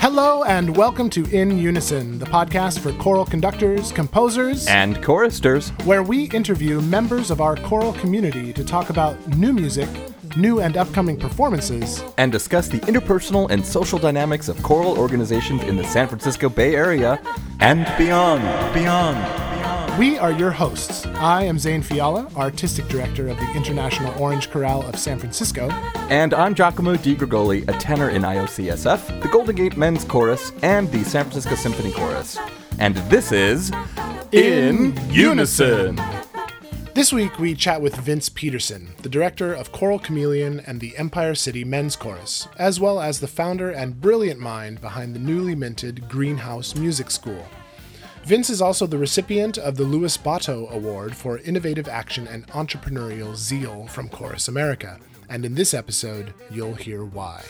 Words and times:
Hello 0.00 0.44
and 0.44 0.76
welcome 0.76 1.08
to 1.08 1.24
In 1.34 1.56
Unison, 1.56 2.18
the 2.18 2.26
podcast 2.26 2.80
for 2.80 2.92
choral 3.02 3.24
conductors, 3.24 3.90
composers, 3.90 4.66
and 4.66 5.02
choristers, 5.02 5.70
where 5.84 6.02
we 6.02 6.24
interview 6.24 6.82
members 6.82 7.30
of 7.30 7.40
our 7.40 7.56
choral 7.56 7.94
community 7.94 8.52
to 8.52 8.62
talk 8.62 8.90
about 8.90 9.16
new 9.28 9.54
music, 9.54 9.88
new 10.36 10.60
and 10.60 10.76
upcoming 10.76 11.18
performances, 11.18 12.04
and 12.18 12.30
discuss 12.30 12.68
the 12.68 12.80
interpersonal 12.80 13.48
and 13.50 13.64
social 13.64 13.98
dynamics 13.98 14.50
of 14.50 14.62
choral 14.62 14.98
organizations 14.98 15.62
in 15.62 15.78
the 15.78 15.84
San 15.84 16.06
Francisco 16.06 16.50
Bay 16.50 16.74
Area 16.74 17.18
and 17.60 17.86
beyond. 17.96 18.42
Beyond. 18.74 19.47
We 19.98 20.16
are 20.16 20.30
your 20.30 20.52
hosts. 20.52 21.06
I 21.06 21.42
am 21.42 21.58
Zane 21.58 21.82
Fiala, 21.82 22.30
Artistic 22.36 22.86
Director 22.86 23.26
of 23.26 23.36
the 23.36 23.52
International 23.56 24.16
Orange 24.22 24.48
Chorale 24.48 24.82
of 24.82 24.96
San 24.96 25.18
Francisco. 25.18 25.70
And 26.08 26.32
I'm 26.32 26.54
Giacomo 26.54 26.94
Di 26.94 27.16
Gregoli, 27.16 27.68
a 27.68 27.72
tenor 27.80 28.08
in 28.10 28.22
IOCSF, 28.22 29.20
the 29.20 29.28
Golden 29.28 29.56
Gate 29.56 29.76
Men's 29.76 30.04
Chorus, 30.04 30.52
and 30.62 30.88
the 30.92 31.02
San 31.02 31.24
Francisco 31.24 31.56
Symphony 31.56 31.90
Chorus. 31.90 32.38
And 32.78 32.94
this 33.10 33.32
is 33.32 33.72
In, 34.30 34.96
Unison. 35.10 36.00
This 36.94 37.12
week 37.12 37.40
we 37.40 37.56
chat 37.56 37.82
with 37.82 37.96
Vince 37.96 38.28
Peterson, 38.28 38.94
the 39.02 39.08
director 39.08 39.52
of 39.52 39.72
Choral 39.72 39.98
Chameleon 39.98 40.60
and 40.60 40.80
the 40.80 40.96
Empire 40.96 41.34
City 41.34 41.64
Men's 41.64 41.96
Chorus, 41.96 42.46
as 42.56 42.78
well 42.78 43.00
as 43.00 43.18
the 43.18 43.26
founder 43.26 43.72
and 43.72 44.00
brilliant 44.00 44.38
mind 44.38 44.80
behind 44.80 45.16
the 45.16 45.20
newly 45.20 45.56
minted 45.56 46.08
Greenhouse 46.08 46.76
Music 46.76 47.10
School. 47.10 47.48
Vince 48.28 48.50
is 48.50 48.60
also 48.60 48.86
the 48.86 48.98
recipient 48.98 49.56
of 49.56 49.78
the 49.78 49.84
Louis 49.84 50.14
Botto 50.18 50.70
Award 50.70 51.16
for 51.16 51.38
Innovative 51.38 51.88
Action 51.88 52.28
and 52.28 52.46
Entrepreneurial 52.48 53.34
Zeal 53.34 53.86
from 53.86 54.10
Chorus 54.10 54.48
America, 54.48 55.00
and 55.30 55.46
in 55.46 55.54
this 55.54 55.72
episode, 55.72 56.34
you'll 56.50 56.74
hear 56.74 57.06
why. 57.06 57.42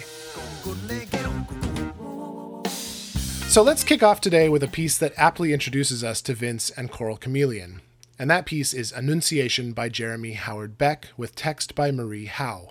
So 3.48 3.60
let's 3.60 3.82
kick 3.82 4.04
off 4.04 4.20
today 4.20 4.48
with 4.48 4.62
a 4.62 4.68
piece 4.68 4.96
that 4.98 5.14
aptly 5.16 5.52
introduces 5.52 6.04
us 6.04 6.22
to 6.22 6.32
Vince 6.32 6.70
and 6.70 6.92
Choral 6.92 7.16
Chameleon. 7.16 7.80
And 8.16 8.30
that 8.30 8.46
piece 8.46 8.72
is 8.72 8.92
Annunciation 8.92 9.72
by 9.72 9.88
Jeremy 9.88 10.34
Howard 10.34 10.78
Beck 10.78 11.08
with 11.16 11.34
text 11.34 11.74
by 11.74 11.90
Marie 11.90 12.26
Howe. 12.26 12.70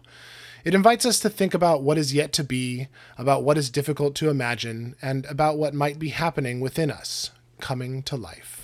It 0.64 0.74
invites 0.74 1.06
us 1.06 1.20
to 1.20 1.30
think 1.30 1.54
about 1.54 1.84
what 1.84 1.98
is 1.98 2.14
yet 2.14 2.32
to 2.34 2.44
be, 2.46 2.88
about 3.18 3.44
what 3.44 3.58
is 3.58 3.70
difficult 3.70 4.16
to 4.16 4.30
imagine, 4.30 4.96
and 5.02 5.26
about 5.26 5.58
what 5.58 5.74
might 5.74 6.00
be 6.00 6.10
happening 6.10 6.62
within 6.62 6.90
us, 6.90 7.32
coming 7.60 8.04
to 8.04 8.16
life. 8.16 8.57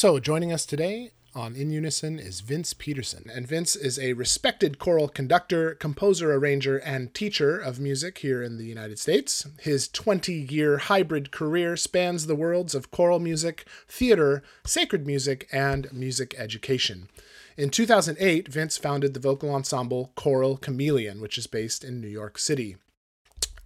So, 0.00 0.18
joining 0.18 0.50
us 0.50 0.64
today 0.64 1.10
on 1.34 1.54
In 1.54 1.70
Unison 1.70 2.18
is 2.18 2.40
Vince 2.40 2.72
Peterson. 2.72 3.30
And 3.34 3.46
Vince 3.46 3.76
is 3.76 3.98
a 3.98 4.14
respected 4.14 4.78
choral 4.78 5.08
conductor, 5.08 5.74
composer, 5.74 6.32
arranger, 6.32 6.78
and 6.78 7.12
teacher 7.12 7.58
of 7.58 7.78
music 7.78 8.16
here 8.16 8.42
in 8.42 8.56
the 8.56 8.64
United 8.64 8.98
States. 8.98 9.46
His 9.60 9.88
20 9.88 10.32
year 10.32 10.78
hybrid 10.78 11.30
career 11.30 11.76
spans 11.76 12.26
the 12.26 12.34
worlds 12.34 12.74
of 12.74 12.90
choral 12.90 13.18
music, 13.18 13.66
theater, 13.88 14.42
sacred 14.64 15.06
music, 15.06 15.46
and 15.52 15.92
music 15.92 16.34
education. 16.38 17.10
In 17.58 17.68
2008, 17.68 18.48
Vince 18.48 18.78
founded 18.78 19.12
the 19.12 19.20
vocal 19.20 19.54
ensemble 19.54 20.12
Choral 20.14 20.56
Chameleon, 20.56 21.20
which 21.20 21.36
is 21.36 21.46
based 21.46 21.84
in 21.84 22.00
New 22.00 22.08
York 22.08 22.38
City. 22.38 22.78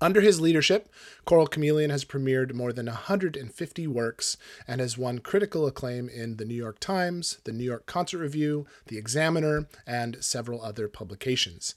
Under 0.01 0.21
his 0.21 0.41
leadership, 0.41 0.89
Choral 1.25 1.47
Chameleon 1.47 1.91
has 1.91 2.05
premiered 2.05 2.53
more 2.53 2.73
than 2.73 2.87
150 2.87 3.87
works 3.87 4.37
and 4.67 4.81
has 4.81 4.99
won 4.99 5.21
critical 5.21 5.67
acclaim 5.67 6.09
in 6.09 6.37
the 6.37 6.45
New 6.45 6.55
York 6.55 6.81
Times, 6.81 7.39
the 7.45 7.53
New 7.53 7.65
York 7.65 7.87
Concert 7.87 8.19
Review, 8.19 8.67
the 8.87 8.99
Examiner, 8.99 9.67
and 9.87 10.23
several 10.23 10.61
other 10.63 10.89
publications. 10.89 11.75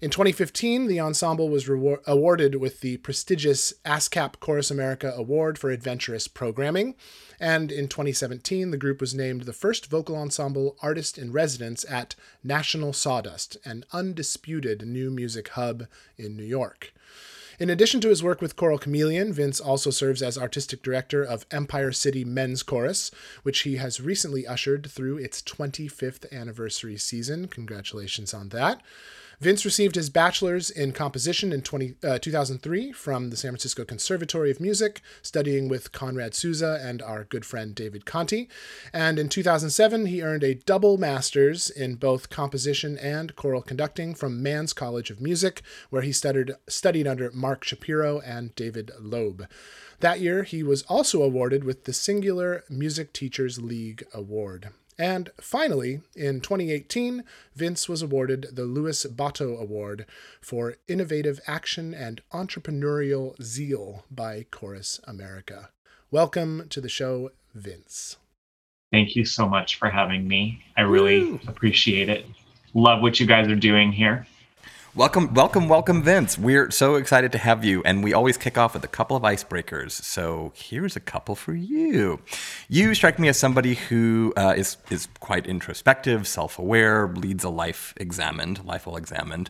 In 0.00 0.10
2015, 0.10 0.86
the 0.86 1.00
ensemble 1.00 1.50
was 1.50 1.66
rewar- 1.66 2.04
awarded 2.06 2.56
with 2.56 2.80
the 2.80 2.96
prestigious 2.96 3.74
ASCAP 3.84 4.40
Chorus 4.40 4.70
America 4.70 5.12
Award 5.14 5.58
for 5.58 5.70
Adventurous 5.70 6.26
Programming, 6.28 6.94
and 7.38 7.70
in 7.70 7.88
2017, 7.88 8.70
the 8.70 8.76
group 8.78 9.00
was 9.00 9.14
named 9.14 9.42
the 9.42 9.52
first 9.52 9.86
vocal 9.86 10.16
ensemble 10.16 10.76
artist 10.82 11.18
in 11.18 11.30
residence 11.30 11.84
at 11.88 12.14
National 12.42 12.92
Sawdust, 12.92 13.58
an 13.64 13.84
undisputed 13.92 14.86
new 14.86 15.10
music 15.10 15.48
hub 15.50 15.86
in 16.16 16.36
New 16.36 16.44
York. 16.44 16.92
In 17.60 17.68
addition 17.68 18.00
to 18.00 18.08
his 18.08 18.22
work 18.22 18.40
with 18.40 18.56
Choral 18.56 18.78
Chameleon, 18.78 19.34
Vince 19.34 19.60
also 19.60 19.90
serves 19.90 20.22
as 20.22 20.38
artistic 20.38 20.82
director 20.82 21.22
of 21.22 21.44
Empire 21.50 21.92
City 21.92 22.24
Men's 22.24 22.62
Chorus, 22.62 23.10
which 23.42 23.60
he 23.60 23.76
has 23.76 24.00
recently 24.00 24.46
ushered 24.46 24.90
through 24.90 25.18
its 25.18 25.42
25th 25.42 26.32
anniversary 26.32 26.96
season. 26.96 27.48
Congratulations 27.48 28.32
on 28.32 28.48
that. 28.48 28.80
Vince 29.40 29.64
received 29.64 29.94
his 29.94 30.10
bachelor's 30.10 30.68
in 30.68 30.92
composition 30.92 31.50
in 31.50 31.62
20, 31.62 31.94
uh, 32.04 32.18
2003 32.18 32.92
from 32.92 33.30
the 33.30 33.38
San 33.38 33.52
Francisco 33.52 33.86
Conservatory 33.86 34.50
of 34.50 34.60
Music, 34.60 35.00
studying 35.22 35.66
with 35.66 35.92
Conrad 35.92 36.34
Susa 36.34 36.78
and 36.82 37.00
our 37.00 37.24
good 37.24 37.46
friend 37.46 37.74
David 37.74 38.04
Conti. 38.04 38.50
And 38.92 39.18
in 39.18 39.30
2007, 39.30 40.06
he 40.06 40.22
earned 40.22 40.44
a 40.44 40.56
double 40.56 40.98
master's 40.98 41.70
in 41.70 41.94
both 41.94 42.28
composition 42.28 42.98
and 42.98 43.34
choral 43.34 43.62
conducting 43.62 44.14
from 44.14 44.42
Mannes 44.42 44.74
College 44.74 45.10
of 45.10 45.22
Music, 45.22 45.62
where 45.88 46.02
he 46.02 46.12
studied, 46.12 46.52
studied 46.68 47.06
under 47.06 47.30
Mark 47.32 47.64
Shapiro 47.64 48.20
and 48.20 48.54
David 48.54 48.90
Loeb. 49.00 49.46
That 50.00 50.20
year, 50.20 50.42
he 50.42 50.62
was 50.62 50.82
also 50.82 51.22
awarded 51.22 51.64
with 51.64 51.84
the 51.84 51.94
Singular 51.94 52.64
Music 52.68 53.14
Teachers 53.14 53.58
League 53.58 54.04
Award. 54.12 54.68
And 55.00 55.30
finally, 55.40 56.02
in 56.14 56.42
2018, 56.42 57.24
Vince 57.54 57.88
was 57.88 58.02
awarded 58.02 58.48
the 58.52 58.64
Louis 58.64 59.06
Botto 59.06 59.58
Award 59.58 60.04
for 60.42 60.76
Innovative 60.88 61.40
Action 61.46 61.94
and 61.94 62.20
Entrepreneurial 62.34 63.42
Zeal 63.42 64.04
by 64.10 64.44
Chorus 64.50 65.00
America. 65.04 65.70
Welcome 66.10 66.66
to 66.68 66.82
the 66.82 66.90
show, 66.90 67.30
Vince. 67.54 68.18
Thank 68.92 69.16
you 69.16 69.24
so 69.24 69.48
much 69.48 69.76
for 69.76 69.88
having 69.88 70.28
me. 70.28 70.62
I 70.76 70.82
really 70.82 71.20
Woo. 71.20 71.40
appreciate 71.48 72.10
it. 72.10 72.26
Love 72.74 73.00
what 73.00 73.18
you 73.18 73.26
guys 73.26 73.48
are 73.48 73.56
doing 73.56 73.92
here. 73.92 74.26
Welcome, 74.96 75.32
welcome, 75.34 75.68
welcome, 75.68 76.02
Vince. 76.02 76.36
We're 76.36 76.68
so 76.72 76.96
excited 76.96 77.30
to 77.30 77.38
have 77.38 77.64
you, 77.64 77.80
and 77.84 78.02
we 78.02 78.12
always 78.12 78.36
kick 78.36 78.58
off 78.58 78.74
with 78.74 78.82
a 78.82 78.88
couple 78.88 79.16
of 79.16 79.22
icebreakers. 79.22 79.92
So 79.92 80.52
here's 80.56 80.96
a 80.96 81.00
couple 81.00 81.36
for 81.36 81.54
you. 81.54 82.20
You 82.68 82.92
strike 82.96 83.16
me 83.16 83.28
as 83.28 83.38
somebody 83.38 83.74
who 83.74 84.32
uh, 84.36 84.54
is 84.56 84.78
is 84.90 85.06
quite 85.20 85.46
introspective, 85.46 86.26
self-aware, 86.26 87.06
leads 87.14 87.44
a 87.44 87.50
life 87.50 87.94
examined, 87.98 88.64
life 88.64 88.84
well 88.84 88.96
examined. 88.96 89.48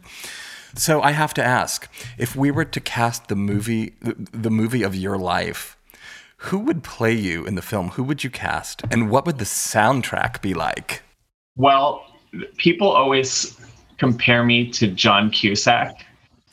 So 0.75 1.01
I 1.01 1.13
have 1.13 1.33
to 1.35 1.43
ask, 1.43 1.91
if 2.19 2.37
we 2.37 2.51
were 2.51 2.67
to 2.67 2.81
cast 2.81 3.29
the 3.29 3.35
movie, 3.35 3.95
the 4.03 4.51
movie 4.51 4.83
of 4.83 4.95
your 4.95 5.17
life, 5.17 5.79
who 6.37 6.59
would 6.59 6.83
play 6.83 7.15
you 7.15 7.47
in 7.47 7.55
the 7.55 7.63
film? 7.63 7.89
Who 7.91 8.05
would 8.05 8.23
you 8.23 8.29
cast, 8.29 8.83
and 8.91 9.09
what 9.09 9.25
would 9.25 9.39
the 9.39 9.47
soundtrack 9.47 10.43
be 10.43 10.53
like? 10.53 11.03
Well, 11.57 12.05
people 12.59 12.91
always 12.91 13.59
compare 14.01 14.43
me 14.43 14.69
to 14.71 14.89
John 14.89 15.31
Cusack. 15.31 16.07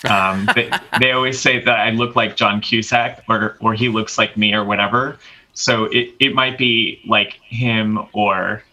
Um, 0.08 0.48
they, 0.54 0.70
they 1.00 1.12
always 1.14 1.40
say 1.40 1.64
that 1.64 1.80
I 1.80 1.92
look 1.92 2.16
like 2.16 2.36
John 2.36 2.62
Cusack 2.62 3.24
or, 3.30 3.58
or 3.62 3.74
he 3.74 3.88
looks 3.88 4.18
like 4.18 4.38
me 4.38 4.54
or 4.54 4.64
whatever. 4.66 5.18
So 5.54 5.86
it, 5.86 6.14
it 6.20 6.36
might 6.36 6.58
be 6.58 7.02
like 7.08 7.40
him 7.42 8.06
or, 8.14 8.64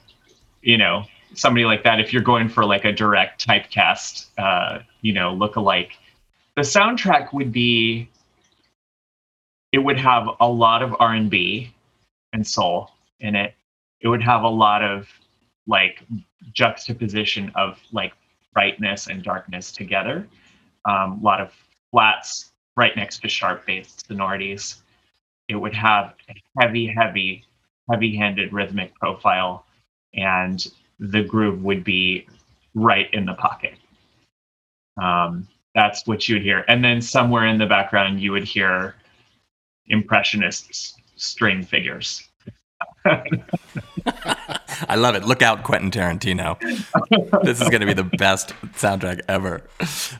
you 0.61 0.77
know, 0.77 1.05
somebody 1.35 1.65
like 1.65 1.85
that. 1.85 2.01
If 2.01 2.13
you're 2.13 2.23
going 2.23 2.49
for 2.49 2.65
like 2.65 2.85
a 2.85 2.93
direct 2.93 3.47
typecast, 3.47 4.27
uh, 4.39 4.81
you 5.01 5.13
know, 5.13 5.33
look 5.33 5.55
alike, 5.55 5.93
the 6.57 6.63
soundtrack 6.63 7.33
would 7.33 7.53
be, 7.53 8.11
it 9.73 9.79
would 9.79 9.99
have 9.99 10.29
a 10.41 10.49
lot 10.49 10.83
of 10.83 10.95
R&B 10.99 11.73
and 12.33 12.47
soul 12.47 12.91
in 13.21 13.37
it. 13.37 13.55
It 14.01 14.09
would 14.09 14.23
have 14.23 14.43
a 14.43 14.49
lot 14.49 14.83
of 14.83 15.09
like 15.67 16.05
juxtaposition 16.53 17.53
of 17.55 17.79
like 17.93 18.13
brightness 18.55 19.09
and 19.09 19.23
darkness 19.23 19.73
together. 19.73 20.27
Um, 20.87 21.21
a 21.21 21.25
lot 21.25 21.41
of 21.41 21.53
flats 21.91 22.53
right 22.77 22.97
next 22.97 23.21
to 23.21 23.29
sharp 23.29 23.67
bass 23.67 23.97
sonorities. 24.07 24.83
It 25.49 25.57
would 25.57 25.75
have 25.75 26.15
a 26.29 26.35
heavy, 26.61 26.87
heavy, 26.87 27.45
heavy 27.91 28.17
handed 28.17 28.53
rhythmic 28.53 28.95
profile, 28.95 29.67
and 30.15 30.65
the 30.99 31.23
groove 31.23 31.63
would 31.63 31.85
be 31.85 32.27
right 32.75 33.13
in 33.13 33.27
the 33.27 33.35
pocket. 33.35 33.75
Um, 35.01 35.47
that's 35.75 36.07
what 36.07 36.29
you 36.29 36.37
would 36.37 36.43
hear. 36.43 36.65
And 36.69 36.83
then 36.85 37.03
somewhere 37.03 37.47
in 37.47 37.59
the 37.59 37.67
background, 37.67 38.21
you 38.21 38.33
would 38.33 38.45
hear 38.45 38.95
impressionist 39.87 41.01
string 41.17 41.63
figures. 41.63 42.29
I 44.89 44.97
love 44.97 45.15
it. 45.15 45.25
Look 45.25 45.43
out, 45.43 45.63
Quentin 45.63 45.91
Tarantino. 45.91 46.59
this 47.43 47.61
is 47.61 47.69
going 47.69 47.81
to 47.81 47.87
be 47.87 47.95
the 47.95 48.05
best 48.05 48.55
soundtrack 48.75 49.21
ever. 49.29 49.63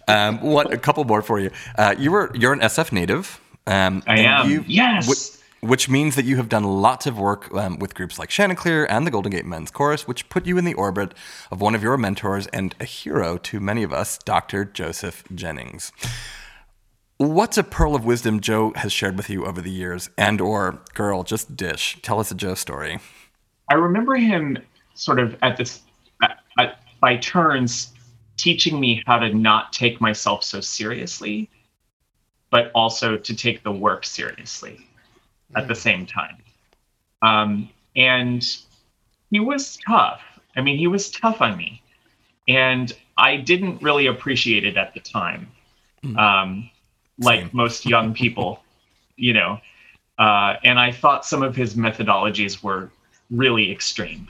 Um, 0.09 0.41
what 0.41 0.73
a 0.73 0.77
couple 0.79 1.05
more 1.05 1.23
for 1.23 1.39
you. 1.41 1.51
Uh, 1.77 1.95
you 1.99 2.11
were 2.11 2.31
you're 2.35 2.53
an 2.53 2.61
SF 2.61 2.93
native. 2.93 3.41
Um, 3.67 4.03
I 4.07 4.21
am. 4.21 4.65
yes. 4.67 5.41
which 5.63 5.89
means 5.89 6.17
that 6.17 6.27
you 6.27 6.37
have 6.37 6.51
done 6.51 6.65
lots 6.65 7.07
of 7.07 7.19
work 7.19 7.53
um, 7.55 7.79
with 7.79 7.95
groups 7.95 8.19
like 8.19 8.29
Chanticleer 8.29 8.85
and 8.85 9.07
the 9.07 9.11
Golden 9.11 9.31
Gate 9.31 9.47
Men's 9.47 9.71
Chorus, 9.71 10.07
which 10.07 10.29
put 10.29 10.45
you 10.45 10.59
in 10.59 10.67
the 10.67 10.75
orbit 10.75 11.15
of 11.51 11.63
one 11.63 11.75
of 11.75 11.83
your 11.83 11.97
mentors 11.97 12.47
and 12.49 12.75
a 12.79 12.85
hero 12.85 13.39
to 13.39 13.61
many 13.61 13.83
of 13.83 13.93
us, 13.93 14.19
Dr. 14.19 14.67
Joseph 14.67 15.25
Jennings. 15.35 15.93
What's 17.17 17.57
a 17.57 17.63
pearl 17.65 17.95
of 17.95 18.05
wisdom 18.05 18.41
Joe 18.41 18.73
has 18.77 18.93
shared 18.93 19.17
with 19.17 19.31
you 19.31 19.47
over 19.47 19.63
the 19.63 19.71
years, 19.71 20.11
and 20.19 20.41
or 20.41 20.83
girl, 20.95 21.23
just 21.23 21.57
dish? 21.57 21.97
Tell 22.03 22.19
us 22.21 22.31
a 22.31 22.35
Joe 22.35 22.55
story. 22.55 22.99
I 23.69 23.75
remember 23.75 24.15
him 24.15 24.59
sort 24.95 25.19
of 25.19 25.37
at 25.43 25.57
this 25.57 25.83
at, 26.23 26.39
at, 26.59 26.81
by 27.01 27.17
turns 27.17 27.93
teaching 28.37 28.79
me 28.79 29.03
how 29.07 29.19
to 29.19 29.33
not 29.33 29.73
take 29.73 30.01
myself 30.01 30.43
so 30.45 30.61
seriously, 30.61 31.49
but 32.51 32.71
also 32.75 33.17
to 33.17 33.35
take 33.35 33.63
the 33.63 33.73
work 33.73 34.05
seriously 34.05 34.87
at 35.57 35.69
the 35.69 35.75
same 35.75 36.05
time. 36.07 36.37
Um, 37.23 37.69
and 37.97 38.45
he 39.31 39.41
was 39.41 39.79
tough. 39.87 40.21
I 40.57 40.61
mean, 40.61 40.79
he 40.79 40.87
was 40.87 41.11
tough 41.11 41.41
on 41.41 41.57
me, 41.57 41.83
and 42.49 42.93
I 43.17 43.37
didn't 43.37 43.83
really 43.83 44.07
appreciate 44.07 44.65
it 44.65 44.77
at 44.77 44.95
the 44.95 45.01
time. 45.01 45.49
Mm. 46.05 46.19
Um, 46.19 46.71
like 47.19 47.41
Same. 47.41 47.51
most 47.53 47.87
young 47.87 48.15
people, 48.15 48.63
you 49.17 49.33
know. 49.33 49.61
Uh, 50.19 50.55
and 50.65 50.79
I 50.79 50.93
thought 50.93 51.25
some 51.25 51.43
of 51.43 51.57
his 51.57 51.75
methodologies 51.75 52.63
were 52.63 52.91
really 53.31 53.71
extreme. 53.71 54.29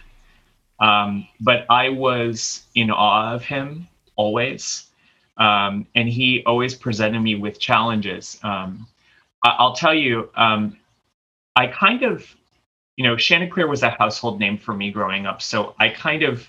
Um, 0.80 1.26
but 1.40 1.66
I 1.70 1.88
was 1.90 2.64
in 2.74 2.90
awe 2.90 3.34
of 3.34 3.44
him 3.44 3.88
always. 4.16 4.88
Um, 5.36 5.86
and 5.94 6.08
he 6.08 6.42
always 6.46 6.74
presented 6.74 7.20
me 7.20 7.34
with 7.34 7.58
challenges. 7.58 8.38
Um, 8.42 8.86
I- 9.44 9.62
will 9.62 9.72
tell 9.72 9.94
you, 9.94 10.30
um, 10.36 10.76
I 11.56 11.66
kind 11.66 12.02
of, 12.02 12.24
you 12.96 13.04
know, 13.04 13.16
Chanticleer 13.16 13.66
was 13.66 13.82
a 13.82 13.90
household 13.90 14.38
name 14.38 14.58
for 14.58 14.74
me 14.74 14.90
growing 14.90 15.26
up. 15.26 15.42
So 15.42 15.74
I 15.78 15.88
kind 15.88 16.22
of, 16.22 16.48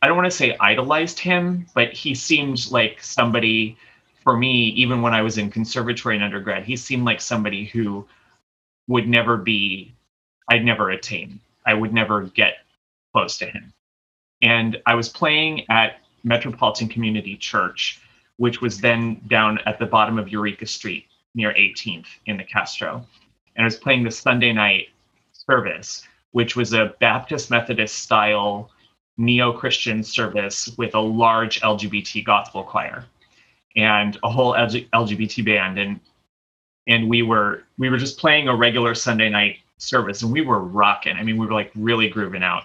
I 0.00 0.06
don't 0.06 0.16
want 0.16 0.30
to 0.30 0.36
say 0.36 0.56
idolized 0.58 1.18
him, 1.18 1.66
but 1.74 1.92
he 1.92 2.14
seemed 2.14 2.70
like 2.70 3.02
somebody 3.02 3.76
for 4.24 4.36
me, 4.36 4.68
even 4.70 5.02
when 5.02 5.12
I 5.12 5.20
was 5.20 5.36
in 5.36 5.50
conservatory 5.50 6.16
and 6.16 6.24
undergrad, 6.24 6.64
he 6.64 6.76
seemed 6.76 7.04
like 7.04 7.20
somebody 7.20 7.66
who 7.66 8.06
would 8.88 9.06
never 9.06 9.36
be, 9.36 9.94
I'd 10.50 10.64
never 10.64 10.90
attain. 10.90 11.40
I 11.66 11.74
would 11.74 11.92
never 11.92 12.22
get 12.22 12.54
close 13.12 13.38
to 13.38 13.46
him. 13.46 13.72
And 14.42 14.80
I 14.86 14.94
was 14.94 15.08
playing 15.08 15.64
at 15.70 16.00
Metropolitan 16.24 16.88
Community 16.88 17.36
Church, 17.36 18.00
which 18.36 18.60
was 18.60 18.80
then 18.80 19.20
down 19.28 19.58
at 19.66 19.78
the 19.78 19.86
bottom 19.86 20.18
of 20.18 20.28
Eureka 20.28 20.66
Street 20.66 21.06
near 21.34 21.52
18th 21.54 22.06
in 22.26 22.36
the 22.36 22.44
Castro. 22.44 23.06
And 23.56 23.64
I 23.64 23.66
was 23.66 23.76
playing 23.76 24.04
the 24.04 24.10
Sunday 24.10 24.52
night 24.52 24.88
service, 25.32 26.06
which 26.32 26.56
was 26.56 26.72
a 26.72 26.94
Baptist 27.00 27.50
Methodist 27.50 27.96
style 27.96 28.70
neo 29.16 29.52
Christian 29.52 30.02
service 30.02 30.74
with 30.76 30.94
a 30.94 31.00
large 31.00 31.60
LGBT 31.60 32.24
gospel 32.24 32.64
choir 32.64 33.04
and 33.76 34.18
a 34.24 34.30
whole 34.30 34.54
LGBT 34.54 35.44
band. 35.44 35.78
And 35.78 36.00
and 36.86 37.08
we 37.08 37.22
were 37.22 37.62
we 37.78 37.88
were 37.88 37.98
just 37.98 38.18
playing 38.18 38.48
a 38.48 38.56
regular 38.56 38.94
Sunday 38.94 39.28
night 39.28 39.58
service 39.84 40.22
and 40.22 40.32
we 40.32 40.40
were 40.40 40.60
rocking. 40.60 41.16
I 41.16 41.22
mean, 41.22 41.36
we 41.36 41.46
were 41.46 41.52
like 41.52 41.70
really 41.74 42.08
grooving 42.08 42.42
out. 42.42 42.64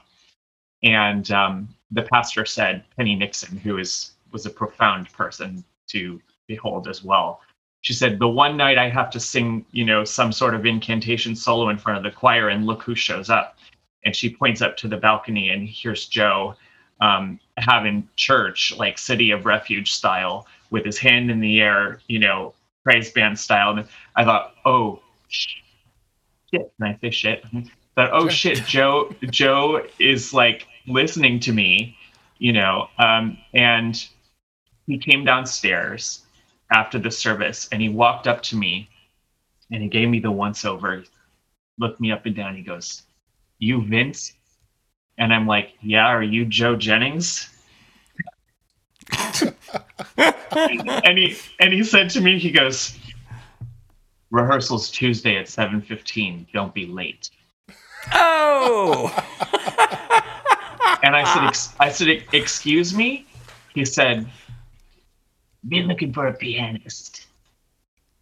And 0.84 1.30
um, 1.32 1.70
the 1.92 2.04
pastor 2.04 2.46
said, 2.46 2.84
Penny 2.96 3.16
Nixon, 3.16 3.58
who 3.58 3.78
is 3.78 4.12
was 4.32 4.46
a 4.46 4.50
profound 4.50 5.12
person 5.12 5.64
to 5.88 6.22
behold 6.48 6.88
as 6.88 7.04
well, 7.04 7.42
she 7.82 7.94
said, 7.94 8.20
the 8.20 8.28
one 8.28 8.58
night 8.58 8.78
I 8.78 8.90
have 8.90 9.10
to 9.12 9.20
sing, 9.20 9.66
you 9.72 9.86
know, 9.86 10.04
some 10.04 10.32
sort 10.32 10.54
of 10.54 10.66
incantation 10.66 11.36
solo 11.36 11.70
in 11.70 11.78
front 11.78 11.98
of 11.98 12.04
the 12.04 12.16
choir, 12.16 12.50
and 12.50 12.66
look 12.66 12.84
who 12.84 12.96
shows 12.96 13.30
up. 13.30 13.58
And 14.06 14.16
she 14.16 14.34
points 14.34 14.62
up 14.62 14.78
to 14.78 14.88
the 14.88 14.98
balcony, 14.98 15.50
and 15.50 15.68
here's 15.68 16.06
Joe 16.08 16.56
um, 17.02 17.40
having 17.58 18.08
church, 18.16 18.74
like 18.78 18.98
City 18.98 19.32
of 19.32 19.46
Refuge 19.46 19.94
style, 19.94 20.46
with 20.70 20.86
his 20.86 20.98
hand 20.98 21.32
in 21.32 21.40
the 21.40 21.62
air, 21.62 22.02
you 22.08 22.20
know, 22.20 22.54
praise 22.84 23.12
band 23.12 23.40
style. 23.40 23.72
And 23.72 23.88
I 24.16 24.26
thought, 24.26 24.56
oh, 24.66 25.02
shit. 26.52 26.72
Can 26.78 26.88
I 26.88 26.98
say 27.02 27.10
shit? 27.12 27.44
But 27.96 28.12
oh 28.14 28.30
shit, 28.30 28.66
Joe, 28.66 29.14
Joe 29.30 29.86
is 30.00 30.34
like 30.34 30.68
listening 30.88 31.40
to 31.42 31.52
me, 31.52 31.98
you 32.38 32.54
know, 32.54 32.88
um, 32.98 33.38
and 33.54 34.02
he 34.88 34.98
came 34.98 35.26
downstairs 35.26 36.22
after 36.72 37.00
the 37.00 37.12
service 37.12 37.68
and 37.72 37.82
he 37.82 37.90
walked 37.90 38.28
up 38.28 38.42
to 38.44 38.56
me 38.56 38.90
and 39.72 39.84
he 39.84 39.90
gave 39.90 40.10
me 40.10 40.20
the 40.20 40.32
once 40.32 40.66
over, 40.66 41.04
looked 41.78 42.00
me 42.00 42.12
up 42.12 42.26
and 42.26 42.36
down. 42.36 42.56
He 42.56 42.64
goes, 42.64 43.04
You 43.60 43.84
Vince? 43.86 44.34
And 45.18 45.34
I'm 45.34 45.46
like, 45.48 45.74
Yeah, 45.82 46.08
are 46.08 46.24
you 46.24 46.46
Joe 46.46 46.76
Jennings? 46.76 47.50
and 50.18 51.18
he 51.18 51.36
and 51.60 51.74
he 51.74 51.84
said 51.84 52.10
to 52.12 52.22
me, 52.22 52.40
he 52.40 52.52
goes, 52.52 52.98
Rehearsal's 54.32 54.90
Tuesday 54.90 55.38
at 55.38 55.48
7:15. 55.48 56.52
Don't 56.54 56.74
be 56.74 56.86
late. 56.86 57.30
Oh. 58.14 59.08
and 61.04 61.16
I 61.16 61.34
said, 61.34 61.44
Ex- 61.48 61.74
I 61.80 61.90
said, 61.90 62.24
excuse 62.32 62.94
me. 62.94 63.26
He 63.74 63.86
said, 63.86 64.28
be 65.68 65.84
looking 65.84 66.14
for 66.14 66.28
a 66.28 66.34
pianist. 66.34 67.28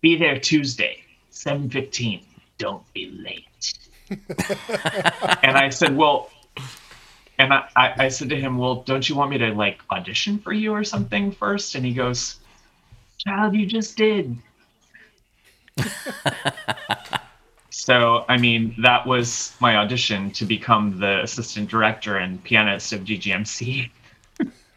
Be 0.01 0.17
there 0.17 0.39
Tuesday, 0.39 1.03
7.15. 1.31 2.23
Don't 2.57 2.83
be 2.93 3.11
late. 3.11 3.73
and 5.43 5.57
I 5.57 5.69
said, 5.69 5.95
well, 5.95 6.29
and 7.37 7.53
I, 7.53 7.67
I 7.75 8.07
said 8.09 8.29
to 8.29 8.39
him, 8.39 8.57
well, 8.57 8.75
don't 8.83 9.07
you 9.07 9.15
want 9.15 9.31
me 9.31 9.37
to 9.37 9.51
like 9.53 9.79
audition 9.91 10.39
for 10.39 10.53
you 10.53 10.73
or 10.73 10.83
something 10.83 11.31
first? 11.31 11.75
And 11.75 11.85
he 11.85 11.93
goes, 11.93 12.37
child, 13.19 13.55
you 13.55 13.65
just 13.65 13.95
did. 13.97 14.35
so, 17.69 18.25
I 18.27 18.38
mean, 18.38 18.75
that 18.81 19.05
was 19.05 19.55
my 19.60 19.77
audition 19.77 20.31
to 20.31 20.46
become 20.46 21.00
the 21.00 21.22
assistant 21.24 21.69
director 21.69 22.17
and 22.17 22.43
pianist 22.43 22.93
of 22.93 23.01
GGMC. 23.01 23.89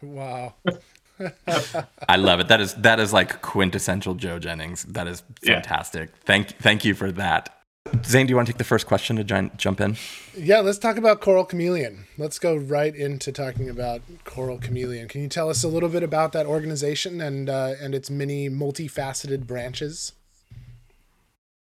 wow. 0.01 0.53
I 2.07 2.15
love 2.15 2.39
it. 2.39 2.47
That 2.47 2.61
is 2.61 2.73
that 2.75 2.99
is 2.99 3.13
like 3.13 3.43
quintessential 3.43 4.15
Joe 4.15 4.39
Jennings. 4.39 4.83
That 4.85 5.07
is 5.07 5.21
fantastic. 5.45 6.09
Yeah. 6.09 6.21
Thank 6.25 6.57
thank 6.57 6.83
you 6.83 6.95
for 6.95 7.11
that. 7.11 7.61
Zane, 8.05 8.27
do 8.27 8.31
you 8.31 8.35
want 8.35 8.47
to 8.47 8.53
take 8.53 8.59
the 8.59 8.63
first 8.63 8.85
question 8.85 9.15
to 9.15 9.23
join, 9.23 9.51
jump 9.57 9.81
in? 9.81 9.97
Yeah, 10.37 10.59
let's 10.59 10.77
talk 10.77 10.97
about 10.97 11.19
Choral 11.19 11.45
Chameleon. 11.45 12.05
Let's 12.17 12.37
go 12.37 12.55
right 12.55 12.95
into 12.95 13.31
talking 13.31 13.69
about 13.69 14.01
Choral 14.23 14.59
Chameleon. 14.59 15.07
Can 15.07 15.21
you 15.21 15.27
tell 15.27 15.49
us 15.49 15.63
a 15.63 15.67
little 15.67 15.89
bit 15.89 16.03
about 16.03 16.31
that 16.33 16.45
organization 16.45 17.19
and 17.19 17.49
uh, 17.49 17.73
and 17.81 17.95
its 17.95 18.09
many 18.09 18.49
multifaceted 18.49 19.47
branches? 19.47 20.13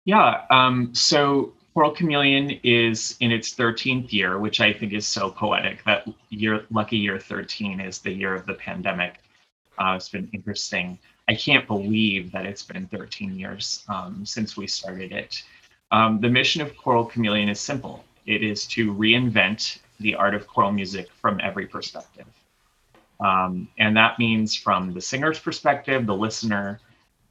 Yeah, 0.09 0.47
um, 0.49 0.95
so 0.95 1.53
Choral 1.75 1.91
Chameleon 1.91 2.61
is 2.63 3.15
in 3.21 3.31
its 3.31 3.55
13th 3.55 4.11
year, 4.11 4.39
which 4.39 4.59
I 4.63 4.73
think 4.73 4.95
is 4.95 5.07
so 5.07 5.31
poetic. 5.31 5.85
That 5.85 6.09
year, 6.31 6.65
lucky 6.71 6.97
year 6.97 7.19
13, 7.19 7.79
is 7.79 7.99
the 7.99 8.11
year 8.11 8.35
of 8.35 8.47
the 8.47 8.55
pandemic. 8.55 9.17
Uh, 9.77 9.93
it's 9.97 10.09
been 10.09 10.27
interesting. 10.33 10.99
I 11.29 11.35
can't 11.35 11.67
believe 11.67 12.33
that 12.33 12.47
it's 12.47 12.63
been 12.63 12.87
13 12.87 13.39
years 13.39 13.85
um, 13.91 14.25
since 14.25 14.57
we 14.57 14.67
started 14.67 15.13
it. 15.13 15.43
Um, 15.91 16.23
the 16.23 16.31
mission 16.31 16.63
of 16.63 16.75
Choral 16.75 17.05
Chameleon 17.05 17.51
is 17.51 17.61
simple 17.61 18.03
it 18.25 18.43
is 18.43 18.65
to 18.69 18.95
reinvent 18.95 19.79
the 20.01 20.15
art 20.15 20.35
of 20.35 20.47
choral 20.47 20.73
music 20.73 21.11
from 21.21 21.39
every 21.43 21.67
perspective. 21.67 22.25
Um, 23.21 23.69
and 23.79 23.95
that 23.99 24.19
means 24.19 24.57
from 24.57 24.95
the 24.95 25.03
singer's 25.03 25.39
perspective, 25.39 26.07
the 26.07 26.17
listener, 26.17 26.81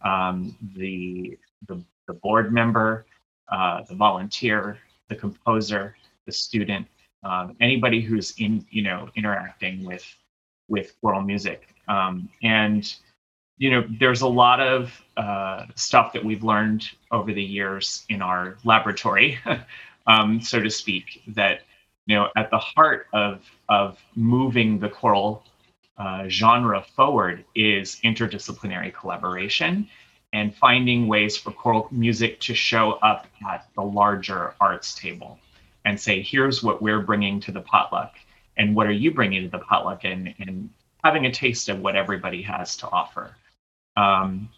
um, 0.03 0.55
the, 0.75 1.39
the, 1.67 1.81
the, 2.07 2.13
board 2.13 2.53
member, 2.53 3.05
uh, 3.51 3.83
the 3.83 3.95
volunteer, 3.95 4.77
the 5.09 5.15
composer, 5.15 5.95
the 6.25 6.31
student, 6.31 6.87
um, 7.23 7.55
anybody 7.61 8.01
who's 8.01 8.33
in, 8.37 8.65
you 8.69 8.81
know, 8.81 9.09
interacting 9.15 9.83
with, 9.83 10.05
with 10.67 10.93
choral 11.01 11.21
music. 11.21 11.75
Um, 11.87 12.29
and 12.43 12.93
you 13.57 13.71
know, 13.71 13.83
there's 13.99 14.21
a 14.21 14.27
lot 14.27 14.59
of 14.59 15.01
uh, 15.17 15.65
stuff 15.75 16.13
that 16.13 16.23
we've 16.23 16.43
learned 16.43 16.87
over 17.11 17.33
the 17.33 17.43
years 17.43 18.05
in 18.09 18.21
our 18.21 18.57
laboratory, 18.63 19.39
um, 20.07 20.39
so 20.39 20.61
to 20.61 20.69
speak, 20.69 21.23
that 21.27 21.61
you 22.05 22.15
know, 22.15 22.29
at 22.37 22.49
the 22.51 22.57
heart 22.57 23.07
of 23.13 23.41
of 23.67 23.97
moving 24.15 24.79
the 24.79 24.89
choral 24.89 25.43
uh, 25.97 26.27
genre 26.29 26.83
forward 26.95 27.43
is 27.55 27.99
interdisciplinary 28.03 28.93
collaboration 28.93 29.89
and 30.37 30.53
finding 30.53 31.07
ways 31.07 31.35
for 31.35 31.51
choral 31.51 31.87
music 31.89 32.39
to 32.39 32.53
show 32.53 32.91
up 33.01 33.25
at 33.49 33.67
the 33.73 33.81
larger 33.81 34.53
arts 34.61 34.93
table 34.93 35.39
and 35.83 35.99
say, 35.99 36.21
here's 36.21 36.61
what 36.61 36.79
we're 36.79 37.01
bringing 37.01 37.39
to 37.39 37.51
the 37.51 37.61
potluck, 37.61 38.13
and 38.55 38.75
what 38.75 38.85
are 38.85 38.99
you 39.03 39.11
bringing 39.11 39.41
to 39.41 39.49
the 39.49 39.63
potluck, 39.63 40.03
and 40.03 40.35
and 40.39 40.69
having 41.03 41.25
a 41.25 41.31
taste 41.31 41.69
of 41.69 41.79
what 41.79 41.95
everybody 41.95 42.43
has 42.43 42.77
to 42.77 42.87
offer. 42.89 43.35
Um, 43.95 44.49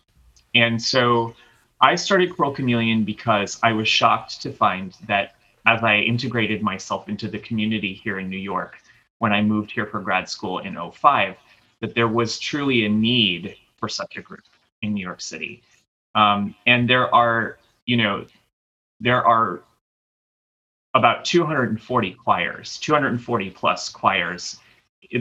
and 0.53 0.81
so 0.81 1.33
I 1.79 1.95
started 1.95 2.35
Choral 2.35 2.53
Chameleon 2.53 3.05
because 3.05 3.57
I 3.63 3.71
was 3.71 3.87
shocked 3.87 4.41
to 4.41 4.51
find 4.51 4.93
that 5.07 5.35
as 5.65 5.81
I 5.81 5.97
integrated 5.99 6.61
myself 6.61 7.07
into 7.07 7.29
the 7.29 7.39
community 7.39 7.93
here 7.93 8.19
in 8.19 8.29
New 8.29 8.43
York, 8.53 8.75
when 9.19 9.31
I 9.31 9.41
moved 9.41 9.71
here 9.71 9.85
for 9.85 10.01
grad 10.01 10.27
school 10.27 10.59
in 10.59 10.75
05, 10.75 11.35
that 11.79 11.95
there 11.95 12.07
was 12.09 12.37
truly 12.37 12.85
a 12.85 12.89
need 12.89 13.55
for 13.77 13.87
such 13.87 14.17
a 14.17 14.21
group 14.21 14.43
in 14.81 14.93
New 14.93 15.03
York 15.03 15.21
City. 15.21 15.61
Um, 16.15 16.55
and 16.65 16.89
there 16.89 17.13
are, 17.13 17.57
you 17.85 17.97
know, 17.97 18.25
there 18.99 19.23
are 19.25 19.61
about 20.93 21.23
240 21.25 22.13
choirs, 22.13 22.77
240 22.77 23.49
plus 23.51 23.89
choirs 23.89 24.59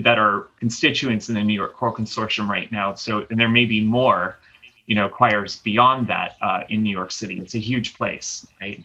that 0.02 0.18
are 0.18 0.48
constituents 0.58 1.28
in 1.28 1.34
the 1.34 1.42
New 1.42 1.54
York 1.54 1.74
Choral 1.74 1.94
Consortium 1.94 2.48
right 2.48 2.70
now. 2.72 2.94
So, 2.94 3.26
and 3.30 3.38
there 3.38 3.48
may 3.48 3.64
be 3.64 3.80
more, 3.80 4.38
you 4.86 4.94
know, 4.94 5.08
choirs 5.08 5.56
beyond 5.56 6.06
that 6.08 6.36
uh, 6.42 6.62
in 6.68 6.82
New 6.82 6.90
York 6.90 7.10
City. 7.10 7.38
It's 7.38 7.54
a 7.54 7.60
huge 7.60 7.94
place, 7.94 8.46
right? 8.60 8.82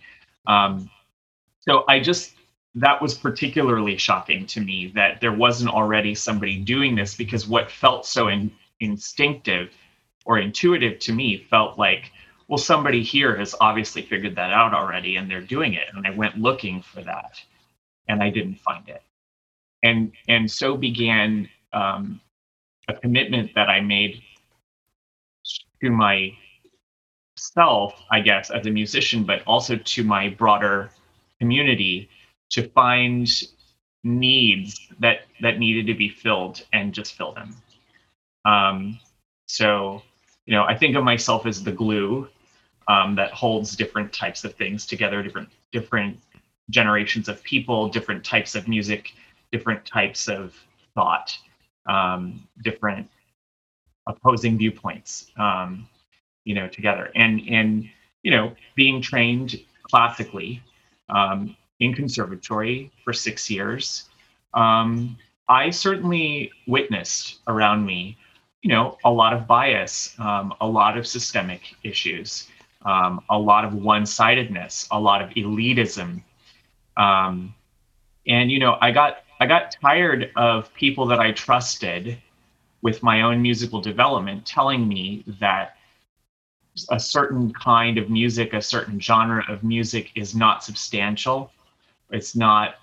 Um, 0.47 0.89
so 1.61 1.85
I 1.87 1.99
just 1.99 2.35
that 2.75 3.01
was 3.01 3.13
particularly 3.13 3.97
shocking 3.97 4.45
to 4.47 4.59
me 4.59 4.91
that 4.95 5.21
there 5.21 5.31
wasn't 5.31 5.69
already 5.69 6.15
somebody 6.15 6.57
doing 6.57 6.95
this 6.95 7.15
because 7.15 7.47
what 7.47 7.69
felt 7.69 8.05
so 8.05 8.29
in, 8.29 8.51
instinctive 8.79 9.69
or 10.25 10.39
intuitive 10.39 10.99
to 10.99 11.13
me 11.13 11.45
felt 11.49 11.77
like 11.77 12.11
well 12.47 12.57
somebody 12.57 13.03
here 13.03 13.35
has 13.35 13.55
obviously 13.61 14.01
figured 14.01 14.35
that 14.35 14.51
out 14.51 14.73
already 14.73 15.15
and 15.15 15.29
they're 15.29 15.41
doing 15.41 15.73
it 15.73 15.87
and 15.93 16.05
i 16.05 16.11
went 16.11 16.37
looking 16.37 16.81
for 16.81 17.01
that 17.01 17.39
and 18.07 18.21
i 18.21 18.29
didn't 18.29 18.59
find 18.59 18.87
it 18.89 19.03
and 19.83 20.11
and 20.27 20.49
so 20.49 20.77
began 20.77 21.49
um, 21.73 22.21
a 22.87 22.93
commitment 22.93 23.53
that 23.55 23.69
I 23.69 23.81
made 23.81 24.21
to 25.81 25.89
myself, 25.89 26.35
I 28.11 28.19
guess, 28.21 28.49
as 28.49 28.65
a 28.65 28.71
musician, 28.71 29.23
but 29.23 29.43
also 29.45 29.77
to 29.77 30.03
my 30.03 30.29
broader 30.29 30.89
community 31.39 32.09
to 32.51 32.67
find 32.69 33.29
needs 34.05 34.79
that 34.99 35.21
that 35.41 35.59
needed 35.59 35.87
to 35.87 35.93
be 35.93 36.09
filled 36.09 36.65
and 36.73 36.93
just 36.93 37.15
fill 37.15 37.33
them. 37.33 37.55
Um, 38.45 38.99
so, 39.47 40.01
you 40.45 40.53
know, 40.53 40.63
I 40.63 40.75
think 40.75 40.95
of 40.95 41.03
myself 41.03 41.45
as 41.45 41.63
the 41.63 41.71
glue 41.71 42.27
um, 42.87 43.15
that 43.15 43.31
holds 43.31 43.75
different 43.75 44.11
types 44.11 44.43
of 44.43 44.55
things 44.55 44.85
together, 44.85 45.23
different 45.23 45.49
different 45.71 46.19
generations 46.69 47.29
of 47.29 47.41
people, 47.43 47.89
different 47.89 48.23
types 48.23 48.55
of 48.55 48.67
music, 48.67 49.13
different 49.51 49.85
types 49.85 50.27
of 50.27 50.53
thought, 50.95 51.37
um, 51.87 52.47
different 52.63 53.09
opposing 54.07 54.57
viewpoints, 54.57 55.31
um, 55.37 55.87
you 56.43 56.55
know, 56.55 56.67
together. 56.67 57.11
And 57.15 57.41
and 57.49 57.89
you 58.23 58.31
know, 58.31 58.53
being 58.75 59.01
trained 59.01 59.59
classically 59.83 60.61
um, 61.09 61.55
in 61.79 61.93
conservatory 61.93 62.91
for 63.03 63.13
six 63.13 63.49
years, 63.49 64.09
um, 64.53 65.17
I 65.49 65.69
certainly 65.69 66.51
witnessed 66.67 67.39
around 67.47 67.85
me, 67.85 68.17
you 68.63 68.69
know, 68.69 68.97
a 69.03 69.11
lot 69.11 69.33
of 69.33 69.45
bias, 69.45 70.15
um, 70.19 70.53
a 70.61 70.67
lot 70.67 70.97
of 70.97 71.05
systemic 71.05 71.75
issues, 71.83 72.47
um, 72.85 73.21
a 73.29 73.37
lot 73.37 73.65
of 73.65 73.73
one-sidedness, 73.75 74.87
a 74.89 74.99
lot 74.99 75.21
of 75.21 75.29
elitism. 75.31 76.23
Um, 76.95 77.53
and 78.25 78.49
you 78.49 78.59
know, 78.59 78.77
I 78.79 78.91
got 78.91 79.17
I 79.41 79.45
got 79.47 79.75
tired 79.81 80.31
of 80.37 80.73
people 80.73 81.05
that 81.07 81.19
I 81.19 81.33
trusted 81.33 82.17
with 82.81 83.03
my 83.03 83.23
own 83.23 83.41
musical 83.41 83.81
development 83.81 84.45
telling 84.45 84.87
me 84.87 85.25
that 85.39 85.75
a 86.89 86.99
certain 86.99 87.51
kind 87.53 87.97
of 87.97 88.09
music, 88.09 88.53
a 88.53 88.61
certain 88.61 88.99
genre 88.99 89.43
of 89.49 89.63
music 89.63 90.11
is 90.15 90.33
not 90.33 90.63
substantial. 90.63 91.51
It's 92.11 92.35
not 92.35 92.75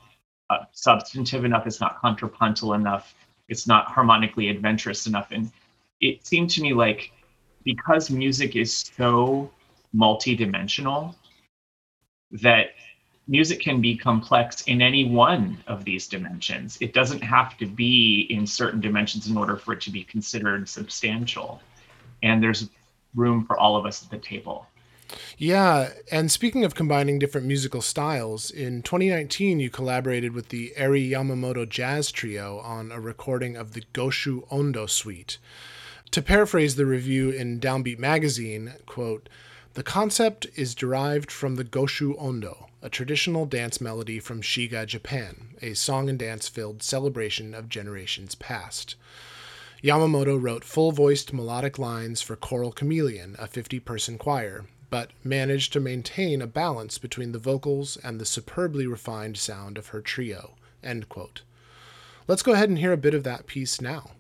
uh, 0.50 0.64
substantive 0.72 1.44
enough. 1.46 1.66
It's 1.66 1.80
not 1.80 1.98
contrapuntal 2.00 2.74
enough. 2.74 3.14
It's 3.48 3.66
not 3.66 3.86
harmonically 3.86 4.48
adventurous 4.48 5.06
enough. 5.06 5.28
And 5.30 5.50
it 6.00 6.26
seemed 6.26 6.50
to 6.50 6.62
me 6.62 6.72
like 6.72 7.12
because 7.64 8.10
music 8.10 8.56
is 8.56 8.90
so 8.96 9.50
multidimensional 9.94 11.14
that 12.30 12.70
music 13.28 13.60
can 13.60 13.80
be 13.80 13.96
complex 13.96 14.62
in 14.62 14.82
any 14.82 15.04
one 15.04 15.62
of 15.66 15.84
these 15.84 16.08
dimensions. 16.08 16.78
It 16.80 16.92
doesn't 16.92 17.22
have 17.22 17.56
to 17.58 17.66
be 17.66 18.26
in 18.30 18.46
certain 18.46 18.80
dimensions 18.80 19.28
in 19.28 19.36
order 19.36 19.56
for 19.56 19.72
it 19.72 19.80
to 19.82 19.90
be 19.90 20.04
considered 20.04 20.68
substantial. 20.68 21.60
And 22.22 22.42
there's 22.42 22.68
room 23.14 23.46
for 23.46 23.58
all 23.58 23.76
of 23.76 23.86
us 23.86 24.02
at 24.02 24.10
the 24.10 24.18
table. 24.18 24.66
Yeah, 25.36 25.90
and 26.12 26.30
speaking 26.30 26.64
of 26.64 26.76
combining 26.76 27.18
different 27.18 27.46
musical 27.46 27.82
styles, 27.82 28.50
in 28.50 28.82
2019 28.82 29.58
you 29.58 29.68
collaborated 29.68 30.32
with 30.32 30.50
the 30.50 30.72
Eri 30.76 31.10
Yamamoto 31.10 31.68
Jazz 31.68 32.12
Trio 32.12 32.58
on 32.58 32.92
a 32.92 33.00
recording 33.00 33.56
of 33.56 33.72
the 33.72 33.82
Goshu 33.92 34.44
Ondo 34.52 34.86
Suite. 34.86 35.38
To 36.12 36.22
paraphrase 36.22 36.74
the 36.74 36.86
review 36.86 37.30
in 37.30 37.60
Downbeat 37.60 38.00
magazine, 38.00 38.74
quote, 38.84 39.28
the 39.74 39.84
concept 39.84 40.44
is 40.56 40.74
derived 40.74 41.30
from 41.30 41.54
the 41.54 41.62
Goshu 41.62 42.20
Ondo, 42.20 42.66
a 42.82 42.90
traditional 42.90 43.46
dance 43.46 43.80
melody 43.80 44.18
from 44.18 44.42
Shiga, 44.42 44.84
Japan, 44.86 45.54
a 45.62 45.74
song 45.74 46.08
and 46.08 46.18
dance 46.18 46.48
filled 46.48 46.82
celebration 46.82 47.54
of 47.54 47.68
generations 47.68 48.34
past. 48.34 48.96
Yamamoto 49.84 50.36
wrote 50.36 50.64
full 50.64 50.90
voiced 50.90 51.32
melodic 51.32 51.78
lines 51.78 52.20
for 52.20 52.34
Choral 52.34 52.72
Chameleon, 52.72 53.36
a 53.38 53.46
50 53.46 53.78
person 53.78 54.18
choir, 54.18 54.64
but 54.90 55.12
managed 55.22 55.72
to 55.74 55.78
maintain 55.78 56.42
a 56.42 56.48
balance 56.48 56.98
between 56.98 57.30
the 57.30 57.38
vocals 57.38 57.96
and 58.02 58.20
the 58.20 58.26
superbly 58.26 58.84
refined 58.84 59.36
sound 59.38 59.78
of 59.78 59.88
her 59.88 60.00
trio. 60.00 60.56
Let's 62.26 62.42
go 62.42 62.52
ahead 62.52 62.68
and 62.68 62.78
hear 62.78 62.92
a 62.92 62.96
bit 62.96 63.14
of 63.14 63.22
that 63.22 63.46
piece 63.46 63.80
now. 63.80 64.10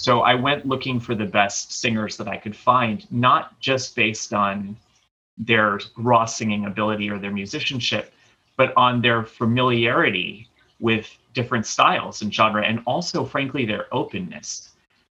So 0.00 0.22
I 0.22 0.34
went 0.34 0.64
looking 0.64 0.98
for 0.98 1.14
the 1.14 1.26
best 1.26 1.74
singers 1.74 2.16
that 2.16 2.26
I 2.26 2.38
could 2.38 2.56
find, 2.56 3.06
not 3.12 3.60
just 3.60 3.94
based 3.94 4.32
on 4.32 4.74
their 5.36 5.78
raw 5.98 6.24
singing 6.24 6.64
ability 6.64 7.10
or 7.10 7.18
their 7.18 7.30
musicianship, 7.30 8.10
but 8.56 8.72
on 8.78 9.02
their 9.02 9.24
familiarity 9.24 10.48
with 10.78 11.06
different 11.34 11.66
styles 11.66 12.22
and 12.22 12.32
genre, 12.32 12.64
and 12.64 12.82
also, 12.86 13.26
frankly, 13.26 13.66
their 13.66 13.94
openness 13.94 14.70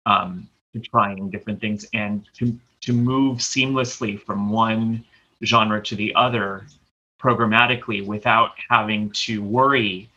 um, 0.06 0.50
to 0.74 0.82
trying 0.82 1.30
different 1.30 1.62
things 1.62 1.88
and 1.94 2.28
to 2.34 2.60
to 2.82 2.92
move 2.92 3.38
seamlessly 3.38 4.20
from 4.20 4.50
one 4.50 5.02
genre 5.46 5.82
to 5.82 5.96
the 5.96 6.14
other 6.16 6.68
programmatically 7.22 8.06
without 8.06 8.52
having 8.70 9.10
to 9.12 9.42
worry 9.42 10.10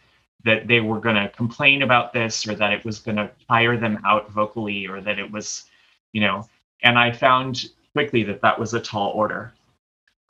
that 0.46 0.68
they 0.68 0.80
were 0.80 1.00
going 1.00 1.16
to 1.16 1.28
complain 1.30 1.82
about 1.82 2.12
this 2.12 2.46
or 2.46 2.54
that 2.54 2.72
it 2.72 2.85
was 2.85 3.00
going 3.00 3.16
to 3.16 3.28
tire 3.48 3.76
them 3.76 4.00
out 4.06 4.30
vocally 4.30 4.87
or 4.87 5.00
that 5.00 5.18
it 5.18 5.30
was, 5.30 5.64
you 6.12 6.20
know, 6.20 6.48
and 6.82 6.96
I 6.98 7.11
found 7.12 7.66
quickly 7.92 8.22
that 8.22 8.40
that 8.42 8.59
was 8.59 8.72
a 8.72 8.80
tall 8.80 9.11
order. 9.11 9.52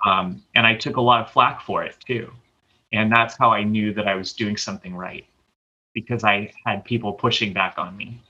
Um, 0.05 0.43
and 0.55 0.67
I 0.67 0.75
took 0.75 0.97
a 0.97 1.01
lot 1.01 1.21
of 1.21 1.31
flack 1.31 1.61
for 1.61 1.85
it 1.85 1.97
too. 2.07 2.33
And 2.93 3.13
that's 3.13 3.37
how 3.37 3.51
I 3.51 3.63
knew 3.63 3.93
that 3.93 4.09
I 4.09 4.15
was 4.15 4.33
doing 4.33 4.57
something 4.57 4.95
right 4.95 5.27
because 5.93 6.25
I 6.25 6.51
had 6.65 6.85
people 6.85 7.13
pushing 7.13 7.53
back 7.53 7.75
on 7.77 7.97
me. 7.97 8.21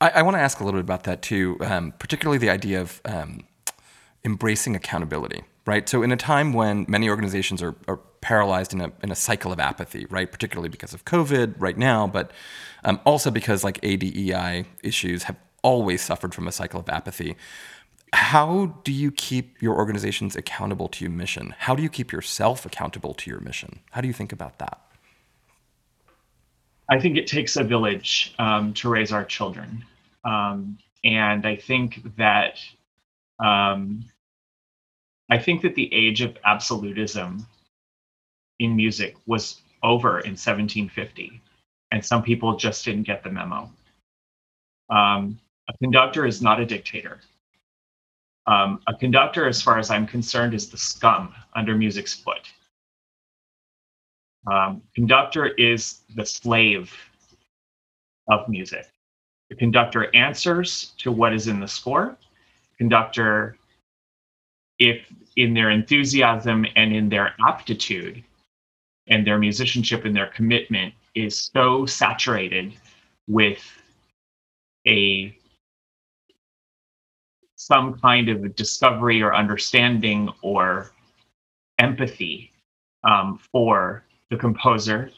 I, 0.00 0.10
I 0.10 0.22
want 0.22 0.36
to 0.36 0.40
ask 0.40 0.60
a 0.60 0.64
little 0.64 0.78
bit 0.78 0.84
about 0.84 1.04
that 1.04 1.22
too, 1.22 1.56
um, 1.60 1.92
particularly 1.98 2.38
the 2.38 2.50
idea 2.50 2.82
of 2.82 3.00
um, 3.06 3.44
embracing 4.24 4.76
accountability, 4.76 5.42
right? 5.66 5.88
So, 5.88 6.02
in 6.02 6.12
a 6.12 6.16
time 6.16 6.52
when 6.52 6.86
many 6.88 7.08
organizations 7.08 7.62
are, 7.62 7.74
are 7.88 7.98
paralyzed 8.20 8.72
in 8.72 8.80
a, 8.80 8.92
in 9.02 9.10
a 9.10 9.14
cycle 9.14 9.52
of 9.52 9.60
apathy, 9.60 10.06
right? 10.06 10.30
Particularly 10.30 10.68
because 10.68 10.94
of 10.94 11.04
COVID 11.04 11.54
right 11.58 11.76
now, 11.76 12.06
but 12.06 12.30
um, 12.84 13.00
also 13.04 13.30
because 13.30 13.64
like 13.64 13.80
ADEI 13.82 14.64
issues 14.82 15.24
have 15.24 15.36
always 15.62 16.02
suffered 16.02 16.34
from 16.34 16.48
a 16.48 16.52
cycle 16.52 16.80
of 16.80 16.88
apathy. 16.88 17.36
How 18.12 18.80
do 18.84 18.92
you 18.92 19.10
keep 19.10 19.60
your 19.62 19.74
organizations 19.74 20.36
accountable 20.36 20.88
to 20.88 21.04
your 21.04 21.10
mission? 21.10 21.54
How 21.58 21.74
do 21.74 21.82
you 21.82 21.88
keep 21.88 22.12
yourself 22.12 22.66
accountable 22.66 23.14
to 23.14 23.30
your 23.30 23.40
mission? 23.40 23.80
How 23.90 24.00
do 24.00 24.06
you 24.06 24.12
think 24.12 24.32
about 24.32 24.58
that? 24.58 24.80
I 26.88 27.00
think 27.00 27.16
it 27.16 27.26
takes 27.26 27.56
a 27.56 27.64
village 27.64 28.34
um, 28.38 28.74
to 28.74 28.88
raise 28.90 29.12
our 29.12 29.24
children. 29.24 29.84
Um, 30.24 30.78
and 31.04 31.46
I 31.46 31.56
think 31.56 32.02
that 32.16 32.58
um, 33.42 34.04
I 35.32 35.38
think 35.38 35.62
that 35.62 35.74
the 35.74 35.88
age 35.94 36.20
of 36.20 36.36
absolutism 36.44 37.46
in 38.58 38.76
music 38.76 39.16
was 39.24 39.62
over 39.82 40.20
in 40.20 40.32
1750, 40.32 41.40
and 41.90 42.04
some 42.04 42.22
people 42.22 42.54
just 42.54 42.84
didn't 42.84 43.04
get 43.04 43.24
the 43.24 43.30
memo. 43.30 43.70
Um, 44.90 45.40
a 45.70 45.78
conductor 45.78 46.26
is 46.26 46.42
not 46.42 46.60
a 46.60 46.66
dictator. 46.66 47.18
Um, 48.46 48.82
a 48.86 48.94
conductor, 48.94 49.48
as 49.48 49.62
far 49.62 49.78
as 49.78 49.90
I'm 49.90 50.06
concerned, 50.06 50.52
is 50.52 50.68
the 50.68 50.76
scum 50.76 51.34
under 51.54 51.74
music's 51.74 52.12
foot. 52.12 52.50
Um, 54.46 54.82
conductor 54.94 55.46
is 55.46 56.00
the 56.14 56.26
slave 56.26 56.94
of 58.28 58.46
music. 58.50 58.86
The 59.48 59.56
conductor 59.56 60.14
answers 60.14 60.92
to 60.98 61.10
what 61.10 61.32
is 61.32 61.48
in 61.48 61.58
the 61.58 61.68
score. 61.68 62.18
Conductor, 62.76 63.56
if 64.82 65.06
in 65.36 65.54
their 65.54 65.70
enthusiasm 65.70 66.66
and 66.76 66.92
in 66.92 67.08
their 67.08 67.34
aptitude, 67.46 68.22
and 69.06 69.26
their 69.26 69.38
musicianship 69.38 70.04
and 70.04 70.14
their 70.14 70.28
commitment 70.28 70.92
is 71.14 71.50
so 71.54 71.86
saturated 71.86 72.72
with 73.28 73.62
a 74.86 75.36
some 77.56 77.98
kind 78.00 78.28
of 78.28 78.56
discovery 78.56 79.22
or 79.22 79.34
understanding 79.34 80.28
or 80.42 80.90
empathy 81.78 82.50
um, 83.04 83.38
for 83.52 84.04
the 84.30 84.36
composer 84.36 85.10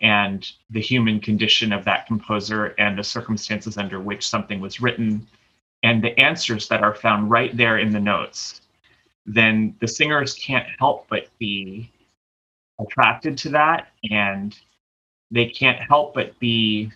and 0.00 0.50
the 0.70 0.80
human 0.80 1.20
condition 1.20 1.72
of 1.72 1.84
that 1.84 2.06
composer 2.08 2.74
and 2.78 2.98
the 2.98 3.04
circumstances 3.04 3.78
under 3.78 4.00
which 4.00 4.28
something 4.28 4.58
was 4.60 4.80
written 4.80 5.24
and 5.84 6.02
the 6.02 6.18
answers 6.18 6.66
that 6.66 6.82
are 6.82 6.94
found 6.94 7.30
right 7.30 7.56
there 7.56 7.78
in 7.78 7.92
the 7.92 8.00
notes 8.00 8.61
then 9.26 9.74
the 9.80 9.88
singers 9.88 10.34
can't 10.34 10.66
help 10.78 11.06
but 11.08 11.26
be 11.38 11.90
attracted 12.80 13.38
to 13.38 13.48
that 13.50 13.88
and 14.10 14.58
they 15.30 15.46
can't 15.46 15.80
help 15.80 16.14
but 16.14 16.38
be 16.38 16.90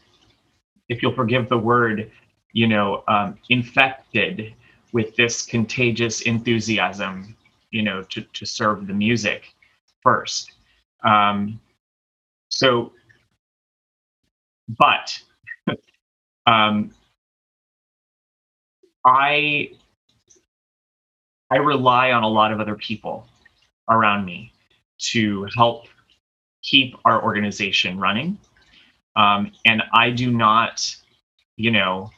if 0.89 1.03
you'll 1.03 1.15
forgive 1.15 1.49
the 1.49 1.59
word 1.59 2.11
you 2.53 2.67
know 2.67 3.05
um, 3.09 3.39
infected 3.51 4.55
with 4.93 5.15
this 5.17 5.43
contagious 5.43 6.23
enthusiasm 6.23 7.37
you 7.71 7.83
know 7.83 8.03
to, 8.03 8.23
to 8.23 8.45
serve 8.45 8.87
the 8.87 8.95
music 8.95 9.55
first. 10.07 10.53
Um, 11.05 11.61
so, 12.49 12.93
but 14.69 15.19
um, 16.47 16.93
I 19.05 19.73
I 21.51 21.57
rely 21.57 22.13
on 22.13 22.23
a 22.23 22.29
lot 22.29 22.53
of 22.53 22.61
other 22.61 22.75
people 22.75 23.27
around 23.89 24.25
me 24.25 24.53
to 24.99 25.47
help 25.57 25.87
keep 26.63 26.97
our 27.05 27.23
organization 27.23 27.99
running. 27.99 28.39
Um, 29.15 29.53
and 29.65 29.83
I 29.93 30.11
do 30.11 30.31
not, 30.31 30.95
you 31.57 31.71
know, 31.71 32.11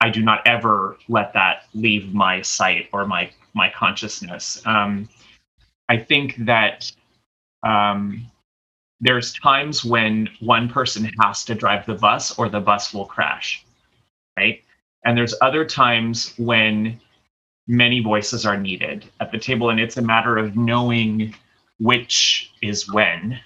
I 0.00 0.10
do 0.10 0.22
not 0.22 0.46
ever 0.46 0.98
let 1.08 1.32
that 1.34 1.64
leave 1.74 2.12
my 2.12 2.42
sight 2.42 2.88
or 2.92 3.06
my 3.06 3.30
my 3.54 3.70
consciousness. 3.70 4.60
Um, 4.66 5.08
I 5.88 5.96
think 5.96 6.36
that 6.44 6.90
um, 7.62 8.30
there's 9.00 9.32
times 9.34 9.84
when 9.84 10.28
one 10.40 10.68
person 10.68 11.10
has 11.20 11.44
to 11.44 11.54
drive 11.54 11.86
the 11.86 11.94
bus 11.94 12.36
or 12.38 12.48
the 12.48 12.60
bus 12.60 12.92
will 12.92 13.06
crash, 13.06 13.64
right? 14.36 14.62
And 15.04 15.16
there's 15.16 15.34
other 15.40 15.64
times 15.64 16.34
when 16.38 17.00
many 17.66 18.00
voices 18.00 18.44
are 18.44 18.56
needed 18.56 19.04
at 19.20 19.32
the 19.32 19.38
table, 19.38 19.70
and 19.70 19.80
it's 19.80 19.96
a 19.96 20.02
matter 20.02 20.36
of 20.36 20.56
knowing 20.56 21.34
which 21.78 22.52
is 22.62 22.90
when, 22.92 23.38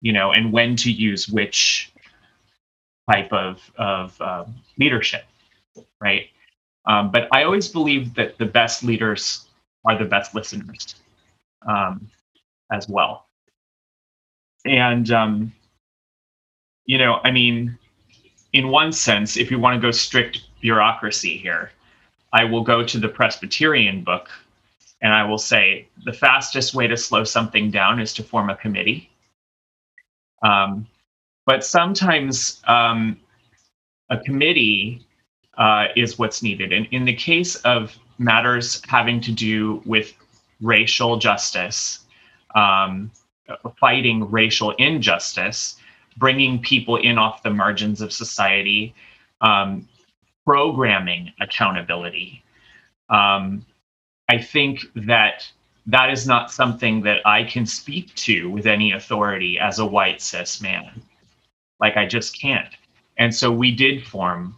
you 0.00 0.12
know, 0.12 0.32
and 0.32 0.52
when 0.52 0.76
to 0.76 0.90
use 0.90 1.28
which 1.28 1.92
type 3.10 3.32
of 3.32 3.60
of 3.78 4.20
uh, 4.20 4.44
leadership, 4.78 5.24
right? 6.00 6.28
Um, 6.86 7.10
but 7.10 7.28
I 7.32 7.44
always 7.44 7.68
believe 7.68 8.14
that 8.14 8.38
the 8.38 8.46
best 8.46 8.82
leaders 8.82 9.46
are 9.84 9.98
the 9.98 10.04
best 10.04 10.34
listeners 10.34 10.96
um, 11.66 12.10
as 12.72 12.88
well. 12.88 13.26
And 14.64 15.10
um, 15.10 15.52
you 16.84 16.98
know, 16.98 17.20
I 17.24 17.30
mean, 17.30 17.78
in 18.52 18.68
one 18.68 18.92
sense, 18.92 19.36
if 19.36 19.50
you 19.50 19.58
want 19.58 19.74
to 19.74 19.80
go 19.80 19.90
strict 19.90 20.40
bureaucracy 20.60 21.36
here, 21.36 21.70
I 22.32 22.44
will 22.44 22.62
go 22.62 22.84
to 22.84 22.98
the 22.98 23.08
Presbyterian 23.08 24.04
book 24.04 24.28
and 25.00 25.12
I 25.12 25.24
will 25.24 25.38
say 25.38 25.88
the 26.04 26.12
fastest 26.12 26.74
way 26.74 26.86
to 26.86 26.96
slow 26.96 27.24
something 27.24 27.70
down 27.70 28.00
is 28.00 28.12
to 28.14 28.22
form 28.22 28.50
a 28.50 28.56
committee. 28.56 29.10
Um, 30.42 30.86
but 31.46 31.64
sometimes 31.64 32.62
um, 32.66 33.18
a 34.10 34.18
committee 34.18 35.06
uh, 35.56 35.86
is 35.96 36.18
what's 36.18 36.42
needed. 36.42 36.72
And 36.72 36.86
in 36.90 37.04
the 37.04 37.14
case 37.14 37.56
of 37.56 37.96
matters 38.18 38.82
having 38.86 39.20
to 39.22 39.32
do 39.32 39.82
with 39.84 40.12
racial 40.60 41.16
justice, 41.18 42.00
um, 42.54 43.10
fighting 43.78 44.30
racial 44.30 44.72
injustice, 44.72 45.76
bringing 46.16 46.60
people 46.60 46.96
in 46.96 47.18
off 47.18 47.42
the 47.42 47.50
margins 47.50 48.00
of 48.00 48.12
society, 48.12 48.94
um, 49.40 49.88
programming 50.48 51.30
accountability. 51.42 52.42
Um, 53.10 53.66
I 54.30 54.38
think 54.38 54.80
that 54.94 55.46
that 55.86 56.10
is 56.10 56.26
not 56.26 56.50
something 56.50 57.02
that 57.02 57.20
I 57.26 57.44
can 57.44 57.66
speak 57.66 58.14
to 58.14 58.48
with 58.48 58.66
any 58.66 58.92
authority 58.92 59.58
as 59.58 59.78
a 59.78 59.84
white 59.84 60.22
cis 60.22 60.62
man. 60.62 61.02
Like 61.80 61.98
I 61.98 62.06
just 62.06 62.40
can't. 62.40 62.72
And 63.18 63.34
so 63.34 63.52
we 63.52 63.72
did 63.72 64.06
form 64.06 64.56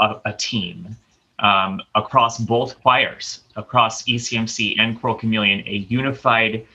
a, 0.00 0.16
a 0.24 0.32
team 0.32 0.96
um, 1.38 1.82
across 1.94 2.38
both 2.38 2.80
choirs, 2.82 3.44
across 3.54 4.02
ECMC 4.02 4.74
and 4.80 5.00
Choral 5.00 5.14
Chameleon, 5.14 5.62
a 5.68 5.86
unified 5.88 6.66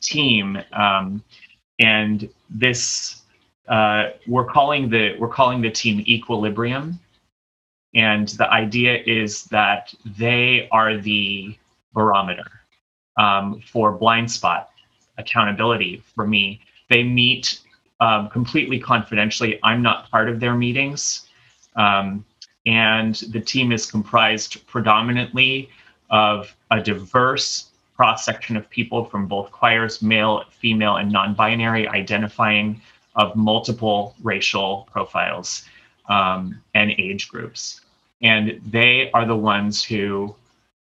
team. 0.00 0.62
Um, 0.72 1.24
and 1.80 2.28
this 2.48 3.22
uh, 3.66 4.10
we're 4.28 4.46
calling 4.46 4.88
the 4.88 5.16
we're 5.18 5.26
calling 5.26 5.60
the 5.60 5.70
team 5.70 6.04
Equilibrium. 6.06 7.00
And 7.94 8.28
the 8.28 8.50
idea 8.50 9.02
is 9.06 9.44
that 9.44 9.92
they 10.04 10.68
are 10.70 10.96
the 10.96 11.56
barometer 11.92 12.50
um, 13.18 13.60
for 13.60 13.92
blind 13.92 14.30
spot 14.30 14.70
accountability 15.18 16.02
for 16.14 16.26
me. 16.26 16.60
They 16.88 17.02
meet 17.02 17.60
um, 18.00 18.28
completely 18.30 18.78
confidentially. 18.78 19.60
I'm 19.62 19.82
not 19.82 20.10
part 20.10 20.28
of 20.28 20.40
their 20.40 20.54
meetings. 20.54 21.28
Um, 21.76 22.24
and 22.66 23.14
the 23.30 23.40
team 23.40 23.72
is 23.72 23.90
comprised 23.90 24.66
predominantly 24.66 25.68
of 26.10 26.54
a 26.70 26.80
diverse 26.80 27.70
cross 27.96 28.24
section 28.24 28.56
of 28.56 28.68
people 28.70 29.04
from 29.04 29.26
both 29.26 29.50
choirs, 29.52 30.02
male, 30.02 30.44
female, 30.50 30.96
and 30.96 31.10
non 31.10 31.34
binary, 31.34 31.86
identifying 31.88 32.80
of 33.14 33.36
multiple 33.36 34.16
racial 34.22 34.88
profiles 34.90 35.64
um, 36.08 36.60
and 36.74 36.90
age 36.98 37.28
groups. 37.28 37.81
And 38.22 38.60
they 38.66 39.10
are 39.12 39.26
the 39.26 39.36
ones 39.36 39.82
who 39.84 40.34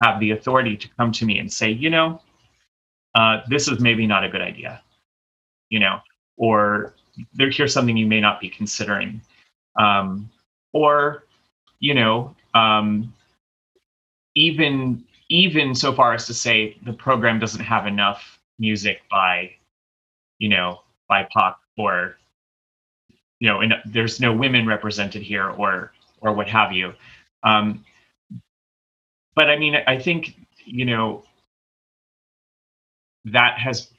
have 0.03 0.21
the 0.21 0.33
authority 0.33 0.77
to 0.77 0.89
come 0.97 1.13
to 1.13 1.25
me 1.25 1.39
and 1.39 1.53
say, 1.53 1.71
you 1.71 1.91
know, 1.91 2.21
uh, 3.15 3.43
this 3.49 3.69
is 3.69 3.81
maybe 3.81 4.07
not 4.07 4.25
a 4.25 4.29
good 4.29 4.41
idea, 4.43 4.83
you 5.71 5.81
know, 5.81 6.01
or 6.37 6.95
there, 7.35 7.51
here's 7.51 7.73
something 7.73 7.97
you 7.97 8.07
may 8.07 8.21
not 8.21 8.41
be 8.41 8.49
considering. 8.49 9.21
Um, 9.79 10.31
or, 10.73 11.25
you 11.81 11.95
know, 11.95 12.35
um, 12.55 13.13
even 14.35 15.05
even 15.31 15.75
so 15.75 15.93
far 15.93 16.15
as 16.15 16.27
to 16.27 16.35
say 16.35 16.77
the 16.85 16.93
program 16.93 17.39
doesn't 17.39 17.63
have 17.63 17.87
enough 17.87 18.39
music 18.59 19.03
by, 19.11 19.51
you 20.39 20.49
know, 20.49 20.81
by 21.09 21.25
BIPOC 21.37 21.55
or, 21.77 22.17
you 23.41 23.49
know, 23.49 23.61
and 23.61 23.75
there's 23.85 24.21
no 24.21 24.33
women 24.33 24.67
represented 24.67 25.23
here 25.23 25.51
or 25.51 25.93
or 26.21 26.33
what 26.33 26.49
have 26.49 26.73
you. 26.73 26.93
Um, 27.43 27.85
but 29.35 29.49
I 29.49 29.57
mean, 29.57 29.77
I 29.87 29.99
think 29.99 30.37
you 30.65 30.85
know 30.85 31.25
that 33.27 33.59
has 33.59 33.91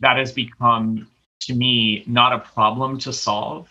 that 0.00 0.16
has 0.16 0.32
become 0.32 1.08
to 1.40 1.54
me 1.54 2.04
not 2.06 2.32
a 2.32 2.38
problem 2.38 2.98
to 2.98 3.12
solve, 3.12 3.68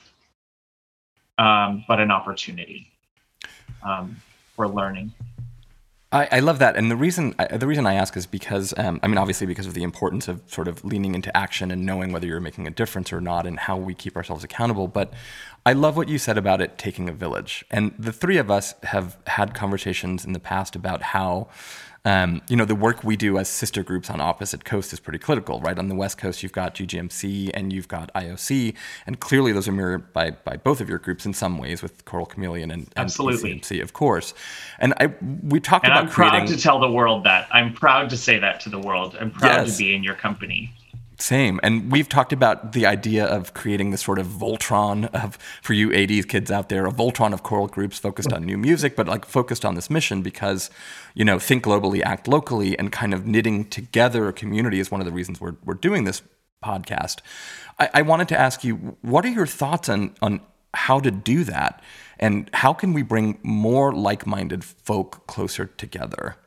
um, 1.38 1.84
but 1.88 2.00
an 2.00 2.12
opportunity 2.12 2.92
um, 3.84 4.18
for 4.56 4.68
learning. 4.68 5.12
I, 6.14 6.28
I, 6.30 6.40
love 6.42 6.60
that, 6.60 6.76
and 6.76 6.92
the 6.92 6.98
reason 6.98 7.34
I, 7.40 7.56
the 7.56 7.68
reason 7.68 7.88
I 7.88 7.94
ask 7.94 8.18
is 8.18 8.26
because 8.26 8.74
um, 8.78 9.00
I 9.02 9.08
mean, 9.08 9.18
obviously, 9.18 9.48
because 9.48 9.66
of 9.66 9.74
the 9.74 9.84
importance 9.84 10.28
of 10.28 10.42
sort 10.48 10.68
of 10.68 10.84
leaning 10.84 11.16
into 11.16 11.36
action 11.36 11.72
and 11.72 11.86
knowing 11.86 12.12
whether 12.12 12.28
you're 12.28 12.42
making 12.42 12.68
a 12.68 12.70
difference 12.70 13.14
or 13.14 13.22
not, 13.22 13.48
and 13.48 13.58
how 13.58 13.78
we 13.78 13.94
keep 13.94 14.18
ourselves 14.18 14.44
accountable. 14.44 14.88
But 14.88 15.14
I 15.66 15.74
love 15.74 15.96
what 15.96 16.10
you 16.10 16.18
said 16.18 16.38
about 16.38 16.60
it 16.60 16.78
taking 16.78 17.08
a 17.08 17.14
village. 17.14 17.64
And 17.70 17.94
the 17.98 18.12
three 18.12 18.38
of 18.38 18.50
us 18.50 18.74
have 18.84 19.18
had 19.28 19.54
conversations 19.54 20.26
in 20.26 20.34
the 20.34 20.40
past 20.40 20.76
about 20.76 21.02
how, 21.02 21.48
um, 22.04 22.42
you 22.50 22.56
know, 22.56 22.66
the 22.66 22.76
work 22.76 23.04
we 23.04 23.16
do 23.16 23.38
as 23.38 23.48
sister 23.48 23.84
groups 23.84 24.10
on 24.10 24.20
opposite 24.20 24.66
coasts 24.66 24.92
is 24.92 25.00
pretty 25.00 25.20
critical, 25.20 25.62
right? 25.62 25.78
On 25.78 25.88
the 25.88 25.96
West 25.96 26.18
Coast, 26.18 26.42
you've 26.42 26.52
got 26.52 26.74
GGMC 26.74 27.52
and 27.54 27.72
you've 27.72 27.88
got 27.88 28.12
IOC, 28.14 28.74
and 29.06 29.20
clearly 29.20 29.52
those 29.52 29.68
are 29.68 29.72
mirrored 29.72 30.12
by 30.12 30.32
by 30.32 30.58
both 30.58 30.82
of 30.82 30.90
your 30.90 30.98
groups 30.98 31.26
in 31.26 31.34
some 31.34 31.58
ways 31.60 31.84
with 31.84 32.04
Choral 32.06 32.26
Chameleon 32.26 32.72
and, 32.72 32.82
and 32.82 32.94
Absolutely. 32.98 33.82
Of 33.82 33.94
course. 33.94 34.34
And 34.80 34.94
I 35.00 35.14
we 35.44 35.60
talked 35.60 35.86
and 35.86 35.94
about 35.94 36.06
I'm 36.06 36.10
proud 36.10 36.32
creating... 36.32 36.56
to 36.56 36.62
tell 36.62 36.80
the 36.80 36.92
world 36.92 37.24
that 37.26 37.48
I'm 37.52 37.74
proud 37.74 38.10
to 38.10 38.18
say 38.18 38.40
that 38.40 38.60
to 38.62 38.70
the 38.70 38.80
world. 38.80 39.16
I'm 39.20 39.32
proud 39.32 39.68
yes. 39.68 39.78
to 39.78 39.84
be 39.84 39.96
in 39.96 40.04
your 40.04 40.16
company. 40.16 40.74
Same. 41.22 41.60
And 41.62 41.92
we've 41.92 42.10
talked 42.10 42.34
about 42.34 42.74
the 42.74 42.88
idea 42.88 43.24
of 43.24 43.54
creating 43.54 43.92
this 43.92 44.02
sort 44.02 44.18
of 44.18 44.26
Voltron 44.26 45.06
of, 45.14 45.38
for 45.62 45.74
you 45.74 45.90
80s 45.90 46.28
kids 46.28 46.50
out 46.50 46.70
there, 46.70 46.88
a 46.88 46.92
Voltron 46.92 47.32
of 47.32 47.44
choral 47.44 47.68
groups 47.68 48.00
focused 48.00 48.34
on 48.34 48.44
new 48.44 48.58
music, 48.58 48.96
but 48.96 49.08
like 49.08 49.26
focused 49.26 49.64
on 49.64 49.76
this 49.76 49.88
mission 49.88 50.24
because, 50.24 50.72
you 51.14 51.24
know, 51.24 51.38
think 51.38 51.64
globally, 51.64 52.02
act 52.02 52.28
locally, 52.28 52.78
and 52.80 52.92
kind 52.92 53.14
of 53.14 53.28
knitting 53.28 53.66
together 53.66 54.28
a 54.28 54.34
community 54.34 54.80
is 54.80 54.90
one 54.90 55.00
of 55.00 55.06
the 55.06 55.12
reasons 55.12 55.40
we're, 55.40 55.54
we're 55.64 55.76
doing 55.76 56.06
this 56.06 56.24
podcast. 56.66 57.20
I, 57.78 57.90
I 57.94 58.02
wanted 58.02 58.28
to 58.30 58.40
ask 58.40 58.64
you, 58.64 58.98
what 59.02 59.24
are 59.24 59.30
your 59.30 59.46
thoughts 59.46 59.90
on, 59.90 60.16
on 60.24 60.42
how 60.74 61.00
to 61.00 61.12
do 61.12 61.44
that? 61.44 61.84
And 62.18 62.50
how 62.52 62.74
can 62.74 62.94
we 62.94 63.04
bring 63.04 63.38
more 63.44 63.94
like 63.94 64.26
minded 64.26 64.64
folk 64.64 65.28
closer 65.28 65.68
together? 65.68 66.38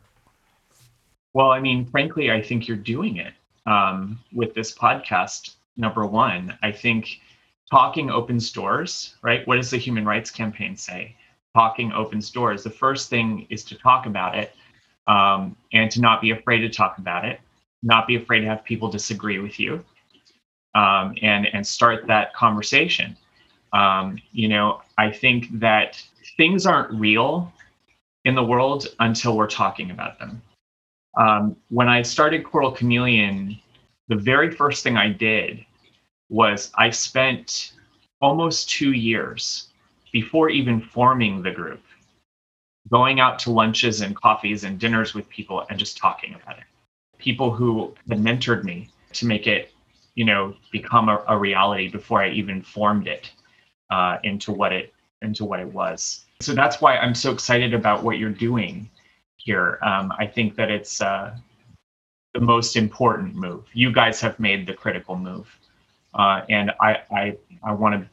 Well, 1.32 1.52
I 1.52 1.60
mean, 1.60 1.86
frankly, 1.86 2.32
I 2.32 2.42
think 2.42 2.66
you're 2.66 2.76
doing 2.76 3.18
it 3.18 3.34
um, 3.66 4.18
with 4.32 4.54
this 4.54 4.76
podcast. 4.76 5.54
Number 5.76 6.06
one, 6.06 6.56
I 6.62 6.70
think 6.72 7.20
talking 7.70 8.10
opens 8.10 8.52
doors, 8.52 9.14
right? 9.22 9.46
What 9.46 9.56
does 9.56 9.70
the 9.70 9.76
Human 9.76 10.04
Rights 10.04 10.30
Campaign 10.30 10.76
say? 10.76 11.16
Talking 11.54 11.92
opens 11.92 12.30
doors. 12.30 12.62
The 12.62 12.70
first 12.70 13.10
thing 13.10 13.46
is 13.50 13.64
to 13.64 13.76
talk 13.76 14.06
about 14.06 14.36
it 14.36 14.54
um, 15.06 15.56
and 15.72 15.90
to 15.90 16.00
not 16.00 16.20
be 16.20 16.30
afraid 16.30 16.60
to 16.60 16.68
talk 16.68 16.98
about 16.98 17.24
it, 17.24 17.40
not 17.82 18.06
be 18.06 18.16
afraid 18.16 18.40
to 18.40 18.46
have 18.46 18.64
people 18.64 18.90
disagree 18.90 19.38
with 19.38 19.58
you, 19.58 19.84
um, 20.74 21.14
and 21.22 21.46
and 21.52 21.66
start 21.66 22.06
that 22.06 22.34
conversation. 22.34 23.16
Um, 23.72 24.18
you 24.32 24.48
know, 24.48 24.82
I 24.98 25.10
think 25.10 25.58
that 25.58 26.02
things 26.36 26.66
aren't 26.66 26.92
real 26.92 27.52
in 28.24 28.34
the 28.34 28.42
world 28.42 28.86
until 29.00 29.36
we're 29.36 29.48
talking 29.48 29.90
about 29.90 30.18
them 30.18 30.40
um, 31.16 31.56
when 31.68 31.88
I 31.88 32.02
started 32.02 32.44
Choral 32.44 32.72
Chameleon, 32.72 33.58
the 34.08 34.16
very 34.16 34.50
first 34.50 34.82
thing 34.82 34.96
I 34.96 35.08
did 35.08 35.64
was 36.28 36.72
I 36.76 36.90
spent 36.90 37.72
almost 38.20 38.70
two 38.70 38.92
years 38.92 39.68
before 40.12 40.48
even 40.48 40.80
forming 40.80 41.42
the 41.42 41.50
group 41.50 41.80
going 42.90 43.20
out 43.20 43.38
to 43.40 43.50
lunches 43.50 44.00
and 44.00 44.14
coffees 44.14 44.64
and 44.64 44.78
dinners 44.78 45.14
with 45.14 45.28
people 45.28 45.64
and 45.70 45.78
just 45.78 45.96
talking 45.96 46.34
about 46.34 46.58
it. 46.58 46.64
People 47.18 47.50
who 47.50 47.94
had 48.08 48.18
mentored 48.18 48.64
me 48.64 48.88
to 49.14 49.26
make 49.26 49.46
it, 49.46 49.72
you 50.14 50.24
know, 50.24 50.54
become 50.70 51.08
a, 51.08 51.24
a 51.28 51.38
reality 51.38 51.88
before 51.88 52.22
I 52.22 52.30
even 52.30 52.62
formed 52.62 53.08
it 53.08 53.30
uh, 53.90 54.18
into 54.22 54.52
what 54.52 54.72
it 54.72 54.92
into 55.22 55.44
what 55.44 55.60
it 55.60 55.72
was. 55.72 56.26
So 56.40 56.52
that's 56.52 56.80
why 56.80 56.98
I'm 56.98 57.14
so 57.14 57.32
excited 57.32 57.72
about 57.72 58.02
what 58.02 58.18
you're 58.18 58.30
doing 58.30 58.90
here. 59.44 59.78
Um, 59.82 60.12
I 60.18 60.26
think 60.26 60.56
that 60.56 60.70
it's 60.70 61.00
uh, 61.00 61.36
the 62.32 62.40
most 62.40 62.76
important 62.76 63.34
move. 63.34 63.64
You 63.74 63.92
guys 63.92 64.20
have 64.20 64.40
made 64.40 64.66
the 64.66 64.72
critical 64.72 65.16
move, 65.16 65.46
uh, 66.14 66.42
and 66.48 66.72
I 66.80 67.02
I 67.10 67.36
I 67.62 67.72
want 67.72 67.94
to 68.00 68.08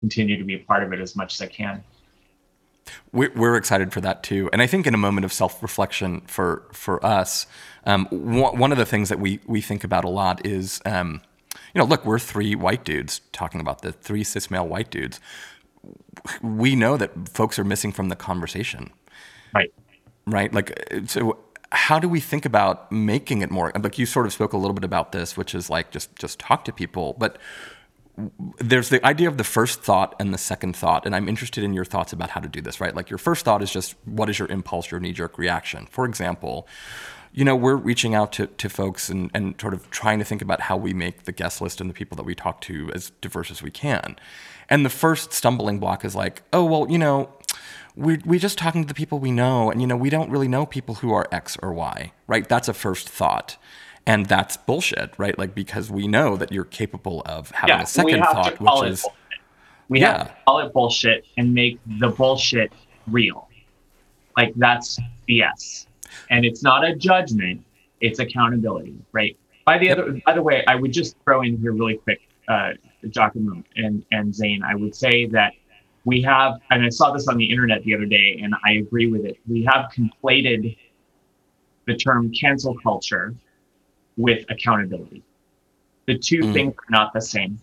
continue 0.00 0.36
to 0.38 0.44
be 0.44 0.54
a 0.54 0.58
part 0.58 0.82
of 0.82 0.92
it 0.92 1.00
as 1.00 1.16
much 1.16 1.34
as 1.34 1.40
I 1.40 1.46
can. 1.46 1.82
We're 3.12 3.56
excited 3.56 3.92
for 3.92 4.02
that 4.02 4.22
too, 4.22 4.50
and 4.52 4.60
I 4.60 4.66
think 4.66 4.86
in 4.86 4.92
a 4.92 4.98
moment 4.98 5.24
of 5.24 5.32
self-reflection 5.32 6.22
for 6.22 6.64
for 6.72 7.04
us, 7.04 7.46
um, 7.86 8.06
one 8.10 8.72
of 8.72 8.78
the 8.78 8.84
things 8.84 9.08
that 9.08 9.18
we 9.18 9.40
we 9.46 9.62
think 9.62 9.84
about 9.84 10.04
a 10.04 10.10
lot 10.10 10.44
is, 10.44 10.82
um, 10.84 11.22
you 11.72 11.78
know, 11.78 11.84
look, 11.84 12.04
we're 12.04 12.18
three 12.18 12.54
white 12.54 12.84
dudes 12.84 13.22
talking 13.32 13.60
about 13.60 13.80
the 13.80 13.92
three 13.92 14.22
cis 14.22 14.50
male 14.50 14.68
white 14.68 14.90
dudes. 14.90 15.18
We 16.42 16.76
know 16.76 16.98
that 16.98 17.28
folks 17.30 17.58
are 17.58 17.64
missing 17.64 17.92
from 17.92 18.10
the 18.10 18.16
conversation, 18.16 18.90
right? 19.54 19.72
Right. 20.26 20.52
Like, 20.52 20.88
so 21.06 21.38
how 21.72 21.98
do 21.98 22.08
we 22.08 22.20
think 22.20 22.44
about 22.44 22.90
making 22.90 23.42
it 23.42 23.50
more? 23.50 23.72
Like 23.74 23.98
you 23.98 24.06
sort 24.06 24.26
of 24.26 24.32
spoke 24.32 24.52
a 24.52 24.56
little 24.56 24.74
bit 24.74 24.84
about 24.84 25.12
this, 25.12 25.36
which 25.36 25.54
is 25.54 25.68
like 25.68 25.90
just 25.90 26.14
just 26.16 26.38
talk 26.38 26.64
to 26.66 26.72
people, 26.72 27.14
but 27.18 27.38
there's 28.58 28.90
the 28.90 29.04
idea 29.04 29.28
of 29.28 29.38
the 29.38 29.44
first 29.44 29.82
thought 29.82 30.14
and 30.20 30.32
the 30.32 30.38
second 30.38 30.76
thought 30.76 31.04
and 31.04 31.16
i'm 31.16 31.28
interested 31.28 31.64
in 31.64 31.74
your 31.74 31.84
thoughts 31.84 32.12
about 32.12 32.30
how 32.30 32.40
to 32.40 32.48
do 32.48 32.60
this 32.60 32.80
right 32.80 32.94
like 32.94 33.10
your 33.10 33.18
first 33.18 33.44
thought 33.44 33.60
is 33.60 33.72
just 33.72 33.96
what 34.04 34.30
is 34.30 34.38
your 34.38 34.46
impulse 34.48 34.90
your 34.90 35.00
knee-jerk 35.00 35.36
reaction 35.36 35.86
for 35.86 36.04
example 36.04 36.68
you 37.32 37.44
know 37.44 37.56
we're 37.56 37.74
reaching 37.74 38.14
out 38.14 38.32
to, 38.32 38.46
to 38.46 38.68
folks 38.68 39.08
and, 39.08 39.32
and 39.34 39.60
sort 39.60 39.74
of 39.74 39.90
trying 39.90 40.20
to 40.20 40.24
think 40.24 40.40
about 40.40 40.60
how 40.60 40.76
we 40.76 40.94
make 40.94 41.24
the 41.24 41.32
guest 41.32 41.60
list 41.60 41.80
and 41.80 41.90
the 41.90 41.94
people 41.94 42.16
that 42.16 42.22
we 42.22 42.36
talk 42.36 42.60
to 42.60 42.88
as 42.94 43.10
diverse 43.20 43.50
as 43.50 43.62
we 43.62 43.70
can 43.70 44.14
and 44.70 44.86
the 44.86 44.90
first 44.90 45.32
stumbling 45.32 45.80
block 45.80 46.04
is 46.04 46.14
like 46.14 46.42
oh 46.52 46.64
well 46.64 46.86
you 46.88 46.98
know 46.98 47.28
we're, 47.96 48.18
we're 48.24 48.40
just 48.40 48.58
talking 48.58 48.82
to 48.82 48.88
the 48.88 48.94
people 48.94 49.18
we 49.18 49.30
know 49.30 49.70
and 49.70 49.80
you 49.80 49.86
know 49.86 49.96
we 49.96 50.10
don't 50.10 50.30
really 50.30 50.48
know 50.48 50.66
people 50.66 50.96
who 50.96 51.12
are 51.12 51.28
x 51.30 51.56
or 51.62 51.72
y 51.72 52.12
right 52.26 52.48
that's 52.48 52.68
a 52.68 52.74
first 52.74 53.08
thought 53.08 53.56
and 54.06 54.26
that's 54.26 54.56
bullshit, 54.56 55.14
right? 55.18 55.38
Like 55.38 55.54
because 55.54 55.90
we 55.90 56.06
know 56.06 56.36
that 56.36 56.52
you're 56.52 56.64
capable 56.64 57.22
of 57.26 57.50
having 57.50 57.76
yeah, 57.76 57.82
a 57.82 57.86
second 57.86 58.20
thought, 58.20 58.60
which 58.60 58.90
is 58.90 59.02
bullshit. 59.02 59.12
we 59.88 60.00
yeah. 60.00 60.18
have 60.18 60.28
to 60.28 60.34
call 60.46 60.58
it 60.60 60.72
bullshit 60.72 61.26
and 61.36 61.54
make 61.54 61.78
the 61.98 62.08
bullshit 62.08 62.72
real. 63.06 63.48
Like 64.36 64.52
that's 64.56 64.98
BS, 65.28 65.86
and 66.30 66.44
it's 66.44 66.62
not 66.62 66.84
a 66.84 66.94
judgment; 66.94 67.64
it's 68.00 68.18
accountability, 68.18 68.96
right? 69.12 69.36
By 69.64 69.78
the 69.78 69.86
yep. 69.86 69.98
other, 69.98 70.20
by 70.26 70.34
the 70.34 70.42
way, 70.42 70.64
I 70.66 70.74
would 70.74 70.92
just 70.92 71.16
throw 71.24 71.42
in 71.42 71.56
here 71.58 71.72
really 71.72 71.96
quick, 71.96 72.20
uh, 72.48 72.72
Giacomo 73.08 73.62
and 73.76 74.04
and 74.10 74.34
Zane. 74.34 74.62
I 74.62 74.74
would 74.74 74.94
say 74.94 75.26
that 75.26 75.52
we 76.04 76.20
have, 76.22 76.60
and 76.70 76.84
I 76.84 76.88
saw 76.88 77.12
this 77.12 77.28
on 77.28 77.36
the 77.36 77.50
internet 77.50 77.82
the 77.84 77.94
other 77.94 78.04
day, 78.04 78.40
and 78.42 78.54
I 78.64 78.72
agree 78.72 79.06
with 79.10 79.24
it. 79.24 79.38
We 79.48 79.64
have 79.64 79.90
conflated 79.90 80.76
the 81.86 81.96
term 81.96 82.32
cancel 82.32 82.76
culture 82.78 83.34
with 84.16 84.44
accountability. 84.50 85.22
The 86.06 86.18
two 86.18 86.40
mm. 86.40 86.52
things 86.52 86.74
are 86.74 86.90
not 86.90 87.12
the 87.12 87.20
same. 87.20 87.60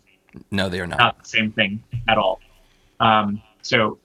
No, 0.49 0.69
they 0.69 0.79
are 0.79 0.87
not. 0.87 0.99
Not 0.99 1.23
the 1.23 1.29
same 1.29 1.51
thing 1.51 1.83
at 2.07 2.17
all. 2.17 2.39
Um, 2.99 3.41
so, 3.61 3.99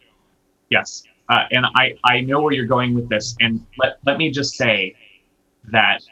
yes, 0.71 1.03
uh, 1.29 1.45
and 1.51 1.67
I 1.75 1.95
I 2.05 2.21
know 2.21 2.41
where 2.41 2.53
you're 2.53 2.67
going 2.67 2.95
with 2.95 3.09
this, 3.09 3.37
and 3.41 3.65
let 3.79 3.99
let 4.05 4.19
me 4.19 4.31
just 4.31 4.55
say 4.55 4.97
that 5.71 6.03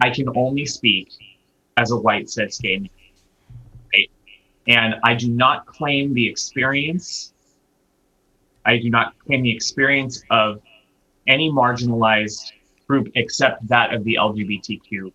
I 0.00 0.10
can 0.10 0.28
only 0.36 0.66
speak 0.66 1.08
as 1.76 1.90
a 1.90 1.96
white 1.96 2.28
cis 2.28 2.58
gay 2.58 2.78
man? 2.78 2.90
And 4.66 4.94
I 5.04 5.14
do 5.14 5.28
not 5.28 5.66
claim 5.66 6.14
the 6.14 6.26
experience. 6.26 7.32
I 8.64 8.78
do 8.78 8.90
not 8.90 9.18
claim 9.18 9.42
the 9.42 9.54
experience 9.54 10.22
of 10.30 10.62
any 11.26 11.50
marginalized 11.50 12.52
group 12.86 13.08
except 13.14 13.66
that 13.68 13.92
of 13.92 14.04
the 14.04 14.16
LGBTQ 14.20 15.12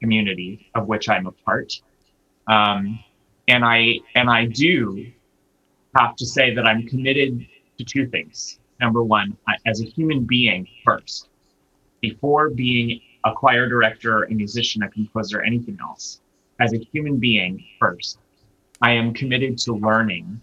community 0.00 0.70
of 0.74 0.88
which 0.88 1.08
I'm 1.08 1.26
a 1.26 1.32
part. 1.32 1.80
Um, 2.48 2.98
and 3.48 3.64
I 3.64 4.00
and 4.14 4.30
I 4.30 4.46
do 4.46 5.06
have 5.96 6.16
to 6.16 6.26
say 6.26 6.54
that 6.54 6.66
I'm 6.66 6.86
committed 6.86 7.46
to 7.78 7.84
two 7.84 8.06
things. 8.06 8.58
Number 8.80 9.02
one, 9.02 9.36
I, 9.46 9.54
as 9.66 9.80
a 9.80 9.84
human 9.84 10.24
being 10.24 10.66
first, 10.84 11.28
before 12.00 12.50
being 12.50 13.00
a 13.24 13.32
choir 13.32 13.68
director, 13.68 14.24
a 14.24 14.30
musician, 14.32 14.82
a 14.82 14.88
composer, 14.88 15.40
anything 15.42 15.78
else, 15.80 16.20
as 16.60 16.72
a 16.72 16.78
human 16.78 17.18
being 17.18 17.64
first, 17.78 18.18
I 18.82 18.92
am 18.92 19.14
committed 19.14 19.56
to 19.58 19.74
learning 19.74 20.42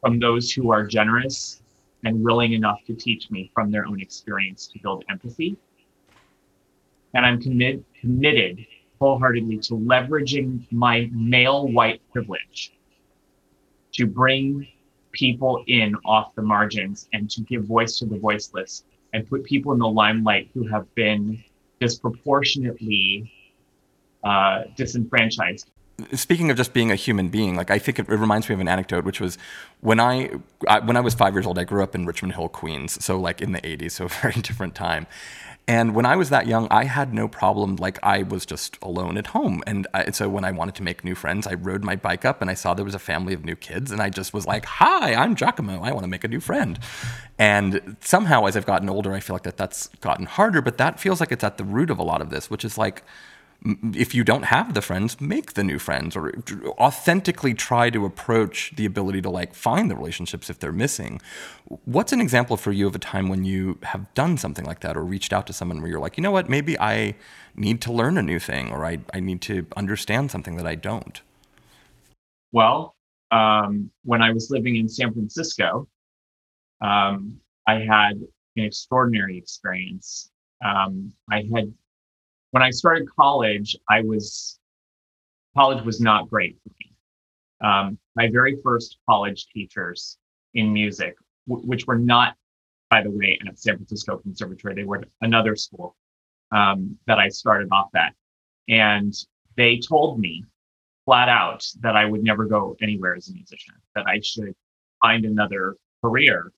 from 0.00 0.18
those 0.18 0.52
who 0.52 0.70
are 0.70 0.86
generous 0.86 1.62
and 2.04 2.22
willing 2.22 2.52
enough 2.52 2.84
to 2.86 2.94
teach 2.94 3.30
me 3.30 3.50
from 3.54 3.70
their 3.70 3.86
own 3.86 4.00
experience 4.00 4.66
to 4.68 4.78
build 4.78 5.04
empathy 5.08 5.56
and 7.14 7.26
I'm 7.26 7.40
commit, 7.40 7.82
committed 8.00 8.64
wholeheartedly 9.00 9.58
to 9.58 9.74
leveraging 9.74 10.66
my 10.70 11.10
male 11.12 11.68
white 11.68 12.00
privilege 12.12 12.72
to 13.92 14.06
bring 14.06 14.66
people 15.10 15.62
in 15.66 15.94
off 16.06 16.34
the 16.34 16.42
margins 16.42 17.08
and 17.12 17.28
to 17.30 17.42
give 17.42 17.64
voice 17.64 17.98
to 17.98 18.06
the 18.06 18.18
voiceless 18.18 18.84
and 19.12 19.28
put 19.28 19.44
people 19.44 19.72
in 19.72 19.78
the 19.78 19.88
limelight 19.88 20.48
who 20.54 20.66
have 20.66 20.92
been 20.94 21.42
disproportionately 21.80 23.30
uh, 24.24 24.62
disenfranchised. 24.76 25.71
Speaking 26.14 26.50
of 26.50 26.56
just 26.56 26.72
being 26.72 26.90
a 26.90 26.94
human 26.94 27.28
being, 27.28 27.56
like 27.56 27.70
I 27.70 27.78
think 27.78 27.98
it, 27.98 28.08
it, 28.08 28.16
reminds 28.16 28.48
me 28.48 28.54
of 28.54 28.60
an 28.60 28.68
anecdote, 28.68 29.04
which 29.04 29.20
was 29.20 29.38
when 29.80 30.00
I, 30.00 30.30
I 30.68 30.80
when 30.80 30.96
I 30.96 31.00
was 31.00 31.14
five 31.14 31.34
years 31.34 31.46
old, 31.46 31.58
I 31.58 31.64
grew 31.64 31.82
up 31.82 31.94
in 31.94 32.06
Richmond 32.06 32.34
Hill, 32.34 32.48
Queens, 32.48 33.02
so 33.04 33.18
like 33.18 33.40
in 33.40 33.52
the 33.52 33.60
'80s, 33.60 33.92
so 33.92 34.04
a 34.06 34.08
very 34.08 34.40
different 34.40 34.74
time. 34.74 35.06
And 35.68 35.94
when 35.94 36.04
I 36.06 36.16
was 36.16 36.30
that 36.30 36.48
young, 36.48 36.66
I 36.72 36.84
had 36.84 37.14
no 37.14 37.28
problem. 37.28 37.76
Like 37.76 37.98
I 38.02 38.24
was 38.24 38.44
just 38.44 38.78
alone 38.82 39.16
at 39.16 39.28
home, 39.28 39.62
and, 39.66 39.86
I, 39.94 40.10
so 40.10 40.28
when 40.28 40.44
I 40.44 40.50
wanted 40.50 40.74
to 40.76 40.82
make 40.82 41.04
new 41.04 41.14
friends, 41.14 41.46
I 41.46 41.54
rode 41.54 41.84
my 41.84 41.94
bike 41.94 42.24
up 42.24 42.42
and 42.42 42.50
I 42.50 42.54
saw 42.54 42.74
there 42.74 42.84
was 42.84 42.96
a 42.96 42.98
family 42.98 43.32
of 43.32 43.44
new 43.44 43.54
kids, 43.54 43.90
and 43.90 44.00
I 44.00 44.10
just 44.10 44.34
was 44.34 44.46
like, 44.46 44.64
"Hi, 44.64 45.14
I'm 45.14 45.36
Giacomo. 45.36 45.82
I 45.82 45.92
want 45.92 46.04
to 46.04 46.08
make 46.08 46.24
a 46.24 46.28
new 46.28 46.40
friend." 46.40 46.78
And 47.38 47.96
somehow, 48.00 48.46
as 48.46 48.56
I've 48.56 48.66
gotten 48.66 48.88
older, 48.88 49.12
I 49.12 49.20
feel 49.20 49.34
like 49.34 49.44
that 49.44 49.56
that's 49.56 49.88
gotten 50.00 50.26
harder. 50.26 50.62
But 50.62 50.78
that 50.78 50.98
feels 50.98 51.20
like 51.20 51.30
it's 51.32 51.44
at 51.44 51.58
the 51.58 51.64
root 51.64 51.90
of 51.90 51.98
a 51.98 52.04
lot 52.04 52.20
of 52.20 52.30
this, 52.30 52.50
which 52.50 52.64
is 52.64 52.76
like 52.76 53.04
if 53.64 54.14
you 54.14 54.24
don't 54.24 54.44
have 54.44 54.74
the 54.74 54.82
friends, 54.82 55.20
make 55.20 55.54
the 55.54 55.62
new 55.62 55.78
friends 55.78 56.16
or 56.16 56.32
authentically 56.78 57.54
try 57.54 57.90
to 57.90 58.04
approach 58.04 58.72
the 58.76 58.84
ability 58.84 59.22
to 59.22 59.30
like 59.30 59.54
find 59.54 59.90
the 59.90 59.96
relationships 59.96 60.50
if 60.50 60.58
they're 60.58 60.72
missing. 60.72 61.20
What's 61.84 62.12
an 62.12 62.20
example 62.20 62.56
for 62.56 62.72
you 62.72 62.86
of 62.86 62.94
a 62.94 62.98
time 62.98 63.28
when 63.28 63.44
you 63.44 63.78
have 63.84 64.12
done 64.14 64.36
something 64.36 64.64
like 64.64 64.80
that 64.80 64.96
or 64.96 65.04
reached 65.04 65.32
out 65.32 65.46
to 65.46 65.52
someone 65.52 65.80
where 65.80 65.90
you're 65.90 66.00
like, 66.00 66.16
you 66.16 66.22
know 66.22 66.30
what, 66.30 66.48
maybe 66.48 66.78
I 66.78 67.14
need 67.54 67.80
to 67.82 67.92
learn 67.92 68.18
a 68.18 68.22
new 68.22 68.38
thing 68.38 68.72
or 68.72 68.84
I, 68.84 68.98
I 69.14 69.20
need 69.20 69.40
to 69.42 69.66
understand 69.76 70.30
something 70.30 70.56
that 70.56 70.66
I 70.66 70.74
don't? 70.74 71.20
Well, 72.50 72.96
um, 73.30 73.90
when 74.04 74.22
I 74.22 74.32
was 74.32 74.50
living 74.50 74.76
in 74.76 74.88
San 74.88 75.12
Francisco, 75.12 75.88
um, 76.80 77.40
I 77.66 77.74
had 77.74 78.16
an 78.56 78.64
extraordinary 78.64 79.38
experience. 79.38 80.30
Um, 80.64 81.12
I 81.30 81.44
had 81.54 81.72
when 82.52 82.62
I 82.62 82.70
started 82.70 83.08
college, 83.14 83.76
I 83.90 84.02
was 84.02 84.58
college 85.56 85.84
was 85.84 86.00
not 86.00 86.30
great 86.30 86.56
for 86.62 86.70
me. 86.80 86.94
Um, 87.62 87.98
my 88.14 88.28
very 88.30 88.56
first 88.62 88.98
college 89.08 89.46
teachers 89.46 90.18
in 90.54 90.72
music, 90.72 91.16
w- 91.48 91.66
which 91.66 91.86
were 91.86 91.98
not, 91.98 92.36
by 92.90 93.02
the 93.02 93.10
way, 93.10 93.38
at 93.46 93.58
San 93.58 93.76
Francisco 93.76 94.18
Conservatory, 94.18 94.74
they 94.74 94.84
were 94.84 95.02
another 95.22 95.56
school 95.56 95.96
um, 96.52 96.98
that 97.06 97.18
I 97.18 97.28
started 97.28 97.68
off 97.72 97.88
at, 97.94 98.14
and 98.68 99.14
they 99.56 99.78
told 99.78 100.20
me 100.20 100.44
flat 101.06 101.28
out 101.28 101.66
that 101.80 101.96
I 101.96 102.04
would 102.04 102.22
never 102.22 102.44
go 102.44 102.76
anywhere 102.82 103.14
as 103.14 103.28
a 103.28 103.32
musician, 103.32 103.74
that 103.94 104.06
I 104.06 104.20
should 104.22 104.54
find 105.02 105.24
another 105.24 105.76
career. 106.02 106.52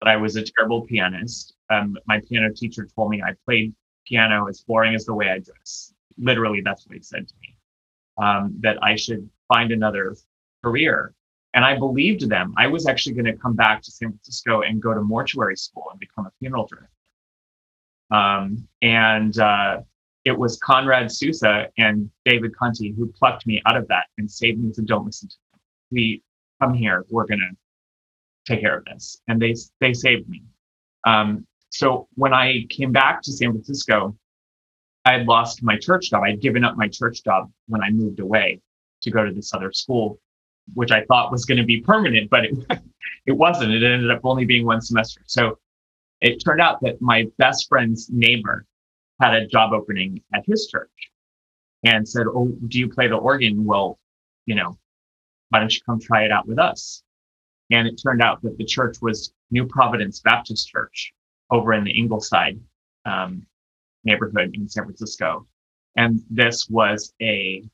That 0.00 0.08
I 0.10 0.16
was 0.16 0.36
a 0.36 0.44
terrible 0.44 0.82
pianist. 0.82 1.54
Um, 1.70 1.96
my 2.06 2.20
piano 2.28 2.52
teacher 2.54 2.88
told 2.94 3.10
me 3.10 3.20
I 3.20 3.34
played 3.44 3.74
piano 4.08 4.48
as 4.48 4.60
boring 4.60 4.94
as 4.94 5.04
the 5.04 5.14
way 5.14 5.28
I 5.28 5.38
dress. 5.38 5.92
Literally, 6.16 6.60
that's 6.60 6.86
what 6.86 6.96
he 6.96 7.02
said 7.02 7.28
to 7.28 7.34
me. 7.40 7.56
Um, 8.16 8.54
that 8.60 8.82
I 8.82 8.96
should 8.96 9.28
find 9.46 9.70
another 9.70 10.16
career. 10.64 11.14
And 11.54 11.64
I 11.64 11.78
believed 11.78 12.28
them. 12.28 12.54
I 12.56 12.66
was 12.66 12.86
actually 12.86 13.14
going 13.14 13.24
to 13.26 13.36
come 13.36 13.54
back 13.54 13.82
to 13.82 13.90
San 13.90 14.10
Francisco 14.10 14.62
and 14.62 14.82
go 14.82 14.92
to 14.92 15.00
mortuary 15.00 15.56
school 15.56 15.86
and 15.90 15.98
become 15.98 16.26
a 16.26 16.32
funeral 16.38 16.66
director. 16.66 16.90
Um, 18.10 18.68
and 18.82 19.38
uh, 19.38 19.80
it 20.24 20.36
was 20.36 20.58
Conrad 20.58 21.10
Susa 21.10 21.68
and 21.78 22.10
David 22.24 22.54
Conti 22.56 22.92
who 22.92 23.06
plucked 23.12 23.46
me 23.46 23.62
out 23.66 23.76
of 23.76 23.88
that 23.88 24.06
and 24.18 24.30
saved 24.30 24.62
me 24.62 24.72
said, 24.72 24.86
don't 24.86 25.06
listen 25.06 25.28
to 25.28 25.36
them. 25.52 25.60
We 25.90 26.22
come 26.60 26.74
here, 26.74 27.06
we're 27.10 27.26
going 27.26 27.40
to 27.40 28.52
take 28.52 28.60
care 28.60 28.76
of 28.78 28.84
this. 28.84 29.20
And 29.28 29.40
they, 29.40 29.54
they 29.80 29.94
saved 29.94 30.28
me. 30.28 30.42
Um, 31.06 31.46
so 31.70 32.08
when 32.14 32.32
I 32.32 32.64
came 32.70 32.92
back 32.92 33.22
to 33.22 33.32
San 33.32 33.52
Francisco, 33.52 34.16
I 35.04 35.12
had 35.12 35.26
lost 35.26 35.62
my 35.62 35.76
church 35.78 36.10
job. 36.10 36.22
I'd 36.22 36.40
given 36.40 36.64
up 36.64 36.76
my 36.76 36.88
church 36.88 37.24
job 37.24 37.50
when 37.66 37.82
I 37.82 37.90
moved 37.90 38.20
away 38.20 38.60
to 39.02 39.10
go 39.10 39.24
to 39.24 39.32
this 39.32 39.54
other 39.54 39.72
school, 39.72 40.20
which 40.74 40.90
I 40.90 41.04
thought 41.04 41.32
was 41.32 41.44
going 41.44 41.58
to 41.58 41.64
be 41.64 41.80
permanent, 41.80 42.30
but 42.30 42.44
it, 42.44 42.58
it 43.26 43.32
wasn't. 43.32 43.72
It 43.72 43.82
ended 43.82 44.10
up 44.10 44.20
only 44.24 44.44
being 44.44 44.66
one 44.66 44.80
semester. 44.80 45.22
So 45.26 45.58
it 46.20 46.42
turned 46.44 46.60
out 46.60 46.80
that 46.82 47.00
my 47.00 47.26
best 47.38 47.68
friend's 47.68 48.10
neighbor 48.10 48.66
had 49.20 49.34
a 49.34 49.46
job 49.46 49.72
opening 49.72 50.22
at 50.34 50.44
his 50.46 50.66
church 50.66 51.10
and 51.84 52.08
said, 52.08 52.26
Oh, 52.26 52.48
do 52.68 52.78
you 52.78 52.88
play 52.88 53.08
the 53.08 53.16
organ? 53.16 53.64
Well, 53.64 53.98
you 54.46 54.54
know, 54.54 54.78
why 55.50 55.60
don't 55.60 55.72
you 55.72 55.80
come 55.86 56.00
try 56.00 56.24
it 56.24 56.32
out 56.32 56.46
with 56.46 56.58
us? 56.58 57.02
And 57.70 57.86
it 57.86 58.00
turned 58.02 58.22
out 58.22 58.42
that 58.42 58.56
the 58.56 58.64
church 58.64 58.96
was 59.00 59.32
New 59.50 59.66
Providence 59.66 60.20
Baptist 60.20 60.68
Church 60.68 61.12
over 61.50 61.72
in 61.72 61.84
the 61.84 61.90
Ingleside 61.90 62.60
um, 63.04 63.46
neighborhood 64.04 64.54
in 64.54 64.68
San 64.68 64.84
Francisco. 64.84 65.46
And 65.96 66.20
this 66.30 66.68
was 66.68 67.12
a, 67.20 67.64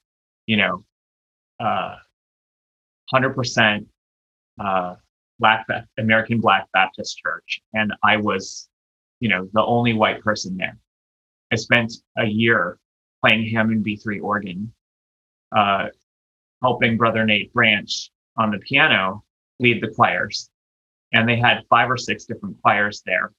you 0.46 0.56
know, 0.56 0.84
uh, 1.60 1.96
100% 3.12 3.86
uh, 4.60 4.94
Black 5.38 5.66
American 5.98 6.40
Black 6.40 6.66
Baptist 6.72 7.18
Church, 7.18 7.60
and 7.72 7.92
I 8.02 8.16
was, 8.16 8.68
you 9.20 9.28
know, 9.28 9.48
the 9.52 9.62
only 9.62 9.92
white 9.92 10.22
person 10.22 10.56
there. 10.56 10.78
I 11.52 11.56
spent 11.56 11.92
a 12.16 12.24
year 12.24 12.78
playing 13.20 13.50
Hammond 13.50 13.84
B3 13.84 14.22
organ, 14.22 14.72
uh, 15.54 15.88
helping 16.62 16.96
Brother 16.96 17.24
Nate 17.24 17.52
Branch 17.52 18.10
on 18.36 18.50
the 18.50 18.58
piano 18.58 19.24
lead 19.60 19.82
the 19.82 19.90
choirs, 19.90 20.50
and 21.12 21.28
they 21.28 21.36
had 21.36 21.64
five 21.68 21.90
or 21.90 21.96
six 21.96 22.24
different 22.24 22.60
choirs 22.62 23.02
there, 23.04 23.32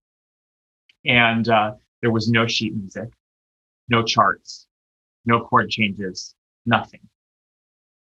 and 1.06 1.48
uh, 1.50 1.74
there 2.02 2.12
was 2.12 2.30
no 2.30 2.48
sheet 2.48 2.76
music, 2.76 3.10
no 3.90 4.04
charts, 4.04 4.68
no 5.26 5.42
chord 5.42 5.70
changes, 5.70 6.36
nothing. 6.66 7.02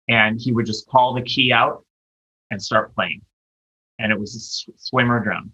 And 0.08 0.40
he 0.40 0.52
would 0.52 0.66
just 0.66 0.88
call 0.88 1.14
the 1.14 1.22
key 1.22 1.54
out 1.54 1.86
and 2.50 2.62
start 2.62 2.94
playing 2.94 3.22
and 4.02 4.12
it 4.12 4.20
was 4.20 4.36
a 4.36 4.72
swimmer 4.78 5.24
drum. 5.24 5.52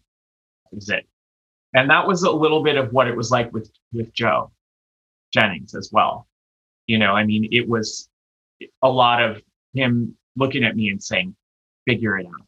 That 0.64 0.76
was 0.76 0.90
it. 0.90 1.06
And 1.74 1.90
that 1.90 2.08
was 2.08 2.24
a 2.24 2.32
little 2.32 2.64
bit 2.64 2.78
of 2.78 2.94
what 2.94 3.08
it 3.08 3.16
was 3.16 3.30
like 3.30 3.52
with 3.54 3.70
with 3.94 4.14
Joe 4.14 4.52
Jennings 5.34 5.76
as 5.76 5.92
well. 5.92 6.28
You 6.88 6.98
know, 6.98 7.14
I 7.14 7.26
mean, 7.26 7.50
it 7.52 7.68
was 7.68 8.10
a 8.82 8.90
lot 8.90 9.22
of 9.22 9.42
him 9.74 10.16
looking 10.38 10.64
at 10.64 10.76
me 10.76 10.90
and 10.90 11.04
saying, 11.04 11.36
"Figure 11.86 12.18
it 12.18 12.26
out, 12.26 12.48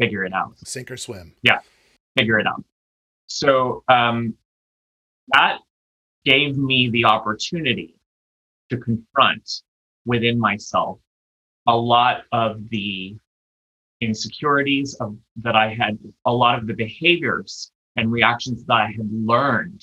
figure 0.00 0.24
it 0.24 0.32
out, 0.32 0.58
sink 0.64 0.90
or 0.90 0.96
swim." 0.96 1.34
Yeah, 1.42 1.60
figure 2.16 2.38
it 2.38 2.46
out. 2.46 2.64
So 3.32 3.82
um, 3.88 4.34
that 5.28 5.58
gave 6.24 6.58
me 6.58 6.90
the 6.90 7.06
opportunity 7.06 7.96
to 8.68 8.76
confront 8.76 9.62
within 10.04 10.38
myself 10.38 10.98
a 11.66 11.76
lot 11.76 12.24
of 12.32 12.68
the 12.68 13.16
insecurities 14.02 14.94
of 15.00 15.16
that 15.36 15.56
I 15.56 15.72
had 15.72 15.98
a 16.26 16.32
lot 16.32 16.58
of 16.58 16.66
the 16.66 16.74
behaviors 16.74 17.72
and 17.96 18.12
reactions 18.12 18.64
that 18.66 18.74
I 18.74 18.86
had 18.88 19.08
learned 19.10 19.82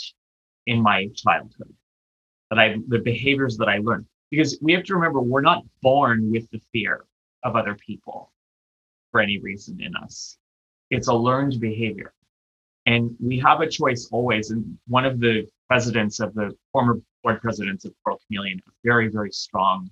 in 0.67 0.81
my 0.81 1.07
childhood. 1.15 1.73
That 2.51 2.59
I 2.59 2.77
the 2.87 2.99
behaviors 2.99 3.57
that 3.57 3.67
I 3.67 3.79
learned. 3.79 4.05
Because 4.29 4.59
we 4.61 4.73
have 4.73 4.83
to 4.83 4.93
remember 4.93 5.21
we're 5.21 5.41
not 5.41 5.63
born 5.81 6.29
with 6.29 6.47
the 6.51 6.61
fear 6.71 7.05
of 7.43 7.55
other 7.55 7.73
people 7.73 8.31
for 9.11 9.21
any 9.21 9.39
reason 9.39 9.81
in 9.81 9.95
us. 9.95 10.37
It's 10.91 11.07
a 11.07 11.13
learned 11.15 11.59
behavior. 11.59 12.13
And 12.85 13.15
we 13.19 13.39
have 13.39 13.61
a 13.61 13.69
choice 13.69 14.09
always. 14.11 14.51
And 14.51 14.77
one 14.87 15.05
of 15.05 15.19
the 15.19 15.47
presidents 15.67 16.19
of 16.19 16.33
the 16.33 16.55
former 16.71 16.99
board 17.23 17.41
presidents 17.41 17.85
of 17.85 17.93
Choral 18.03 18.19
Chameleon, 18.27 18.61
a 18.67 18.71
very, 18.83 19.09
very 19.09 19.31
strong 19.31 19.89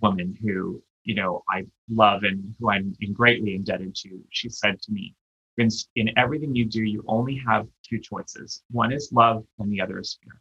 woman 0.00 0.36
who 0.42 0.82
you 1.04 1.14
know, 1.14 1.42
I 1.50 1.64
love 1.90 2.22
and 2.22 2.54
who 2.58 2.70
I'm 2.70 2.94
greatly 3.12 3.54
indebted 3.54 3.94
to, 3.96 4.20
she 4.30 4.48
said 4.48 4.80
to 4.82 4.92
me, 4.92 5.14
Vince, 5.58 5.88
in 5.96 6.16
everything 6.16 6.54
you 6.54 6.64
do, 6.64 6.82
you 6.82 7.04
only 7.06 7.40
have 7.46 7.66
two 7.88 7.98
choices. 7.98 8.62
One 8.70 8.92
is 8.92 9.10
love 9.12 9.44
and 9.58 9.70
the 9.70 9.80
other 9.80 9.98
is 9.98 10.18
fear. 10.22 10.40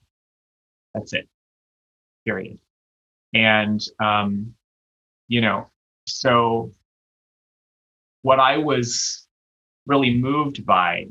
That's 0.93 1.13
it. 1.13 1.27
Period. 2.25 2.59
And, 3.33 3.81
um, 4.01 4.53
you 5.27 5.41
know, 5.41 5.67
so 6.05 6.71
what 8.21 8.39
I 8.39 8.57
was 8.57 9.27
really 9.85 10.17
moved 10.17 10.65
by 10.65 11.07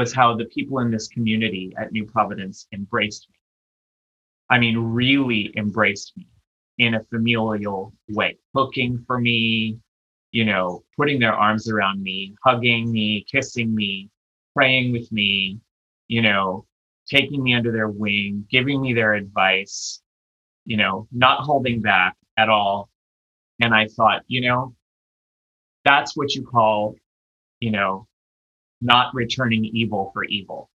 was 0.00 0.14
how 0.14 0.34
the 0.34 0.46
people 0.46 0.78
in 0.78 0.90
this 0.90 1.08
community 1.08 1.74
at 1.76 1.92
New 1.92 2.06
Providence 2.06 2.66
embraced 2.72 3.28
me. 3.28 3.36
I 4.48 4.58
mean, 4.58 4.78
really 4.78 5.52
embraced 5.58 6.16
me 6.16 6.26
in 6.78 6.94
a 6.94 7.04
familial 7.04 7.92
way, 8.08 8.38
cooking 8.56 9.04
for 9.06 9.20
me, 9.20 9.78
you 10.32 10.46
know, 10.46 10.84
putting 10.96 11.20
their 11.20 11.34
arms 11.34 11.68
around 11.68 12.02
me, 12.02 12.34
hugging 12.42 12.90
me, 12.90 13.26
kissing 13.30 13.74
me, 13.74 14.08
praying 14.56 14.90
with 14.90 15.12
me, 15.12 15.60
you 16.08 16.22
know, 16.22 16.64
taking 17.06 17.42
me 17.42 17.52
under 17.54 17.70
their 17.70 17.90
wing, 17.90 18.46
giving 18.50 18.80
me 18.80 18.94
their 18.94 19.12
advice, 19.12 20.00
you 20.64 20.78
know, 20.78 21.06
not 21.12 21.42
holding 21.42 21.82
back 21.82 22.16
at 22.38 22.48
all. 22.48 22.88
And 23.60 23.74
I 23.74 23.86
thought, 23.86 24.22
you 24.28 24.40
know, 24.48 24.74
that's 25.84 26.16
what 26.16 26.34
you 26.34 26.42
call, 26.42 26.94
you 27.58 27.70
know, 27.70 28.06
not 28.80 29.14
returning 29.14 29.64
evil 29.64 30.10
for 30.12 30.24
evil. 30.24 30.70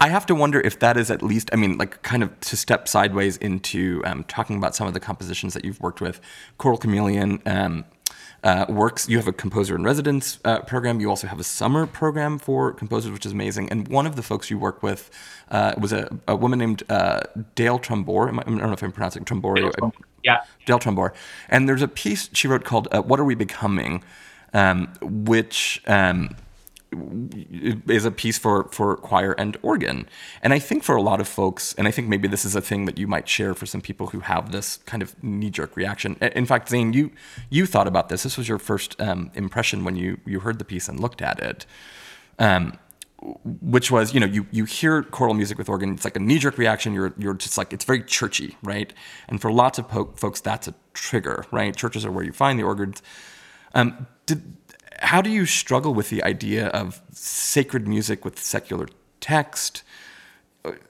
I 0.00 0.08
have 0.08 0.26
to 0.26 0.34
wonder 0.34 0.60
if 0.60 0.78
that 0.80 0.96
is 0.96 1.10
at 1.10 1.22
least, 1.22 1.48
I 1.52 1.56
mean, 1.56 1.78
like 1.78 2.02
kind 2.02 2.22
of 2.22 2.38
to 2.40 2.56
step 2.56 2.86
sideways 2.86 3.38
into 3.38 4.02
um, 4.04 4.24
talking 4.24 4.56
about 4.56 4.74
some 4.74 4.86
of 4.86 4.94
the 4.94 5.00
compositions 5.00 5.54
that 5.54 5.64
you've 5.64 5.80
worked 5.80 6.00
with. 6.00 6.20
Choral 6.58 6.76
Chameleon 6.76 7.40
um, 7.46 7.84
uh, 8.44 8.66
works, 8.68 9.08
you 9.08 9.16
have 9.16 9.26
a 9.26 9.32
composer 9.32 9.74
in 9.74 9.84
residence 9.84 10.38
uh, 10.44 10.60
program. 10.60 11.00
You 11.00 11.08
also 11.08 11.26
have 11.26 11.40
a 11.40 11.44
summer 11.44 11.86
program 11.86 12.38
for 12.38 12.72
composers, 12.72 13.10
which 13.10 13.24
is 13.24 13.32
amazing. 13.32 13.70
And 13.70 13.88
one 13.88 14.06
of 14.06 14.16
the 14.16 14.22
folks 14.22 14.50
you 14.50 14.58
work 14.58 14.82
with 14.82 15.10
uh, 15.50 15.74
was 15.80 15.92
a, 15.92 16.16
a 16.28 16.36
woman 16.36 16.58
named 16.58 16.82
uh, 16.90 17.22
Dale 17.54 17.78
Trumbore. 17.78 18.28
I 18.28 18.42
don't 18.42 18.58
know 18.58 18.72
if 18.72 18.82
I'm 18.82 18.92
pronouncing 18.92 19.24
Trumbore. 19.24 19.92
Yeah. 20.22 20.42
Dale 20.66 20.78
Trumbore. 20.78 21.12
And 21.48 21.68
there's 21.68 21.82
a 21.82 21.88
piece 21.88 22.28
she 22.34 22.48
wrote 22.48 22.64
called 22.64 22.88
uh, 22.92 23.00
What 23.00 23.18
Are 23.18 23.24
We 23.24 23.34
Becoming? 23.34 24.04
Um, 24.52 24.92
which 25.02 25.82
um, 25.86 26.36
is 26.92 28.04
a 28.04 28.10
piece 28.10 28.38
for 28.38 28.68
for 28.70 28.96
choir 28.96 29.32
and 29.32 29.56
organ. 29.62 30.08
And 30.42 30.52
I 30.52 30.58
think 30.58 30.84
for 30.84 30.96
a 30.96 31.02
lot 31.02 31.20
of 31.20 31.28
folks, 31.28 31.74
and 31.74 31.88
I 31.88 31.90
think 31.90 32.08
maybe 32.08 32.28
this 32.28 32.44
is 32.44 32.54
a 32.54 32.60
thing 32.60 32.84
that 32.86 32.98
you 32.98 33.06
might 33.06 33.28
share 33.28 33.54
for 33.54 33.66
some 33.66 33.80
people 33.80 34.08
who 34.08 34.20
have 34.20 34.52
this 34.52 34.78
kind 34.86 35.02
of 35.02 35.22
knee 35.22 35.50
jerk 35.50 35.76
reaction. 35.76 36.16
In 36.20 36.46
fact, 36.46 36.68
Zane, 36.68 36.92
you 36.92 37.10
you 37.50 37.66
thought 37.66 37.88
about 37.88 38.08
this. 38.08 38.22
This 38.22 38.36
was 38.38 38.48
your 38.48 38.58
first 38.58 39.00
um, 39.00 39.30
impression 39.34 39.84
when 39.84 39.96
you 39.96 40.18
you 40.24 40.40
heard 40.40 40.58
the 40.58 40.64
piece 40.64 40.88
and 40.88 41.00
looked 41.00 41.22
at 41.22 41.40
it. 41.40 41.66
Um, 42.38 42.78
which 43.44 43.90
was, 43.90 44.12
you 44.14 44.20
know, 44.20 44.26
you, 44.26 44.46
you 44.50 44.64
hear 44.66 45.02
choral 45.02 45.34
music 45.34 45.58
with 45.58 45.68
organ, 45.68 45.94
it's 45.94 46.04
like 46.04 46.16
a 46.16 46.20
knee 46.20 46.38
jerk 46.38 46.58
reaction. 46.58 46.92
You're, 46.92 47.14
you're 47.16 47.34
just 47.34 47.56
like, 47.56 47.72
it's 47.72 47.84
very 47.84 48.02
churchy, 48.02 48.56
right? 48.62 48.92
And 49.26 49.40
for 49.40 49.50
lots 49.50 49.78
of 49.78 49.88
po- 49.88 50.12
folks, 50.16 50.40
that's 50.40 50.68
a 50.68 50.74
trigger, 50.92 51.44
right? 51.50 51.74
Churches 51.74 52.04
are 52.04 52.12
where 52.12 52.24
you 52.24 52.32
find 52.32 52.58
the 52.58 52.62
organs. 52.62 53.02
Um, 53.74 54.06
did, 54.26 54.56
how 55.00 55.20
do 55.20 55.30
you 55.30 55.46
struggle 55.46 55.94
with 55.94 56.10
the 56.10 56.22
idea 56.22 56.68
of 56.68 57.02
sacred 57.12 57.86
music 57.86 58.24
with 58.24 58.38
secular 58.38 58.88
text? 59.20 59.82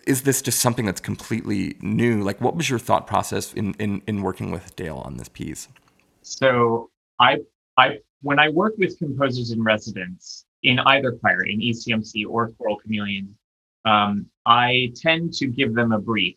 Is 0.06 0.22
this 0.22 0.40
just 0.40 0.60
something 0.60 0.86
that's 0.86 1.00
completely 1.00 1.76
new? 1.80 2.22
Like, 2.22 2.40
what 2.40 2.56
was 2.56 2.70
your 2.70 2.78
thought 2.78 3.06
process 3.06 3.52
in, 3.52 3.74
in, 3.74 4.02
in 4.06 4.22
working 4.22 4.50
with 4.50 4.74
Dale 4.76 4.98
on 4.98 5.16
this 5.16 5.28
piece? 5.28 5.68
So, 6.22 6.90
I, 7.20 7.38
I, 7.76 7.98
when 8.22 8.38
I 8.38 8.48
work 8.48 8.74
with 8.78 8.98
composers 8.98 9.50
in 9.50 9.62
residence 9.62 10.44
in 10.62 10.78
either 10.80 11.12
choir, 11.12 11.44
in 11.44 11.60
ECMC 11.60 12.24
or 12.28 12.52
Choral 12.52 12.76
Chameleon, 12.76 13.36
um, 13.84 14.26
I 14.46 14.92
tend 14.96 15.32
to 15.34 15.46
give 15.46 15.74
them 15.74 15.92
a 15.92 15.98
brief, 15.98 16.36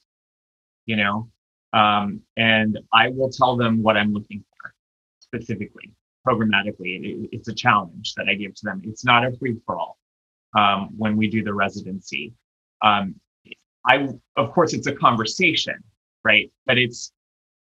you 0.85 0.97
know, 0.97 1.29
um, 1.73 2.21
and 2.37 2.77
I 2.93 3.09
will 3.09 3.29
tell 3.29 3.55
them 3.55 3.81
what 3.81 3.97
I'm 3.97 4.13
looking 4.13 4.43
for 4.61 4.73
specifically 5.19 5.93
programmatically. 6.29 6.99
It, 7.03 7.29
it's 7.31 7.47
a 7.47 7.53
challenge 7.53 8.13
that 8.15 8.27
I 8.29 8.35
give 8.35 8.53
to 8.55 8.61
them. 8.63 8.81
It's 8.85 9.05
not 9.05 9.25
a 9.25 9.31
free 9.37 9.57
for 9.65 9.77
all 9.77 9.97
um, 10.57 10.89
when 10.97 11.17
we 11.17 11.29
do 11.29 11.43
the 11.43 11.53
residency. 11.53 12.33
Um, 12.81 13.15
I, 13.85 14.09
of 14.35 14.51
course, 14.51 14.73
it's 14.73 14.87
a 14.87 14.95
conversation, 14.95 15.83
right? 16.23 16.51
But 16.65 16.77
it's 16.77 17.11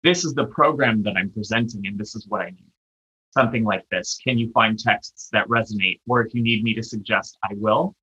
this 0.03 0.25
is 0.25 0.35
the 0.35 0.47
program 0.47 1.03
that 1.03 1.17
I'm 1.17 1.31
presenting, 1.31 1.87
and 1.87 1.99
this 1.99 2.15
is 2.15 2.27
what 2.29 2.43
I 2.43 2.51
need. 2.51 2.71
Something 3.31 3.65
like 3.65 3.85
this. 3.91 4.19
Can 4.23 4.39
you 4.39 4.53
find 4.53 4.79
texts 4.79 5.29
that 5.33 5.49
resonate? 5.49 6.01
Or 6.07 6.25
if 6.25 6.35
you 6.35 6.43
need 6.43 6.63
me 6.63 6.75
to 6.75 6.83
suggest, 6.83 7.37
I 7.43 7.55
will. 7.57 7.97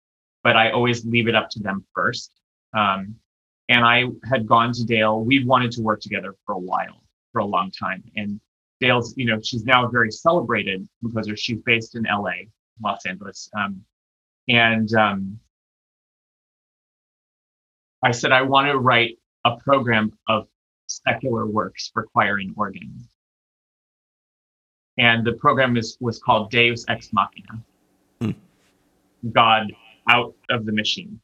But 0.44 0.58
I 0.58 0.72
always 0.72 1.06
leave 1.06 1.28
it 1.28 1.36
up 1.36 1.50
to 1.52 1.60
them 1.60 1.86
first. 1.94 2.32
Um, 2.76 3.16
and 3.70 3.86
I 3.86 4.06
had 4.26 4.48
gone 4.48 4.74
to 4.74 4.84
Dale. 4.84 5.24
We'd 5.24 5.48
wanted 5.48 5.72
to 5.74 5.82
work 5.82 6.02
together 6.02 6.36
for 6.46 6.56
a 6.56 6.60
while, 6.60 7.04
for 7.32 7.40
a 7.40 7.46
long 7.46 7.72
time. 7.72 8.04
And 8.16 8.42
Dale's, 8.82 9.14
you 9.16 9.26
know, 9.26 9.40
she's 9.42 9.64
now 9.64 9.86
a 9.86 9.90
very 9.90 10.12
celebrated 10.12 10.88
composer. 11.02 11.38
She's 11.38 11.62
based 11.62 11.96
in 11.96 12.04
LA, 12.04 12.50
Los 12.84 13.06
Angeles. 13.06 13.50
Um, 13.56 13.82
and 14.50 14.92
um, 14.96 15.40
I 18.04 18.10
said, 18.12 18.32
I 18.32 18.42
want 18.42 18.68
to 18.68 18.80
write 18.80 19.20
a 19.46 19.56
program 19.58 20.12
of 20.28 20.48
secular 20.88 21.46
works 21.46 21.92
for 21.94 22.08
choir 22.08 22.38
and 22.38 22.54
organ. 22.58 23.08
And 24.98 25.26
the 25.26 25.34
program 25.34 25.78
is 25.78 25.96
was 26.00 26.20
called 26.20 26.50
Deus 26.50 26.84
Ex 26.90 27.12
Machina. 27.14 27.64
Hmm. 28.20 28.32
God 29.32 29.72
out 30.10 30.34
of 30.50 30.66
the 30.66 30.72
machine, 30.72 31.22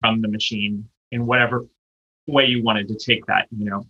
from 0.00 0.22
the 0.22 0.28
machine, 0.28 0.88
in 1.12 1.26
whatever 1.26 1.66
way 2.26 2.46
you 2.46 2.62
wanted 2.62 2.88
to 2.88 2.96
take 2.96 3.24
that, 3.26 3.46
you 3.56 3.66
know. 3.66 3.84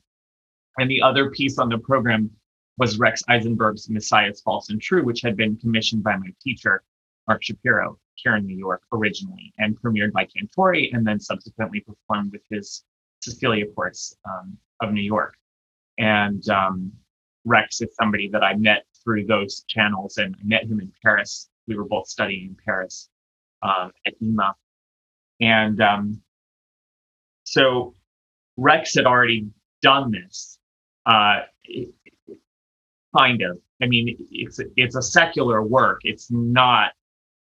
And 0.79 0.91
the 0.91 1.01
other 1.01 1.31
piece 1.31 1.59
on 1.59 1.69
the 1.69 1.79
program 1.79 2.31
was 2.79 2.99
Rex 2.99 3.23
Isenberg's 3.29 3.91
Messiah's 3.91 4.41
False 4.41 4.71
and 4.71 4.81
True, 4.81 5.05
which 5.05 5.21
had 5.21 5.37
been 5.37 5.57
commissioned 5.57 6.03
by 6.03 6.17
my 6.17 6.29
teacher, 6.41 6.83
Mark 7.27 7.43
Shapiro, 7.43 7.99
here 8.15 8.37
in 8.37 8.47
New 8.47 8.57
York 8.57 8.83
originally, 8.93 9.53
and 9.59 9.81
premiered 9.81 10.13
by 10.13 10.27
Cantori, 10.27 10.91
and 10.93 11.07
then 11.07 11.21
subsequently 11.21 11.81
performed 11.81 12.33
with 12.33 12.43
his 12.51 12.85
Cecilia 13.21 13.67
Chorus 13.75 14.17
um, 14.25 14.57
of 14.81 14.93
New 14.93 15.03
York. 15.03 15.35
And 15.99 16.49
um, 16.49 16.93
Rex 17.45 17.81
is 17.81 17.95
somebody 17.95 18.29
that 18.29 18.43
I 18.43 18.55
met 18.55 18.85
through 19.03 19.27
those 19.27 19.65
channels, 19.69 20.19
and 20.19 20.37
I 20.41 20.45
met 20.45 20.65
him 20.65 20.81
in 20.81 20.93
Paris. 21.03 21.49
We 21.67 21.77
were 21.77 21.85
both 21.85 22.07
studying 22.09 22.49
in 22.49 22.57
Paris 22.65 23.09
um, 23.63 23.93
at 24.07 24.15
IMA. 24.23 24.55
And 25.41 25.81
um, 25.81 26.23
so 27.45 27.95
Rex 28.57 28.95
had 28.95 29.07
already 29.07 29.49
done 29.83 30.11
this, 30.11 30.59
uh, 31.07 31.41
kind 33.17 33.43
of. 33.43 33.59
I 33.83 33.87
mean, 33.87 34.17
it's 34.31 34.61
it's 34.77 34.97
a 34.97 35.03
secular 35.03 35.63
work. 35.63 36.01
It's 36.03 36.31
not 36.31 36.93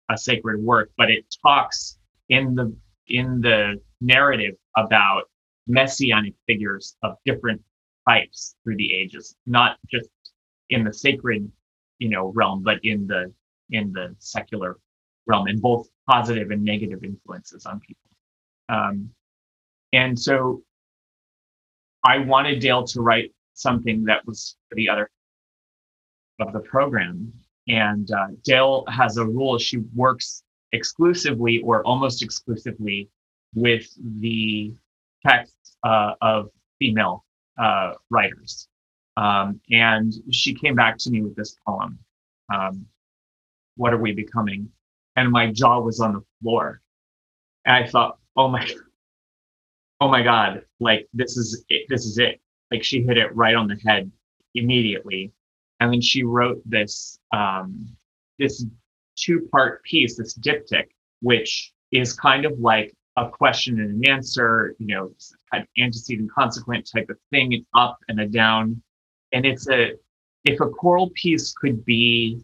a 0.10 0.18
sacred 0.18 0.62
work, 0.62 0.92
but 0.98 1.10
it 1.10 1.26
talks 1.46 1.98
in 2.30 2.56
the 2.56 2.76
in 3.08 3.42
the 3.42 3.82
narrative 4.02 4.56
about 4.76 5.24
messianic 5.68 6.34
figures 6.46 6.96
of 7.04 7.16
different 7.26 7.62
types 8.08 8.56
through 8.64 8.78
the 8.78 8.94
ages, 8.94 9.36
not 9.46 9.78
just 9.92 10.10
in 10.70 10.84
the 10.84 10.94
sacred, 10.94 11.50
you 12.00 12.10
know, 12.10 12.32
realm, 12.36 12.64
but 12.64 12.80
in 12.84 13.08
the 13.08 13.34
in 13.72 13.92
the 13.92 14.16
secular 14.20 14.78
realm, 15.26 15.48
and 15.48 15.62
both 15.62 15.88
positive 16.08 16.52
and 16.52 16.64
negative 16.64 17.04
influences 17.04 17.66
on 17.66 17.80
people. 17.80 18.10
Um, 18.70 19.10
and 19.94 20.18
so 20.18 20.62
I 22.04 22.20
wanted 22.20 22.60
Dale 22.60 22.86
to 22.86 23.02
write 23.02 23.32
something 23.54 24.04
that 24.06 24.26
was 24.26 24.56
for 24.70 24.76
the 24.76 24.88
other 24.90 25.10
of 26.40 26.54
the 26.54 26.60
program. 26.60 27.32
And 27.68 28.10
uh, 28.12 28.28
Dale 28.44 28.86
has 28.90 29.18
a 29.18 29.26
rule. 29.26 29.58
She 29.58 29.78
works 29.96 30.44
exclusively 30.72 31.62
or 31.64 31.86
almost 31.86 32.22
exclusively 32.22 33.10
with 33.54 33.88
the 34.22 34.74
texts 35.26 35.78
uh, 35.84 36.14
of 36.22 36.50
female 36.80 37.26
uh, 37.58 37.94
writers. 38.10 38.68
Um, 39.18 39.60
and 39.72 40.14
she 40.32 40.54
came 40.54 40.76
back 40.76 40.98
to 41.00 41.10
me 41.10 41.22
with 41.22 41.36
this 41.36 41.58
poem, 41.66 41.98
um, 42.54 42.86
What 43.76 43.94
Are 43.94 43.98
We 43.98 44.12
Becoming? 44.12 44.70
And 45.16 45.32
my 45.32 45.52
jaw 45.52 45.80
was 45.80 46.00
on 46.00 46.14
the 46.14 46.24
floor. 46.42 46.82
And 47.66 47.76
I 47.76 47.88
thought, 47.88 48.20
oh 48.36 48.48
my, 48.48 48.70
oh 50.00 50.08
my 50.08 50.22
God, 50.22 50.62
like 50.80 51.08
this 51.14 51.36
is 51.36 51.66
it, 51.70 51.88
this 51.90 52.06
is 52.06 52.20
it. 52.20 52.40
Like 52.72 52.84
she 52.84 53.02
hit 53.02 53.18
it 53.18 53.36
right 53.36 53.56
on 53.56 53.68
the 53.68 53.80
head 53.86 54.12
immediately. 54.54 55.32
And 55.80 55.94
then 55.94 56.02
she 56.02 56.24
wrote 56.24 56.62
this 56.66 57.20
um, 57.32 57.88
this 58.40 58.66
two 59.16 59.48
part 59.52 59.84
piece, 59.84 60.18
this 60.18 60.38
diptych, 60.38 60.88
which 61.22 61.74
is 61.92 62.14
kind 62.14 62.46
of 62.46 62.60
like 62.60 62.94
a 63.18 63.30
question 63.30 63.80
and 63.80 64.04
an 64.04 64.10
answer, 64.10 64.76
you 64.80 64.88
know, 64.88 65.12
kind 65.52 65.64
of 65.64 65.70
antecedent 65.82 66.32
consequent 66.32 66.90
type 66.94 67.10
of 67.10 67.18
thing. 67.32 67.54
It's 67.54 67.66
up 67.74 67.98
and 68.08 68.20
a 68.20 68.28
down. 68.28 68.82
And 69.34 69.46
it's 69.46 69.68
a 69.70 69.94
if 70.46 70.60
a 70.62 70.70
choral 70.70 71.10
piece 71.16 71.54
could 71.54 71.84
be 71.84 72.42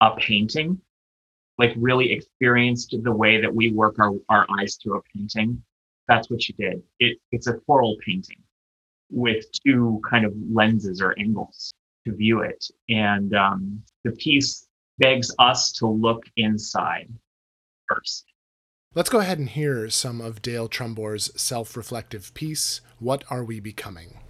a 0.00 0.14
painting, 0.16 0.80
like 1.58 1.72
really 1.76 2.12
experienced 2.12 2.94
the 3.02 3.12
way 3.12 3.40
that 3.40 3.54
we 3.54 3.70
work 3.72 3.98
our, 3.98 4.12
our 4.28 4.46
eyes 4.58 4.76
through 4.82 4.98
a 4.98 5.02
painting, 5.14 5.62
that's 6.08 6.28
what 6.30 6.42
she 6.42 6.52
did. 6.54 6.82
It, 6.98 7.18
it's 7.32 7.46
a 7.46 7.54
choral 7.54 7.96
painting 8.04 8.42
with 9.10 9.46
two 9.64 10.00
kind 10.08 10.24
of 10.24 10.34
lenses 10.50 11.00
or 11.00 11.16
angles 11.18 11.72
to 12.06 12.16
view 12.16 12.40
it. 12.40 12.64
And 12.88 13.34
um, 13.34 13.82
the 14.04 14.12
piece 14.12 14.66
begs 14.98 15.34
us 15.38 15.72
to 15.72 15.86
look 15.86 16.24
inside 16.36 17.12
first. 17.88 18.24
Let's 18.94 19.10
go 19.10 19.20
ahead 19.20 19.38
and 19.38 19.50
hear 19.50 19.90
some 19.90 20.22
of 20.22 20.40
Dale 20.40 20.68
Trumbore's 20.68 21.30
self 21.38 21.76
reflective 21.76 22.32
piece, 22.32 22.80
What 22.98 23.24
Are 23.28 23.44
We 23.44 23.60
Becoming? 23.60 24.20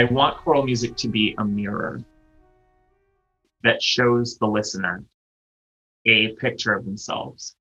I 0.00 0.04
want 0.04 0.38
choral 0.38 0.62
music 0.62 0.96
to 0.96 1.08
be 1.08 1.34
a 1.36 1.44
mirror 1.44 2.02
that 3.62 3.82
shows 3.82 4.38
the 4.38 4.46
listener 4.46 5.04
a 6.06 6.28
picture 6.36 6.72
of 6.72 6.86
themselves, 6.86 7.54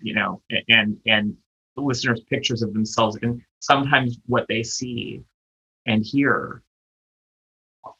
you 0.00 0.12
know, 0.12 0.42
and 0.68 0.98
and 1.06 1.36
the 1.76 1.82
listeners' 1.82 2.24
pictures 2.28 2.62
of 2.62 2.72
themselves, 2.72 3.16
and 3.22 3.40
sometimes 3.60 4.18
what 4.26 4.48
they 4.48 4.64
see 4.64 5.22
and 5.86 6.04
hear 6.04 6.64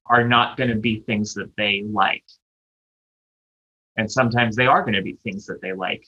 are 0.06 0.26
not 0.26 0.56
going 0.56 0.70
to 0.70 0.80
be 0.80 0.98
things 1.06 1.32
that 1.34 1.52
they 1.56 1.84
like, 1.88 2.24
and 3.96 4.10
sometimes 4.10 4.56
they 4.56 4.66
are 4.66 4.82
going 4.82 4.94
to 4.94 5.02
be 5.02 5.18
things 5.22 5.46
that 5.46 5.62
they 5.62 5.72
like. 5.72 6.04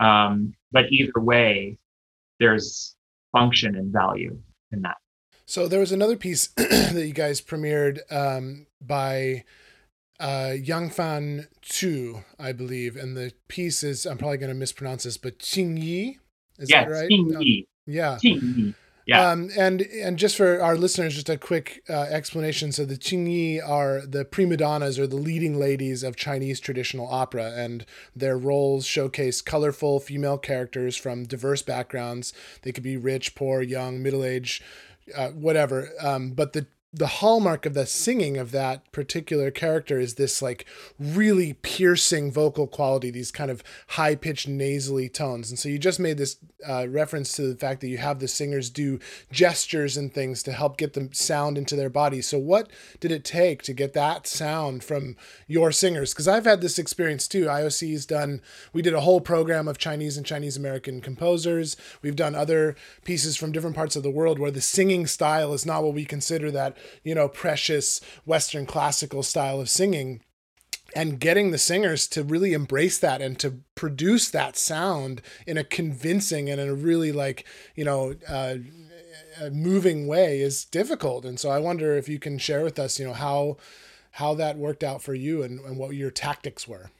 Um, 0.00 0.52
but 0.70 0.92
either 0.92 1.18
way, 1.18 1.78
there's 2.40 2.94
function 3.32 3.74
and 3.74 3.90
value 3.90 4.38
in 4.70 4.82
that. 4.82 4.98
So 5.46 5.68
there 5.68 5.80
was 5.80 5.92
another 5.92 6.16
piece 6.16 6.46
that 6.56 7.04
you 7.06 7.12
guys 7.12 7.40
premiered 7.40 8.00
um, 8.10 8.66
by 8.80 9.44
uh, 10.20 10.54
Yang 10.60 10.90
Fan 10.90 11.48
Chu, 11.60 12.24
I 12.38 12.52
believe, 12.52 12.96
and 12.96 13.16
the 13.16 13.32
piece 13.48 13.82
is 13.82 14.06
I'm 14.06 14.18
probably 14.18 14.38
going 14.38 14.48
to 14.52 14.54
mispronounce 14.54 15.04
this, 15.04 15.16
but 15.16 15.38
Qing 15.38 15.80
Yi, 15.82 16.18
is 16.58 16.70
yeah, 16.70 16.84
that 16.84 16.90
right? 16.90 17.10
Qing 17.10 17.42
Yi. 17.42 17.68
yeah. 17.86 18.18
Qing 18.22 18.56
Yi. 18.56 18.74
Yeah. 19.06 19.30
Um, 19.30 19.50
and 19.56 19.82
and 19.82 20.18
just 20.18 20.34
for 20.36 20.62
our 20.62 20.76
listeners, 20.76 21.14
just 21.14 21.28
a 21.28 21.36
quick 21.36 21.82
uh, 21.90 22.04
explanation. 22.04 22.72
So 22.72 22.86
the 22.86 22.96
Qingyi 22.96 23.60
are 23.62 24.00
the 24.06 24.24
prima 24.24 24.56
donnas 24.56 24.98
or 24.98 25.06
the 25.06 25.16
leading 25.16 25.58
ladies 25.58 26.02
of 26.02 26.16
Chinese 26.16 26.58
traditional 26.58 27.06
opera, 27.06 27.52
and 27.54 27.84
their 28.16 28.38
roles 28.38 28.86
showcase 28.86 29.42
colorful 29.42 30.00
female 30.00 30.38
characters 30.38 30.96
from 30.96 31.24
diverse 31.24 31.60
backgrounds. 31.60 32.32
They 32.62 32.72
could 32.72 32.82
be 32.82 32.96
rich, 32.96 33.34
poor, 33.34 33.60
young, 33.60 34.02
middle 34.02 34.24
aged, 34.24 34.62
uh, 35.16 35.28
whatever. 35.30 35.90
Um, 36.00 36.30
but 36.32 36.52
the 36.52 36.66
the 36.94 37.08
hallmark 37.08 37.66
of 37.66 37.74
the 37.74 37.86
singing 37.86 38.36
of 38.36 38.52
that 38.52 38.90
particular 38.92 39.50
character 39.50 39.98
is 39.98 40.14
this 40.14 40.40
like 40.40 40.64
really 40.96 41.54
piercing 41.54 42.30
vocal 42.30 42.68
quality 42.68 43.10
these 43.10 43.32
kind 43.32 43.50
of 43.50 43.64
high 43.88 44.14
pitched 44.14 44.46
nasally 44.46 45.08
tones. 45.08 45.50
And 45.50 45.58
so 45.58 45.68
you 45.68 45.76
just 45.76 45.98
made 45.98 46.18
this 46.18 46.36
uh, 46.66 46.86
reference 46.88 47.32
to 47.32 47.42
the 47.42 47.56
fact 47.56 47.80
that 47.80 47.88
you 47.88 47.98
have 47.98 48.20
the 48.20 48.28
singers 48.28 48.70
do 48.70 49.00
gestures 49.32 49.96
and 49.96 50.14
things 50.14 50.42
to 50.44 50.52
help 50.52 50.76
get 50.76 50.92
the 50.92 51.08
sound 51.10 51.58
into 51.58 51.74
their 51.74 51.90
body. 51.90 52.22
So 52.22 52.38
what 52.38 52.70
did 53.00 53.10
it 53.10 53.24
take 53.24 53.62
to 53.64 53.72
get 53.72 53.92
that 53.94 54.28
sound 54.28 54.84
from 54.84 55.16
your 55.48 55.72
singers? 55.72 56.12
Because 56.12 56.28
i've 56.28 56.44
had 56.44 56.60
this 56.60 56.78
experience 56.78 57.26
too. 57.26 57.48
Ioc's 57.48 58.06
done 58.06 58.40
we 58.72 58.82
did 58.82 58.94
a 58.94 59.00
whole 59.00 59.20
program 59.20 59.66
of 59.66 59.78
chinese 59.78 60.16
and 60.16 60.24
chinese 60.24 60.56
american 60.56 61.00
composers. 61.00 61.76
We've 62.02 62.14
done 62.14 62.36
other 62.36 62.76
pieces 63.04 63.36
from 63.36 63.50
different 63.50 63.74
parts 63.74 63.96
of 63.96 64.04
the 64.04 64.10
world 64.10 64.38
where 64.38 64.52
the 64.52 64.60
singing 64.60 65.08
style 65.08 65.52
is 65.52 65.66
not 65.66 65.82
what 65.82 65.94
we 65.94 66.04
consider 66.04 66.52
that 66.52 66.76
you 67.02 67.14
know, 67.14 67.28
precious 67.28 68.00
Western 68.24 68.66
classical 68.66 69.22
style 69.22 69.60
of 69.60 69.68
singing 69.68 70.20
and 70.94 71.18
getting 71.18 71.50
the 71.50 71.58
singers 71.58 72.06
to 72.06 72.22
really 72.22 72.52
embrace 72.52 72.98
that 72.98 73.20
and 73.20 73.38
to 73.40 73.60
produce 73.74 74.30
that 74.30 74.56
sound 74.56 75.20
in 75.46 75.58
a 75.58 75.64
convincing 75.64 76.48
and 76.48 76.60
in 76.60 76.68
a 76.68 76.74
really 76.74 77.10
like 77.12 77.44
you 77.74 77.84
know 77.84 78.14
uh, 78.28 78.56
moving 79.50 80.06
way 80.06 80.40
is 80.40 80.64
difficult. 80.64 81.24
And 81.24 81.38
so 81.38 81.50
i 81.50 81.58
wonder 81.58 81.96
if 81.96 82.08
you 82.08 82.18
can 82.18 82.38
share 82.38 82.62
with 82.62 82.78
us 82.78 82.98
you 82.98 83.06
know 83.06 83.12
how 83.12 83.56
how 84.12 84.34
that 84.34 84.56
worked 84.56 84.84
out 84.84 85.02
for 85.02 85.12
you 85.12 85.42
and, 85.42 85.58
and 85.60 85.76
what 85.76 85.90
your 85.96 86.10
tactics 86.10 86.68
were. 86.68 86.90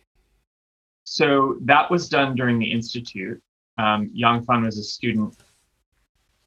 So 1.05 1.59
that 1.63 1.89
was 1.89 2.09
done 2.09 2.35
during 2.35 2.59
the 2.59 2.73
institute. 2.73 3.41
Um, 3.79 4.11
yang 4.13 4.45
fan 4.45 4.65
was 4.65 4.79
a 4.79 4.83
student 4.83 5.37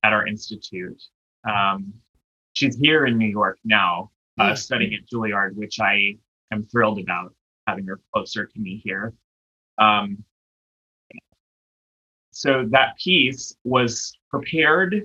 at 0.04 0.12
our 0.12 0.28
institute. 0.28 1.02
Um, 1.48 1.94
she's 2.58 2.76
here 2.76 3.06
in 3.06 3.18
New 3.18 3.28
York 3.28 3.60
now, 3.64 4.10
uh, 4.40 4.56
studying 4.56 4.94
at 4.96 5.08
Juilliard, 5.08 5.56
which 5.56 5.80
I 5.80 6.18
am 6.52 6.66
thrilled 6.66 7.00
about 7.00 7.36
having 7.68 7.86
her 7.86 8.00
closer 8.12 8.48
to 8.48 8.60
me 8.60 8.82
here. 8.84 9.14
Um, 9.78 10.24
so 12.32 12.66
that 12.72 12.98
piece 12.98 13.56
was 13.64 14.18
prepared 14.30 15.04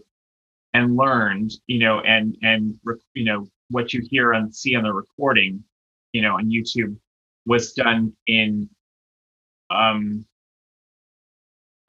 and 0.72 0.96
learned, 0.96 1.52
you 1.66 1.78
know, 1.78 2.00
and 2.00 2.36
and 2.42 2.78
you 3.14 3.24
know 3.24 3.46
what 3.68 3.92
you 3.92 4.02
hear 4.10 4.32
and 4.32 4.54
see 4.54 4.74
on 4.74 4.84
the 4.84 4.92
recording, 4.92 5.62
you 6.12 6.22
know, 6.22 6.34
on 6.36 6.50
YouTube 6.50 6.96
was 7.44 7.72
done 7.72 8.14
in 8.26 8.68
um, 9.70 10.24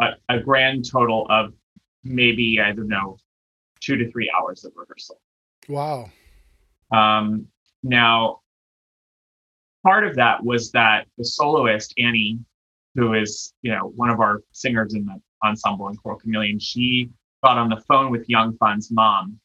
a, 0.02 0.12
a 0.30 0.40
grand 0.40 0.90
total 0.90 1.26
of 1.30 1.54
maybe 2.04 2.60
I 2.60 2.74
don't 2.74 2.90
know 2.90 3.18
two 3.80 3.96
to 3.98 4.12
three 4.12 4.32
hours 4.38 4.66
of 4.66 4.74
rehearsal. 4.76 5.23
Wow. 5.68 6.10
Um, 6.92 7.48
now, 7.82 8.42
part 9.84 10.06
of 10.06 10.16
that 10.16 10.44
was 10.44 10.72
that 10.72 11.08
the 11.18 11.26
soloist 11.26 11.94
Annie, 11.98 12.40
who 12.96 13.14
is 13.14 13.54
you 13.62 13.72
know 13.72 13.92
one 13.96 14.10
of 14.10 14.20
our 14.20 14.42
singers 14.52 14.94
in 14.94 15.06
the 15.06 15.20
ensemble 15.44 15.88
in 15.90 15.96
Choral 15.98 16.20
Chameleon, 16.20 16.60
she 16.60 17.10
got 17.44 17.58
on 17.58 17.70
the 17.70 17.82
phone 17.88 18.10
with 18.10 18.30
Yang 18.30 18.58
Fan's 18.60 18.92
mom, 18.92 19.40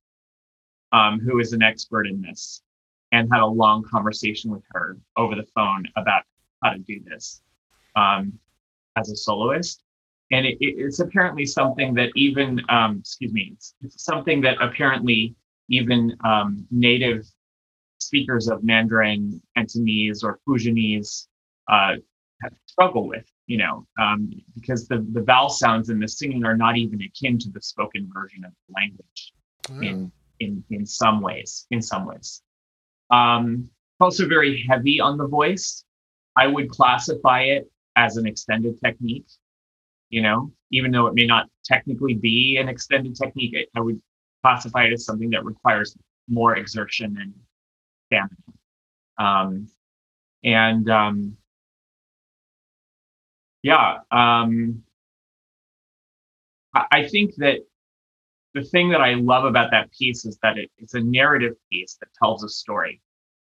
um, 0.92 1.18
who 1.20 1.40
is 1.40 1.52
an 1.52 1.62
expert 1.62 2.06
in 2.06 2.20
this, 2.20 2.62
and 3.12 3.28
had 3.32 3.40
a 3.40 3.46
long 3.46 3.82
conversation 3.82 4.50
with 4.50 4.62
her 4.70 4.96
over 5.16 5.34
the 5.34 5.46
phone 5.54 5.84
about 5.96 6.22
how 6.62 6.70
to 6.70 6.78
do 6.78 7.00
this 7.04 7.40
um, 7.96 8.32
as 8.96 9.10
a 9.10 9.16
soloist. 9.16 9.82
And 10.30 10.44
it, 10.44 10.58
it's 10.60 11.00
apparently 11.00 11.46
something 11.46 11.94
that 11.94 12.10
even, 12.14 12.60
um, 12.68 12.98
excuse 12.98 13.32
me, 13.32 13.52
it's, 13.54 13.74
it's 13.82 14.04
something 14.04 14.42
that 14.42 14.60
apparently 14.60 15.34
even 15.68 16.16
um, 16.24 16.66
native 16.70 17.26
speakers 17.98 18.48
of 18.48 18.64
Mandarin, 18.64 19.40
Cantonese, 19.56 20.22
or 20.22 20.38
Fujianese 20.48 21.26
uh, 21.70 21.94
struggle 22.66 23.08
with, 23.08 23.26
you 23.46 23.58
know, 23.58 23.86
um, 24.00 24.30
because 24.54 24.86
the, 24.88 25.06
the 25.12 25.22
vowel 25.22 25.48
sounds 25.48 25.90
in 25.90 25.98
the 25.98 26.08
singing 26.08 26.44
are 26.44 26.56
not 26.56 26.76
even 26.76 27.00
akin 27.02 27.38
to 27.38 27.50
the 27.50 27.60
spoken 27.60 28.08
version 28.12 28.44
of 28.44 28.52
the 28.68 28.74
language 28.74 29.32
oh. 29.70 29.80
in, 29.80 30.12
in, 30.40 30.64
in 30.70 30.86
some 30.86 31.20
ways, 31.20 31.66
in 31.70 31.82
some 31.82 32.06
ways. 32.06 32.42
Um, 33.10 33.68
also 34.00 34.28
very 34.28 34.64
heavy 34.68 35.00
on 35.00 35.18
the 35.18 35.26
voice. 35.26 35.84
I 36.36 36.46
would 36.46 36.70
classify 36.70 37.42
it 37.42 37.70
as 37.96 38.16
an 38.16 38.26
extended 38.26 38.78
technique, 38.82 39.26
you 40.08 40.22
know, 40.22 40.52
even 40.70 40.92
though 40.92 41.08
it 41.08 41.14
may 41.14 41.26
not 41.26 41.48
technically 41.64 42.14
be 42.14 42.58
an 42.58 42.68
extended 42.68 43.16
technique, 43.16 43.56
I 43.74 43.80
would 43.80 44.00
classify 44.42 44.84
it 44.84 44.92
as 44.92 45.04
something 45.04 45.30
that 45.30 45.44
requires 45.44 45.96
more 46.28 46.56
exertion 46.56 47.16
and 47.20 47.34
stamina. 48.06 48.36
Um, 49.18 49.68
and 50.44 50.88
um, 50.88 51.36
yeah, 53.62 53.98
um, 54.10 54.82
I, 56.74 57.08
think 57.08 57.34
that 57.36 57.58
the 58.54 58.62
thing 58.62 58.90
that 58.90 59.00
I 59.00 59.14
love 59.14 59.44
about 59.44 59.70
that 59.72 59.90
piece 59.92 60.24
is 60.24 60.38
that 60.42 60.58
it, 60.58 60.70
it's 60.78 60.94
a 60.94 61.00
narrative 61.00 61.54
piece 61.70 61.96
that 62.00 62.08
tells 62.22 62.44
a 62.44 62.48
story. 62.48 63.00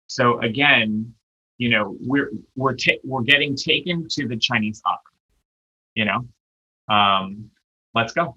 So 0.07 0.39
again, 0.41 1.15
you 1.59 1.71
know, 1.71 1.97
we're 2.01 2.31
we're 2.57 2.75
ta- 2.75 3.01
we're 3.05 3.23
getting 3.23 3.57
taken 3.57 4.07
to 4.11 4.29
the 4.29 4.37
Chinese 4.37 4.83
opera. 4.85 5.13
You 5.95 6.05
know, 6.07 6.95
um, 6.95 7.51
let's 7.95 8.13
go. 8.13 8.37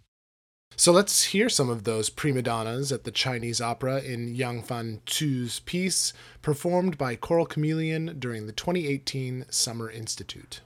So 0.78 0.92
let's 0.92 1.26
hear 1.26 1.48
some 1.48 1.70
of 1.70 1.86
those 1.86 2.10
prima 2.10 2.42
donnas 2.42 2.92
at 2.92 3.06
the 3.06 3.12
Chinese 3.12 3.62
opera 3.62 4.02
in 4.02 4.36
Yang 4.36 4.64
Fan 4.64 5.02
Chu's 5.06 5.62
piece, 5.62 6.12
performed 6.42 6.98
by 6.98 7.16
Choral 7.16 7.46
Chameleon 7.46 8.18
during 8.20 8.46
the 8.46 8.52
2018 8.52 9.46
Summer 9.50 9.90
Institute. 9.90 10.60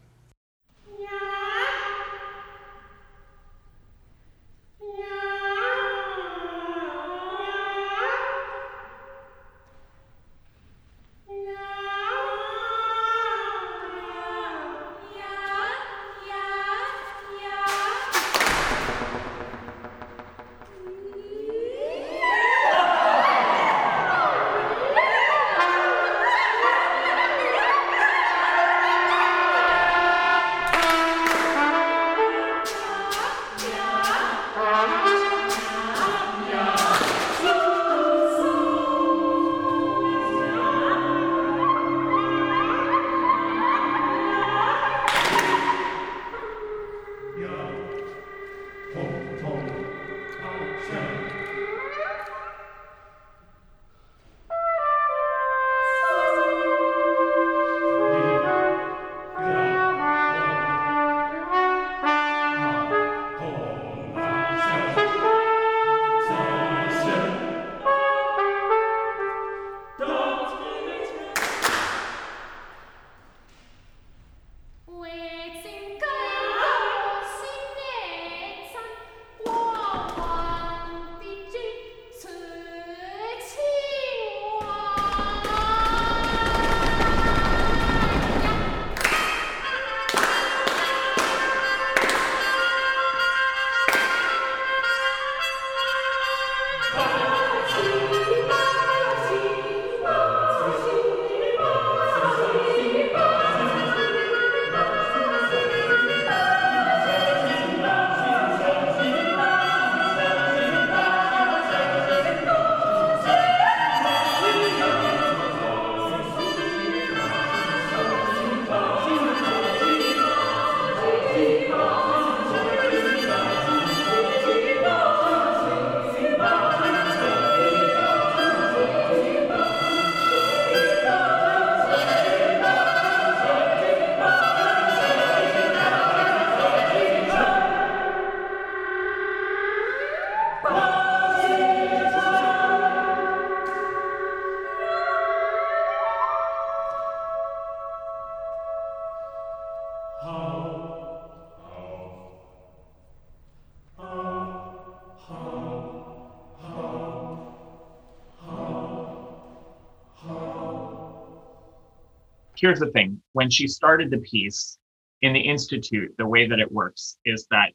Here's 162.60 162.80
the 162.80 162.92
thing. 162.92 163.22
When 163.34 163.50
she 163.50 163.68
started 163.68 164.12
the 164.12 164.20
piece 164.20 164.78
in 165.22 165.34
the 165.34 165.40
institute 165.40 166.14
the 166.18 166.26
way 166.26 166.48
that 166.48 166.60
it 166.60 166.72
works 166.72 167.18
is 167.26 167.48
that 167.52 167.72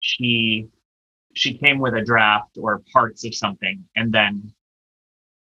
she 0.00 0.66
she 1.34 1.56
came 1.58 1.78
with 1.78 1.94
a 1.94 2.02
draft 2.02 2.56
or 2.58 2.82
parts 2.92 3.24
of 3.24 3.34
something 3.34 3.84
and 3.94 4.12
then 4.12 4.52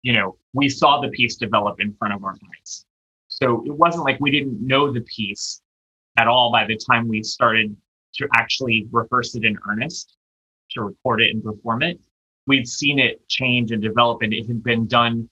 you 0.02 0.12
know 0.12 0.36
we 0.54 0.68
saw 0.68 1.00
the 1.00 1.08
piece 1.08 1.36
develop 1.36 1.80
in 1.80 1.94
front 1.94 2.14
of 2.14 2.24
our 2.24 2.36
eyes. 2.58 2.86
So 3.28 3.62
it 3.66 3.72
wasn't 3.72 4.04
like 4.04 4.20
we 4.20 4.30
didn't 4.30 4.64
know 4.66 4.92
the 4.92 5.02
piece 5.02 5.62
at 6.18 6.28
all 6.28 6.52
by 6.52 6.66
the 6.66 6.78
time 6.90 7.08
we 7.08 7.22
started 7.22 7.74
to 8.14 8.28
actually 8.34 8.86
rehearse 8.90 9.34
it 9.34 9.44
in 9.44 9.56
earnest 9.68 10.16
to 10.70 10.82
record 10.82 11.22
it 11.22 11.30
and 11.30 11.42
perform 11.42 11.82
it. 11.82 11.98
We'd 12.46 12.68
seen 12.68 12.98
it 12.98 13.26
change 13.28 13.72
and 13.72 13.82
develop 13.82 14.22
and 14.22 14.34
it 14.34 14.46
had 14.46 14.62
been 14.62 14.86
done 14.86 15.28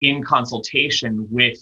in 0.00 0.22
consultation 0.22 1.26
with 1.30 1.58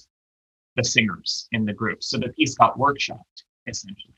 the 0.77 0.85
singers 0.85 1.49
in 1.53 1.65
the 1.65 1.73
group. 1.73 2.03
So 2.03 2.19
the 2.19 2.31
piece 2.31 2.55
got 2.55 2.79
workshopped 2.79 3.45
essentially. 3.67 4.15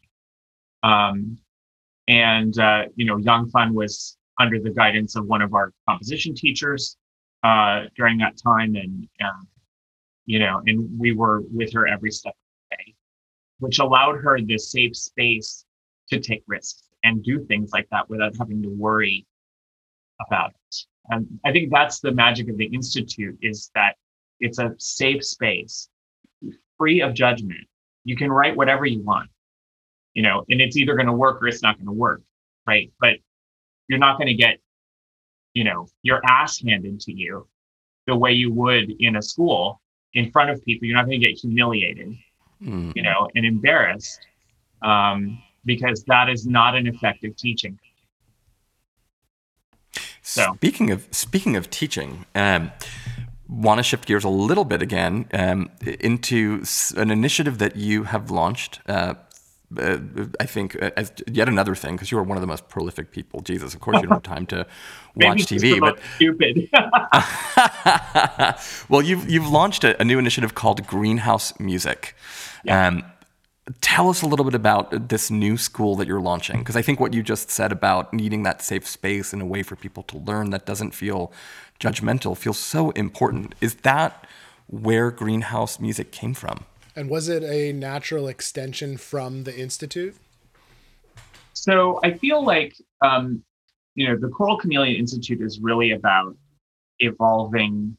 Um, 0.82 1.38
and, 2.09 2.59
uh, 2.59 2.84
you 2.96 3.07
know, 3.07 3.16
Yang 3.18 3.50
Fan 3.50 3.74
was 3.74 4.16
under 4.38 4.61
the 4.61 4.70
guidance 4.70 5.16
of 5.16 5.26
one 5.26 5.42
of 5.42 5.55
our 5.55 5.72
composition 5.88 6.34
teachers 6.34 6.96
uh, 7.42 7.84
during 7.96 8.18
that 8.18 8.36
time. 8.36 8.74
And, 8.74 9.09
uh, 9.22 9.42
you 10.26 10.38
know, 10.38 10.62
and 10.66 10.88
we 10.98 11.12
were 11.12 11.42
with 11.52 11.72
her 11.72 11.86
every 11.86 12.11
step 12.11 12.32
of 12.32 12.36
the 12.70 12.76
way, 12.76 12.94
which 13.59 13.78
allowed 13.78 14.16
her 14.16 14.40
this 14.40 14.70
safe 14.70 14.96
space 14.96 15.64
to 16.11 16.20
take 16.20 16.42
risks 16.46 16.88
and 17.05 17.22
do 17.22 17.44
things 17.44 17.70
like 17.72 17.88
that 17.90 18.09
without 18.09 18.34
having 18.38 18.62
to 18.62 18.68
worry 18.68 19.26
about 20.26 20.50
it. 20.50 20.76
And 21.11 21.38
I 21.44 21.52
think 21.52 21.70
that's 21.72 22.00
the 22.00 22.12
magic 22.12 22.48
of 22.48 22.57
the 22.57 22.66
Institute 22.66 23.38
is 23.42 23.70
that 23.74 23.96
it's 24.40 24.59
a 24.59 24.74
safe 24.78 25.24
space, 25.24 25.88
free 26.79 27.01
of 27.01 27.14
judgment. 27.14 27.66
You 28.05 28.16
can 28.16 28.31
write 28.31 28.57
whatever 28.57 28.85
you 28.85 29.03
want, 29.03 29.31
you 30.12 30.22
know, 30.22 30.45
and 30.49 30.61
it's 30.61 30.77
either 30.77 30.95
going 30.95 31.07
to 31.07 31.12
work 31.12 31.43
or 31.43 31.49
it's 31.49 31.62
not 31.62 31.77
going 31.77 31.87
to 31.87 31.93
work, 31.93 32.22
right? 32.66 32.93
But 33.01 33.16
you're 33.89 33.99
not 33.99 34.18
going 34.18 34.29
to 34.29 34.35
get, 34.35 34.59
you 35.55 35.64
know, 35.64 35.87
your 36.03 36.20
ass 36.29 36.62
handed 36.62 37.01
to 37.01 37.12
you 37.12 37.47
the 38.07 38.16
way 38.16 38.33
you 38.33 38.53
would 38.53 38.95
in 39.01 39.16
a 39.16 39.22
school 39.22 39.81
in 40.12 40.31
front 40.31 40.51
of 40.51 40.64
people. 40.64 40.87
You're 40.87 40.97
not 40.97 41.07
going 41.07 41.20
to 41.20 41.27
get 41.27 41.39
humiliated, 41.39 42.14
mm. 42.62 42.93
you 42.95 43.03
know, 43.03 43.29
and 43.35 43.47
embarrassed 43.47 44.20
um, 44.83 45.43
because 45.64 46.05
that 46.05 46.29
is 46.29 46.47
not 46.47 46.75
an 46.75 46.87
effective 46.87 47.37
teaching. 47.37 47.79
So 50.22 50.55
speaking 50.55 50.91
of 50.91 51.07
speaking 51.11 51.55
of 51.57 51.70
teaching, 51.70 52.25
um, 52.35 52.72
want 53.55 53.78
to 53.78 53.82
shift 53.82 54.07
gears 54.07 54.24
a 54.24 54.28
little 54.28 54.64
bit 54.64 54.82
again 54.82 55.26
um, 55.32 55.70
into 56.00 56.62
an 56.96 57.11
initiative 57.11 57.59
that 57.59 57.76
you 57.76 58.05
have 58.05 58.30
launched. 58.30 58.80
Uh, 58.86 59.14
uh, 59.78 59.98
I 60.38 60.46
think 60.46 60.80
uh, 60.80 60.90
as 60.96 61.12
yet 61.26 61.48
another 61.48 61.74
thing 61.74 61.96
because 61.96 62.11
you 62.12 62.18
are 62.18 62.22
one 62.22 62.36
of 62.36 62.40
the 62.40 62.46
most 62.46 62.68
prolific 62.68 63.11
people. 63.11 63.40
Jesus, 63.40 63.74
of 63.74 63.80
course 63.80 63.96
you 63.96 64.02
don't 64.02 64.12
have 64.12 64.22
time 64.22 64.46
to 64.46 64.66
watch 65.16 65.46
TV, 65.46 65.80
but 65.80 65.98
stupid. 66.16 66.68
well, 68.88 69.02
you've 69.02 69.28
you've 69.28 69.48
launched 69.48 69.84
a, 69.84 70.00
a, 70.00 70.05
new 70.05 70.18
initiative 70.18 70.55
called 70.55 70.86
Greenhouse 70.86 71.59
Music. 71.59 72.14
Yeah. 72.64 72.86
Um, 72.86 73.05
tell 73.80 74.11
us 74.11 74.22
a 74.22 74.26
little 74.26 74.44
bit 74.44 74.55
about 74.55 75.09
this 75.09 75.30
new 75.30 75.57
school 75.57 75.96
that 75.96 76.07
you're 76.07 76.20
launching 76.20 76.59
because 76.59 76.76
i 76.76 76.82
think 76.82 77.00
what 77.00 77.14
you 77.14 77.22
just 77.22 77.50
said 77.50 77.72
about 77.72 78.12
needing 78.12 78.42
that 78.42 78.61
safe 78.61 78.86
space 78.86 79.32
and 79.32 79.40
a 79.40 79.46
way 79.46 79.62
for 79.62 79.74
people 79.74 80.02
to 80.02 80.18
learn 80.18 80.50
that 80.50 80.66
doesn't 80.66 80.90
feel 80.90 81.32
judgmental 81.81 82.37
feels 82.37 82.59
so 82.59 82.91
important 82.91 83.55
is 83.61 83.77
that 83.77 84.27
where 84.66 85.11
greenhouse 85.11 85.79
music 85.79 86.11
came 86.12 86.35
from 86.35 86.64
and 86.97 87.11
was 87.11 87.29
it 87.29 87.43
a 87.43 87.72
natural 87.72 88.29
extension 88.29 88.97
from 88.97 89.45
the 89.45 89.59
institute 89.59 90.16
so 91.53 92.01
i 92.03 92.12
feel 92.12 92.45
like 92.45 92.75
um, 93.01 93.43
you 93.95 94.09
know 94.09 94.16
the 94.16 94.29
choral 94.29 94.59
chameleon 94.59 94.97
institute 94.97 95.41
is 95.41 95.61
really 95.61 95.93
about 95.93 96.37
evolving 97.01 97.97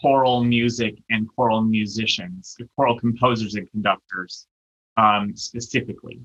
choral 0.00 0.42
music 0.44 0.94
and 1.10 1.28
choral 1.34 1.62
musicians 1.62 2.56
choral 2.76 2.98
composers 2.98 3.54
and 3.54 3.70
conductors 3.70 4.46
um, 4.96 5.36
specifically, 5.36 6.20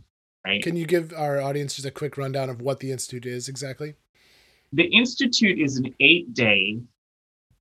right? 0.46 0.62
Can 0.64 0.76
you 0.76 0.86
give 0.86 1.14
our 1.14 1.42
audience 1.42 1.76
just 1.76 1.88
a 1.88 1.92
quick 1.92 2.18
rundown 2.18 2.50
of 2.50 2.62
what 2.62 2.80
the 2.80 2.92
Institute 2.92 3.26
is 3.26 3.48
exactly? 3.48 3.96
The 4.74 4.86
Institute 4.86 5.60
is 5.60 5.78
an 5.78 5.94
eight 6.00 6.34
day 6.34 6.80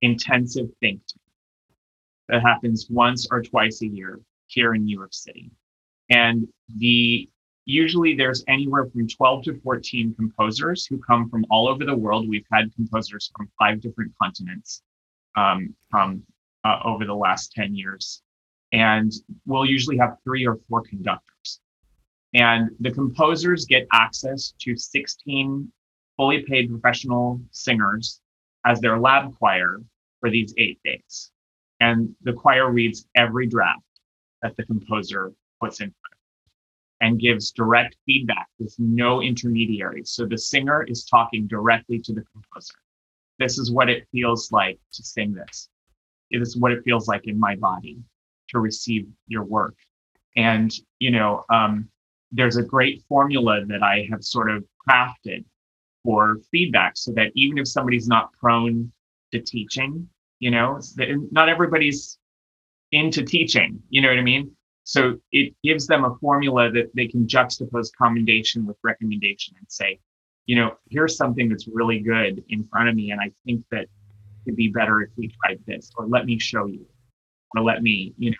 intensive 0.01 0.67
think 0.79 1.01
tank 1.07 1.21
that 2.29 2.41
happens 2.41 2.87
once 2.89 3.27
or 3.29 3.41
twice 3.41 3.81
a 3.81 3.87
year 3.87 4.19
here 4.47 4.73
in 4.73 4.85
New 4.85 4.97
York 4.97 5.13
City. 5.13 5.51
And 6.09 6.47
the 6.77 7.29
usually 7.65 8.15
there's 8.15 8.43
anywhere 8.47 8.85
from 8.85 9.07
12 9.07 9.43
to 9.43 9.59
14 9.61 10.15
composers 10.15 10.85
who 10.85 10.99
come 10.99 11.29
from 11.29 11.45
all 11.49 11.67
over 11.67 11.85
the 11.85 11.95
world. 11.95 12.27
We've 12.27 12.45
had 12.51 12.73
composers 12.75 13.31
from 13.35 13.49
five 13.59 13.81
different 13.81 14.13
continents 14.21 14.81
um, 15.35 15.75
from 15.89 16.23
uh, 16.63 16.79
over 16.83 17.05
the 17.05 17.13
last 17.13 17.51
10 17.53 17.75
years 17.75 18.23
and 18.71 19.11
we'll 19.45 19.65
usually 19.65 19.97
have 19.97 20.17
three 20.23 20.45
or 20.45 20.57
four 20.69 20.81
conductors. 20.81 21.59
And 22.33 22.69
the 22.79 22.91
composers 22.91 23.65
get 23.65 23.87
access 23.91 24.53
to 24.61 24.77
16 24.77 25.71
fully 26.21 26.43
paid 26.43 26.69
professional 26.69 27.41
singers 27.49 28.21
as 28.63 28.79
their 28.79 28.99
lab 28.99 29.35
choir 29.39 29.81
for 30.19 30.29
these 30.29 30.53
eight 30.59 30.79
days. 30.83 31.31
And 31.79 32.13
the 32.21 32.33
choir 32.33 32.69
reads 32.69 33.07
every 33.15 33.47
draft 33.47 33.81
that 34.43 34.55
the 34.55 34.63
composer 34.63 35.33
puts 35.59 35.81
in 35.81 35.87
front 35.87 36.19
and 37.01 37.19
gives 37.19 37.49
direct 37.49 37.95
feedback 38.05 38.45
with 38.59 38.75
no 38.77 39.23
intermediaries. 39.23 40.11
So 40.11 40.27
the 40.27 40.37
singer 40.37 40.83
is 40.83 41.05
talking 41.05 41.47
directly 41.47 41.97
to 41.97 42.13
the 42.13 42.23
composer. 42.31 42.75
This 43.39 43.57
is 43.57 43.71
what 43.71 43.89
it 43.89 44.07
feels 44.11 44.51
like 44.51 44.79
to 44.93 45.03
sing 45.03 45.33
this. 45.33 45.69
This 46.29 46.49
is 46.49 46.57
what 46.57 46.71
it 46.71 46.83
feels 46.83 47.07
like 47.07 47.25
in 47.25 47.39
my 47.39 47.55
body 47.55 47.97
to 48.49 48.59
receive 48.59 49.07
your 49.25 49.43
work. 49.43 49.73
And, 50.37 50.71
you 50.99 51.09
know, 51.09 51.45
um, 51.49 51.89
there's 52.31 52.57
a 52.57 52.63
great 52.63 53.01
formula 53.09 53.65
that 53.65 53.81
I 53.81 54.07
have 54.11 54.23
sort 54.23 54.51
of 54.51 54.63
crafted 54.87 55.45
for 56.03 56.37
feedback 56.51 56.93
so 56.95 57.11
that 57.13 57.31
even 57.35 57.57
if 57.57 57.67
somebody's 57.67 58.07
not 58.07 58.31
prone 58.33 58.91
to 59.31 59.39
teaching, 59.39 60.07
you 60.39 60.51
know, 60.51 60.79
not 61.31 61.49
everybody's 61.49 62.17
into 62.91 63.23
teaching, 63.23 63.79
you 63.89 64.01
know 64.01 64.09
what 64.09 64.17
I 64.17 64.23
mean? 64.23 64.51
So 64.83 65.17
it 65.31 65.53
gives 65.63 65.87
them 65.87 66.03
a 66.03 66.15
formula 66.19 66.71
that 66.71 66.91
they 66.95 67.07
can 67.07 67.27
juxtapose 67.27 67.89
commendation 67.95 68.65
with 68.65 68.77
recommendation 68.83 69.53
and 69.57 69.67
say, 69.69 69.99
you 70.47 70.55
know, 70.55 70.75
here's 70.89 71.15
something 71.15 71.47
that's 71.47 71.67
really 71.67 71.99
good 71.99 72.43
in 72.49 72.67
front 72.67 72.89
of 72.89 72.95
me. 72.95 73.11
And 73.11 73.21
I 73.21 73.31
think 73.45 73.63
that 73.71 73.87
it'd 74.45 74.57
be 74.57 74.69
better 74.69 75.01
if 75.01 75.09
we 75.15 75.31
tried 75.43 75.59
this, 75.67 75.91
or 75.95 76.07
let 76.07 76.25
me 76.25 76.39
show 76.39 76.65
you 76.65 76.85
or 77.55 77.61
let 77.61 77.83
me, 77.83 78.13
you 78.17 78.31
know. 78.31 78.37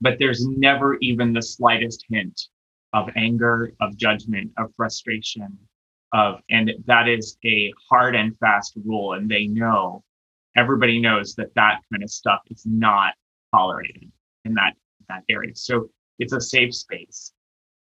But 0.00 0.18
there's 0.18 0.46
never 0.46 0.96
even 0.98 1.32
the 1.32 1.42
slightest 1.42 2.04
hint 2.08 2.48
of 2.92 3.10
anger, 3.16 3.72
of 3.80 3.96
judgment, 3.96 4.52
of 4.56 4.72
frustration, 4.76 5.58
of, 6.12 6.40
and 6.50 6.72
that 6.86 7.08
is 7.08 7.38
a 7.44 7.72
hard 7.88 8.16
and 8.16 8.36
fast 8.38 8.74
rule. 8.84 9.14
And 9.14 9.30
they 9.30 9.46
know, 9.46 10.04
everybody 10.56 11.00
knows 11.00 11.34
that 11.36 11.54
that 11.54 11.80
kind 11.92 12.02
of 12.02 12.10
stuff 12.10 12.40
is 12.50 12.64
not 12.66 13.14
tolerated 13.54 14.10
in 14.44 14.54
that 14.54 14.74
that 15.08 15.24
area. 15.28 15.54
So 15.54 15.90
it's 16.18 16.32
a 16.32 16.40
safe 16.40 16.74
space. 16.74 17.32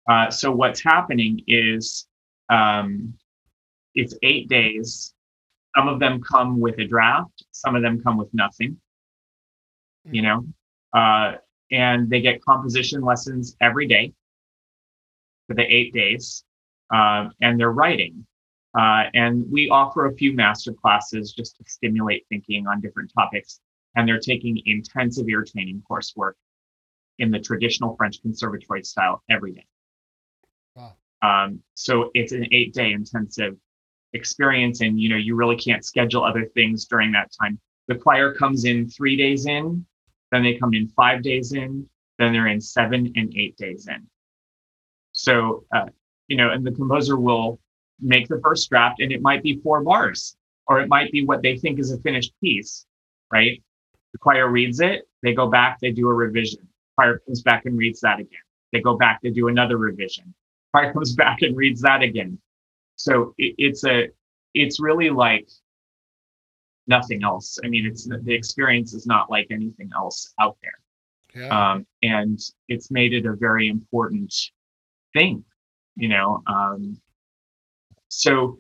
Uh, 0.10 0.30
so 0.30 0.52
what's 0.52 0.82
happening 0.82 1.42
is 1.48 2.08
um, 2.50 3.14
it's 3.96 4.16
eight 4.24 4.50
days. 4.50 5.14
Some 5.78 5.88
of 5.88 6.00
them 6.00 6.22
come 6.22 6.60
with 6.60 6.80
a 6.80 6.86
draft. 6.86 7.46
Some 7.52 7.76
of 7.76 7.82
them 7.82 8.02
come 8.02 8.18
with 8.18 8.34
nothing 8.34 8.78
you 10.12 10.22
know, 10.22 10.46
uh, 10.94 11.34
and 11.72 12.10
they 12.10 12.22
get 12.22 12.44
composition 12.44 13.02
lessons 13.02 13.56
every 13.62 13.88
day 13.88 14.14
for 15.48 15.56
the 15.56 15.64
eight 15.64 15.94
days, 15.94 16.44
uh, 16.94 17.30
and 17.42 17.60
they're 17.60 17.72
writing. 17.72 18.26
Uh, 18.78 19.06
and 19.14 19.46
we 19.52 19.70
offer 19.70 20.06
a 20.06 20.14
few 20.14 20.34
master 20.34 20.74
classes 20.74 21.34
just 21.34 21.58
to 21.58 21.64
stimulate 21.68 22.26
thinking 22.30 22.68
on 22.68 22.82
different 22.82 23.12
topics. 23.18 23.60
And 23.96 24.08
they're 24.08 24.20
taking 24.20 24.62
intensive 24.66 25.28
ear 25.28 25.44
training 25.44 25.82
coursework 25.90 26.34
in 27.18 27.32
the 27.32 27.40
traditional 27.40 27.96
French 27.96 28.22
conservatory 28.22 28.84
style 28.84 29.24
every 29.30 29.54
day. 29.54 29.66
Wow. 30.76 30.94
Um, 31.22 31.62
so 31.74 32.12
it's 32.14 32.32
an 32.32 32.48
eight 32.52 32.74
day 32.74 32.92
intensive 32.92 33.58
experience, 34.14 34.82
and 34.82 35.00
you 35.00 35.10
know 35.10 35.18
you 35.18 35.36
really 35.36 35.58
can't 35.58 35.84
schedule 35.84 36.24
other 36.24 36.46
things 36.46 36.86
during 36.86 37.12
that 37.12 37.32
time. 37.42 37.60
The 37.88 37.96
choir 37.96 38.34
comes 38.34 38.66
in 38.66 38.88
three 38.88 39.18
days 39.18 39.48
in, 39.48 39.86
then 40.32 40.44
they 40.44 40.56
come 40.56 40.74
in 40.74 40.88
five 40.90 41.22
days 41.24 41.54
in, 41.54 41.90
then 42.18 42.34
they're 42.34 42.48
in 42.48 42.62
seven 42.62 43.12
and 43.16 43.34
eight 43.36 43.58
days 43.58 43.88
in. 43.88 44.08
So, 45.12 45.66
uh, 45.74 45.88
you 46.30 46.38
know, 46.38 46.52
and 46.52 46.66
the 46.66 46.72
composer 46.72 47.18
will 47.18 47.60
make 48.00 48.28
the 48.30 48.40
first 48.42 48.70
draft 48.70 49.02
and 49.02 49.12
it 49.12 49.22
might 49.22 49.44
be 49.44 49.60
four 49.62 49.84
bars 49.84 50.38
or 50.68 50.80
it 50.80 50.88
might 50.88 51.12
be 51.12 51.26
what 51.26 51.42
they 51.42 51.58
think 51.58 51.80
is 51.80 51.92
a 51.92 51.98
finished 51.98 52.32
piece, 52.42 52.86
right? 53.34 53.62
The 54.14 54.20
choir 54.20 54.48
reads 54.50 54.80
it, 54.80 55.08
they 55.22 55.34
go 55.34 55.50
back, 55.50 55.80
they 55.82 55.92
do 55.92 56.08
a 56.08 56.14
revision. 56.14 56.68
Choir 56.96 57.20
comes 57.26 57.42
back 57.42 57.66
and 57.66 57.78
reads 57.78 58.00
that 58.02 58.20
again. 58.20 58.40
They 58.72 58.80
go 58.80 58.96
back, 58.96 59.20
they 59.22 59.32
do 59.32 59.48
another 59.50 59.78
revision. 59.78 60.34
Choir 60.74 60.94
comes 60.94 61.14
back 61.14 61.42
and 61.42 61.58
reads 61.58 61.82
that 61.82 62.02
again. 62.02 62.40
So 62.96 63.34
it, 63.38 63.56
it's 63.58 63.84
a, 63.84 64.10
it's 64.54 64.80
really 64.80 65.10
like 65.10 65.50
nothing 66.88 67.24
else. 67.24 67.60
I 67.64 67.68
mean, 67.68 67.86
it's 67.86 68.06
the 68.06 68.34
experience 68.34 68.94
is 68.94 69.06
not 69.06 69.30
like 69.30 69.48
anything 69.52 69.90
else 69.96 70.34
out 70.40 70.58
there. 70.62 70.80
Yeah. 71.44 71.72
Um, 71.72 71.86
and 72.02 72.40
it's 72.68 72.92
made 72.92 73.14
it 73.14 73.26
a 73.26 73.34
very 73.34 73.68
important 73.68 74.34
thing, 75.14 75.44
you 76.00 76.08
know. 76.08 76.42
Um, 76.48 77.00
so 78.08 78.60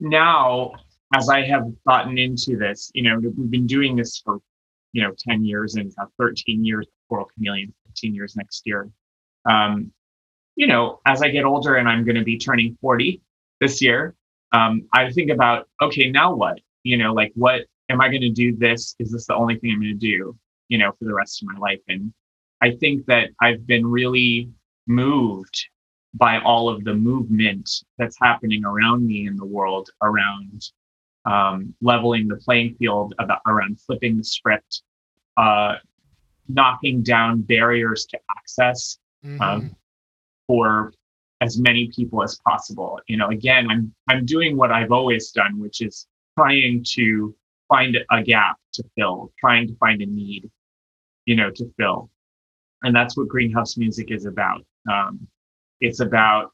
now, 0.00 0.72
as 1.14 1.28
I 1.28 1.42
have 1.46 1.66
gotten 1.86 2.18
into 2.18 2.56
this, 2.58 2.90
you 2.94 3.02
know, 3.02 3.18
we've 3.18 3.50
been 3.50 3.66
doing 3.66 3.96
this 3.96 4.20
for, 4.22 4.38
you 4.92 5.02
know, 5.02 5.12
10 5.26 5.44
years 5.44 5.76
and 5.76 5.92
13 6.18 6.64
years, 6.64 6.86
Choral 7.08 7.26
Chameleon, 7.34 7.72
15 7.86 8.14
years 8.14 8.36
next 8.36 8.62
year. 8.66 8.90
Um, 9.48 9.92
you 10.56 10.66
know, 10.66 11.00
as 11.06 11.22
I 11.22 11.28
get 11.28 11.44
older 11.44 11.76
and 11.76 11.88
I'm 11.88 12.04
going 12.04 12.16
to 12.16 12.24
be 12.24 12.36
turning 12.36 12.76
40 12.80 13.22
this 13.60 13.80
year, 13.80 14.14
um, 14.52 14.88
I 14.92 15.10
think 15.10 15.30
about, 15.30 15.68
okay, 15.80 16.10
now 16.10 16.34
what? 16.34 16.60
You 16.82 16.96
know, 16.98 17.12
like 17.12 17.32
what 17.34 17.62
am 17.88 18.00
I 18.00 18.08
going 18.08 18.22
to 18.22 18.30
do 18.30 18.56
this? 18.56 18.94
Is 18.98 19.12
this 19.12 19.26
the 19.26 19.34
only 19.34 19.56
thing 19.58 19.70
I'm 19.72 19.80
going 19.80 19.98
to 19.98 19.98
do, 19.98 20.36
you 20.68 20.78
know, 20.78 20.92
for 20.98 21.04
the 21.04 21.14
rest 21.14 21.42
of 21.42 21.48
my 21.48 21.58
life? 21.58 21.80
And 21.88 22.12
I 22.60 22.72
think 22.72 23.06
that 23.06 23.30
I've 23.40 23.66
been 23.66 23.86
really 23.86 24.50
moved 24.88 25.68
by 26.14 26.40
all 26.40 26.68
of 26.68 26.84
the 26.84 26.94
movement 26.94 27.70
that's 27.98 28.16
happening 28.20 28.64
around 28.64 29.06
me 29.06 29.26
in 29.26 29.36
the 29.36 29.44
world 29.44 29.90
around 30.02 30.70
um, 31.26 31.74
leveling 31.82 32.26
the 32.26 32.36
playing 32.36 32.74
field 32.78 33.14
about 33.18 33.40
around 33.46 33.78
flipping 33.80 34.16
the 34.16 34.24
script 34.24 34.82
uh, 35.36 35.74
knocking 36.48 37.02
down 37.02 37.42
barriers 37.42 38.06
to 38.06 38.18
access 38.36 38.98
um, 39.24 39.38
mm-hmm. 39.38 39.66
for 40.46 40.92
as 41.40 41.58
many 41.58 41.90
people 41.94 42.22
as 42.22 42.40
possible. 42.46 42.98
You 43.06 43.16
know 43.18 43.28
again 43.28 43.70
i'm 43.70 43.94
i'm 44.08 44.24
doing 44.24 44.56
what 44.56 44.72
i've 44.72 44.92
always 44.92 45.30
done 45.30 45.60
which 45.60 45.82
is 45.82 46.06
trying 46.36 46.84
to 46.94 47.34
find 47.68 47.96
a 48.10 48.22
gap 48.22 48.56
to 48.72 48.82
fill 48.96 49.32
trying 49.38 49.68
to 49.68 49.76
find 49.76 50.00
a 50.00 50.06
need 50.06 50.50
you 51.28 51.36
know 51.36 51.50
to 51.50 51.70
fill. 51.76 52.10
And 52.82 52.96
that's 52.96 53.16
what 53.16 53.28
greenhouse 53.28 53.76
music 53.76 54.10
is 54.10 54.24
about 54.24 54.64
um, 54.90 55.26
it's 55.80 56.00
about 56.00 56.52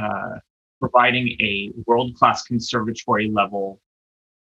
uh, 0.00 0.38
providing 0.80 1.28
a 1.40 1.72
world 1.86 2.14
class 2.14 2.42
conservatory 2.42 3.30
level 3.30 3.80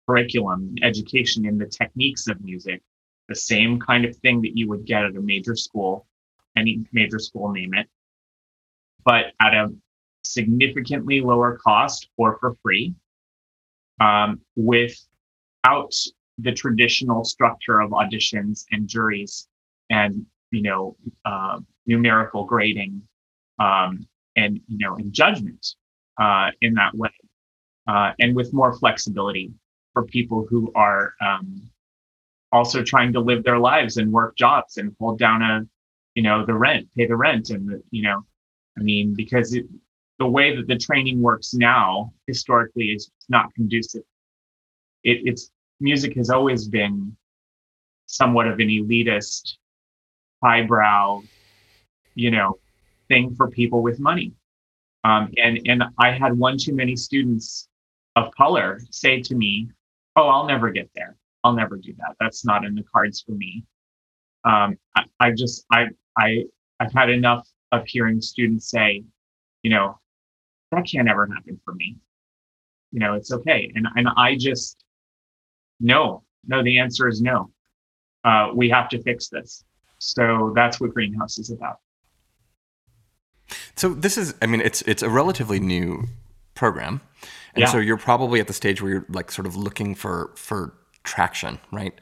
curriculum, 0.08 0.76
education 0.82 1.46
in 1.46 1.58
the 1.58 1.66
techniques 1.66 2.28
of 2.28 2.44
music, 2.44 2.82
the 3.30 3.36
same 3.36 3.80
kind 3.80 4.06
of 4.06 4.16
thing 4.18 4.42
that 4.42 4.58
you 4.58 4.68
would 4.68 4.86
get 4.86 5.04
at 5.06 5.16
a 5.16 5.22
major 5.22 5.56
school, 5.56 6.06
any 6.58 6.84
major 6.92 7.20
school, 7.20 7.52
name 7.52 7.74
it, 7.74 7.88
but 9.06 9.28
at 9.40 9.54
a 9.54 9.74
significantly 10.24 11.22
lower 11.22 11.58
cost 11.58 12.10
or 12.18 12.38
for 12.40 12.56
free, 12.62 12.94
um, 14.02 14.42
without 14.56 15.94
the 16.40 16.52
traditional 16.52 17.24
structure 17.24 17.80
of 17.80 17.92
auditions 17.92 18.66
and 18.72 18.88
juries 18.88 19.48
and 19.90 20.26
you 20.52 20.62
know 20.62 20.96
uh, 21.26 21.60
numerical 21.86 22.44
grading 22.44 23.02
um, 23.64 24.08
and 24.36 24.60
you 24.68 24.78
know 24.80 24.96
and 24.96 25.14
judgment 25.14 25.76
uh, 26.20 26.50
in 26.62 26.74
that 26.74 26.94
way, 26.96 27.10
uh, 27.88 28.12
and 28.20 28.36
with 28.36 28.54
more 28.54 28.74
flexibility 28.74 29.54
for 29.94 30.04
people 30.06 30.46
who 30.50 30.72
are 30.76 31.14
um, 31.22 31.70
also 32.52 32.84
trying 32.84 33.14
to 33.14 33.20
live 33.20 33.44
their 33.44 33.60
lives 33.60 33.98
and 33.98 34.12
work 34.12 34.36
jobs 34.36 34.78
and 34.78 34.96
hold 35.00 35.20
down 35.20 35.42
a 35.42 35.62
you 36.16 36.24
know 36.24 36.46
the 36.46 36.54
rent, 36.54 36.88
pay 36.96 37.08
the 37.08 37.16
rent, 37.16 37.50
and 37.50 37.68
the, 37.70 37.82
you 37.92 38.04
know, 38.04 38.26
I 38.78 38.82
mean 38.82 39.14
because 39.16 39.54
it, 39.54 39.66
the 40.20 40.28
way 40.28 40.56
that 40.56 40.68
the 40.68 40.78
training 40.78 41.22
works 41.22 41.54
now 41.54 42.14
historically 42.28 42.88
is 42.88 43.12
not 43.30 43.54
conducive. 43.56 44.04
It, 45.04 45.22
it's 45.26 45.52
music 45.80 46.16
has 46.16 46.30
always 46.30 46.68
been 46.68 47.16
somewhat 48.06 48.48
of 48.48 48.60
an 48.60 48.68
elitist, 48.68 49.56
highbrow, 50.44 51.24
you 52.16 52.32
know, 52.32 52.60
thing 53.14 53.36
for 53.36 53.48
people 53.50 53.82
with 53.84 54.00
money. 54.00 54.34
Um, 55.04 55.32
and 55.38 55.60
and 55.66 55.84
I 56.00 56.12
had 56.12 56.38
one 56.38 56.58
too 56.58 56.74
many 56.74 56.96
students 56.96 57.68
of 58.16 58.32
color 58.32 58.80
say 58.90 59.22
to 59.22 59.36
me, 59.36 59.70
"Oh, 60.16 60.28
I'll 60.28 60.48
never 60.48 60.72
get 60.72 60.90
there. 60.96 61.16
I'll 61.44 61.54
never 61.54 61.78
do 61.78 61.94
that. 62.00 62.16
That's 62.20 62.46
not 62.46 62.66
in 62.66 62.74
the 62.76 62.86
cards 62.94 63.22
for 63.22 63.34
me." 63.34 63.64
Um, 64.46 64.78
I, 64.96 65.04
I 65.20 65.32
just 65.32 65.66
I 65.72 65.82
I 66.18 66.46
I've 66.80 66.94
had 66.94 67.10
enough 67.10 67.48
of 67.72 67.86
hearing 67.86 68.22
students 68.22 68.70
say, 68.70 69.04
you 69.64 69.72
know, 69.72 70.00
that 70.72 70.86
can't 70.86 71.10
ever 71.10 71.28
happen 71.28 71.60
for 71.66 71.74
me. 71.74 71.98
You 72.92 73.00
know, 73.00 73.14
it's 73.14 73.32
okay. 73.32 73.72
And 73.76 73.88
and 73.96 74.08
I 74.16 74.36
just 74.38 74.84
no, 75.80 76.24
no. 76.48 76.64
The 76.64 76.80
answer 76.80 77.08
is 77.08 77.22
no. 77.22 77.52
Uh, 78.24 78.52
we 78.56 78.70
have 78.70 78.88
to 78.90 79.02
fix 79.04 79.28
this. 79.28 79.66
So 80.00 80.54
that's 80.56 80.80
what 80.80 80.94
Greenhouse 80.94 81.38
is 81.40 81.50
about. 81.52 81.80
So 83.76 83.90
this 83.90 84.18
is, 84.18 84.36
I 84.42 84.46
mean, 84.46 84.62
it's 84.62 84.82
it's 84.84 85.04
a 85.04 85.10
relatively 85.10 85.60
new 85.60 86.08
program, 86.56 87.02
and 87.56 87.62
yeah. 87.62 87.68
so 87.68 87.78
you're 87.78 87.98
probably 87.98 88.40
at 88.40 88.48
the 88.48 88.54
stage 88.54 88.82
where 88.82 88.92
you're 88.92 89.06
like 89.10 89.32
sort 89.32 89.48
of 89.48 89.56
looking 89.56 89.96
for 89.96 90.32
for 90.36 90.74
traction, 91.04 91.60
right? 91.72 91.94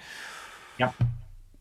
Yeah. 0.78 0.92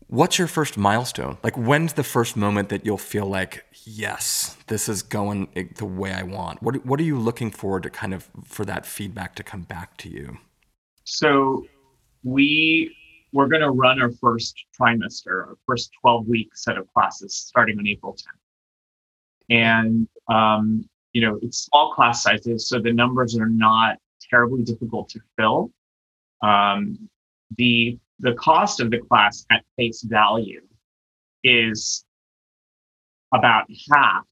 What's 0.07 0.37
your 0.37 0.49
first 0.49 0.77
milestone? 0.77 1.37
Like, 1.41 1.57
when's 1.57 1.93
the 1.93 2.03
first 2.03 2.35
moment 2.35 2.67
that 2.67 2.85
you'll 2.85 2.97
feel 2.97 3.25
like, 3.25 3.63
yes, 3.85 4.57
this 4.67 4.89
is 4.89 5.01
going 5.03 5.47
the 5.77 5.85
way 5.85 6.11
I 6.11 6.23
want? 6.23 6.61
What 6.61 6.85
What 6.85 6.99
are 6.99 7.03
you 7.03 7.17
looking 7.17 7.51
for 7.51 7.79
to 7.79 7.89
kind 7.89 8.13
of 8.13 8.29
for 8.43 8.65
that 8.65 8.85
feedback 8.85 9.35
to 9.35 9.43
come 9.43 9.61
back 9.61 9.97
to 9.97 10.09
you? 10.09 10.37
So 11.03 11.65
we 12.23 12.95
we're 13.33 13.47
going 13.47 13.61
to 13.61 13.71
run 13.71 14.01
our 14.01 14.11
first 14.11 14.55
trimester, 14.79 15.47
our 15.47 15.57
first 15.65 15.91
12 16.01 16.27
week 16.27 16.49
set 16.55 16.77
of 16.77 16.91
classes 16.93 17.35
starting 17.35 17.79
on 17.79 17.87
April 17.87 18.13
10th 18.13 18.40
and 19.51 20.07
um, 20.29 20.89
you 21.13 21.21
know 21.21 21.37
it's 21.43 21.65
small 21.65 21.93
class 21.93 22.23
sizes, 22.23 22.67
so 22.67 22.79
the 22.79 22.91
numbers 22.91 23.37
are 23.37 23.49
not 23.49 23.97
terribly 24.29 24.63
difficult 24.63 25.09
to 25.09 25.19
fill. 25.37 25.71
Um, 26.41 27.09
the 27.57 27.99
the 28.19 28.33
cost 28.33 28.79
of 28.79 28.89
the 28.89 28.99
class 28.99 29.45
at 29.51 29.63
face 29.77 30.01
value 30.01 30.61
is 31.43 32.05
about 33.33 33.65
half 33.93 34.23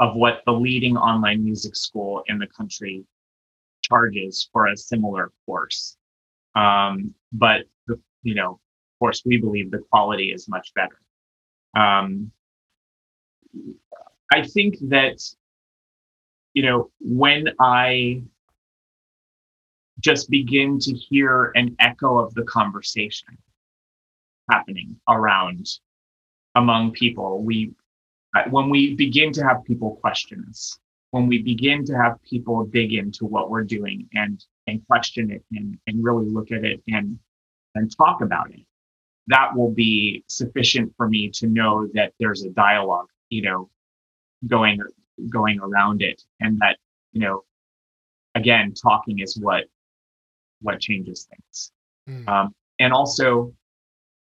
of 0.00 0.14
what 0.14 0.42
the 0.46 0.52
leading 0.52 0.96
online 0.96 1.44
music 1.44 1.74
school 1.74 2.22
in 2.26 2.38
the 2.38 2.46
country 2.46 3.04
charges 3.82 4.48
for 4.52 4.66
a 4.66 4.76
similar 4.76 5.32
course. 5.46 5.96
Um, 6.54 7.14
but 7.32 7.62
the, 7.86 8.00
you 8.22 8.34
know, 8.34 8.52
of 8.52 8.98
course, 8.98 9.22
we 9.24 9.38
believe 9.38 9.70
the 9.70 9.82
quality 9.90 10.32
is 10.32 10.48
much 10.48 10.72
better. 10.74 11.00
Um, 11.76 12.32
I 14.32 14.46
think 14.46 14.76
that, 14.88 15.18
you 16.54 16.62
know, 16.62 16.90
when 17.00 17.48
I 17.60 18.22
just 20.00 20.30
begin 20.30 20.78
to 20.80 20.92
hear 20.94 21.52
an 21.54 21.76
echo 21.80 22.18
of 22.18 22.34
the 22.34 22.44
conversation 22.44 23.36
happening 24.50 24.96
around 25.08 25.66
among 26.54 26.92
people, 26.92 27.42
we, 27.42 27.72
uh, 28.36 28.44
when 28.50 28.70
we 28.70 28.94
begin 28.94 29.32
to 29.32 29.44
have 29.44 29.64
people 29.64 29.96
question 29.96 30.44
us, 30.48 30.78
when 31.10 31.26
we 31.26 31.42
begin 31.42 31.84
to 31.86 31.94
have 31.94 32.22
people 32.22 32.64
dig 32.64 32.92
into 32.92 33.24
what 33.24 33.50
we're 33.50 33.64
doing 33.64 34.08
and 34.14 34.44
and 34.66 34.86
question 34.86 35.30
it 35.30 35.42
and, 35.52 35.78
and 35.86 36.04
really 36.04 36.26
look 36.26 36.50
at 36.52 36.64
it 36.64 36.82
and 36.88 37.18
and 37.74 37.96
talk 37.96 38.20
about 38.20 38.50
it 38.50 38.60
that 39.28 39.54
will 39.54 39.70
be 39.70 40.24
sufficient 40.28 40.92
for 40.96 41.08
me 41.08 41.30
to 41.30 41.46
know 41.46 41.88
that 41.94 42.12
there's 42.20 42.42
a 42.44 42.50
dialogue 42.50 43.08
you 43.30 43.42
know 43.42 43.70
going 44.46 44.80
going 45.30 45.58
around 45.60 46.02
it 46.02 46.22
and 46.40 46.58
that 46.60 46.76
you 47.12 47.20
know 47.20 47.42
again 48.34 48.72
talking 48.72 49.18
is 49.18 49.36
what 49.36 49.64
what 50.60 50.80
changes 50.80 51.28
things 51.28 51.72
mm. 52.08 52.28
um, 52.28 52.54
and 52.78 52.92
also 52.92 53.52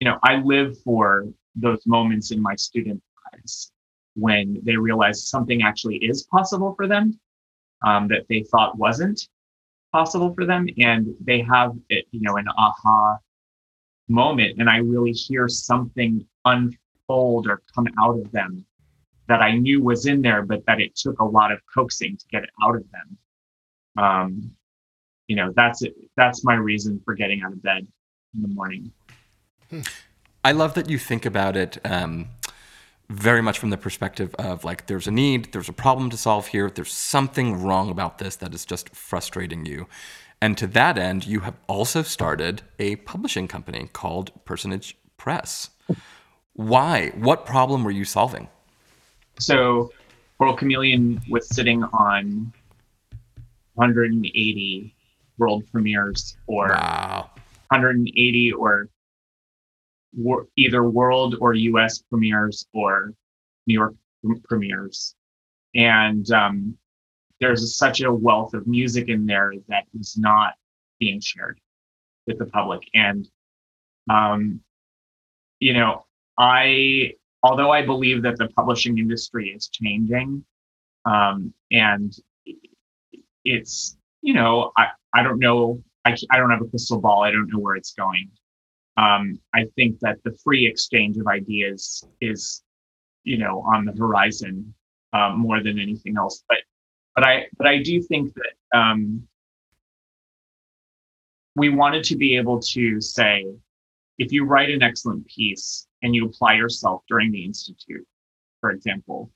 you 0.00 0.08
know 0.08 0.18
i 0.22 0.36
live 0.36 0.78
for 0.82 1.26
those 1.56 1.82
moments 1.86 2.30
in 2.32 2.40
my 2.40 2.54
student 2.54 3.02
lives 3.32 3.72
when 4.14 4.60
they 4.62 4.76
realize 4.76 5.26
something 5.26 5.62
actually 5.62 5.96
is 5.96 6.24
possible 6.24 6.74
for 6.76 6.86
them 6.86 7.18
um, 7.86 8.08
that 8.08 8.26
they 8.28 8.42
thought 8.42 8.76
wasn't 8.76 9.28
possible 9.92 10.34
for 10.34 10.44
them 10.44 10.66
and 10.78 11.14
they 11.20 11.40
have 11.40 11.72
it, 11.88 12.04
you 12.10 12.20
know 12.20 12.36
an 12.36 12.46
aha 12.58 13.16
moment 14.08 14.58
and 14.58 14.68
i 14.68 14.76
really 14.76 15.12
hear 15.12 15.48
something 15.48 16.26
unfold 16.44 17.46
or 17.46 17.62
come 17.74 17.88
out 17.98 18.18
of 18.18 18.30
them 18.32 18.64
that 19.28 19.40
I 19.40 19.56
knew 19.56 19.82
was 19.82 20.06
in 20.06 20.22
there, 20.22 20.42
but 20.42 20.64
that 20.66 20.80
it 20.80 20.96
took 20.96 21.18
a 21.20 21.24
lot 21.24 21.52
of 21.52 21.60
coaxing 21.72 22.16
to 22.16 22.24
get 22.30 22.42
it 22.42 22.50
out 22.62 22.76
of 22.76 22.84
them. 22.90 23.18
Um, 23.96 24.50
you 25.28 25.36
know, 25.36 25.52
that's 25.56 25.82
it. 25.82 25.94
That's 26.16 26.44
my 26.44 26.54
reason 26.54 27.00
for 27.04 27.14
getting 27.14 27.42
out 27.42 27.52
of 27.52 27.62
bed 27.62 27.86
in 28.34 28.42
the 28.42 28.48
morning. 28.48 28.92
I 30.44 30.52
love 30.52 30.74
that 30.74 30.90
you 30.90 30.98
think 30.98 31.24
about 31.24 31.56
it 31.56 31.78
um, 31.86 32.28
very 33.08 33.40
much 33.40 33.58
from 33.58 33.70
the 33.70 33.78
perspective 33.78 34.34
of 34.38 34.64
like 34.64 34.86
there's 34.86 35.06
a 35.06 35.10
need, 35.10 35.52
there's 35.52 35.68
a 35.68 35.72
problem 35.72 36.10
to 36.10 36.16
solve 36.16 36.48
here, 36.48 36.70
there's 36.70 36.92
something 36.92 37.62
wrong 37.62 37.90
about 37.90 38.18
this 38.18 38.36
that 38.36 38.54
is 38.54 38.64
just 38.64 38.94
frustrating 38.94 39.64
you. 39.64 39.86
And 40.40 40.58
to 40.58 40.66
that 40.68 40.98
end, 40.98 41.26
you 41.26 41.40
have 41.40 41.54
also 41.66 42.02
started 42.02 42.62
a 42.78 42.96
publishing 42.96 43.48
company 43.48 43.88
called 43.92 44.32
Personage 44.44 44.96
Press. 45.16 45.70
Why? 46.52 47.10
What 47.10 47.46
problem 47.46 47.82
were 47.82 47.90
you 47.90 48.04
solving? 48.04 48.48
So, 49.38 49.92
Choral 50.38 50.56
Chameleon 50.56 51.20
was 51.28 51.48
sitting 51.48 51.82
on 51.84 52.52
180 53.74 54.94
world 55.38 55.64
premieres 55.70 56.36
or 56.46 56.68
wow. 56.68 57.30
180 57.68 58.52
or 58.52 58.88
wor- 60.16 60.46
either 60.56 60.84
world 60.84 61.36
or 61.40 61.54
US 61.54 61.98
premieres 61.98 62.66
or 62.72 63.14
New 63.66 63.74
York 63.74 63.94
premieres. 64.44 65.14
And 65.74 66.30
um, 66.30 66.78
there's 67.40 67.76
such 67.76 68.00
a 68.00 68.12
wealth 68.12 68.54
of 68.54 68.66
music 68.66 69.08
in 69.08 69.26
there 69.26 69.52
that 69.68 69.84
is 69.98 70.16
not 70.16 70.54
being 71.00 71.20
shared 71.20 71.60
with 72.26 72.38
the 72.38 72.46
public. 72.46 72.82
And, 72.94 73.28
um, 74.08 74.60
you 75.58 75.72
know, 75.72 76.06
I, 76.38 77.14
although 77.44 77.70
I 77.70 77.84
believe 77.84 78.22
that 78.22 78.38
the 78.38 78.48
publishing 78.48 78.98
industry 78.98 79.50
is 79.50 79.68
changing, 79.68 80.44
um, 81.04 81.52
and 81.70 82.16
it's, 83.44 83.98
you 84.22 84.32
know, 84.32 84.72
I, 84.78 84.86
I 85.12 85.22
don't 85.22 85.38
know, 85.38 85.82
I, 86.06 86.16
I 86.30 86.38
don't 86.38 86.50
have 86.50 86.62
a 86.62 86.64
crystal 86.64 86.98
ball. 86.98 87.22
I 87.22 87.30
don't 87.30 87.48
know 87.52 87.58
where 87.58 87.76
it's 87.76 87.92
going. 87.92 88.30
Um, 88.96 89.38
I 89.54 89.66
think 89.76 90.00
that 90.00 90.16
the 90.24 90.32
free 90.42 90.66
exchange 90.66 91.18
of 91.18 91.26
ideas 91.26 92.02
is, 92.22 92.62
you 93.24 93.36
know, 93.36 93.60
on 93.60 93.84
the 93.84 93.92
horizon 93.92 94.74
um, 95.12 95.38
more 95.38 95.62
than 95.62 95.78
anything 95.78 96.16
else. 96.16 96.42
But, 96.48 96.58
but 97.14 97.24
I, 97.24 97.46
but 97.58 97.66
I 97.66 97.82
do 97.82 98.00
think 98.00 98.32
that 98.34 98.78
um, 98.78 99.28
we 101.54 101.68
wanted 101.68 102.04
to 102.04 102.16
be 102.16 102.36
able 102.36 102.60
to 102.60 103.00
say, 103.00 103.46
if 104.18 104.32
you 104.32 104.44
write 104.46 104.70
an 104.70 104.82
excellent 104.82 105.26
piece 105.26 105.86
and 106.04 106.14
you 106.14 106.26
apply 106.26 106.52
yourself 106.52 107.02
during 107.08 107.32
the 107.32 107.44
institute, 107.44 108.06
for 108.60 108.70
example, 108.70 109.32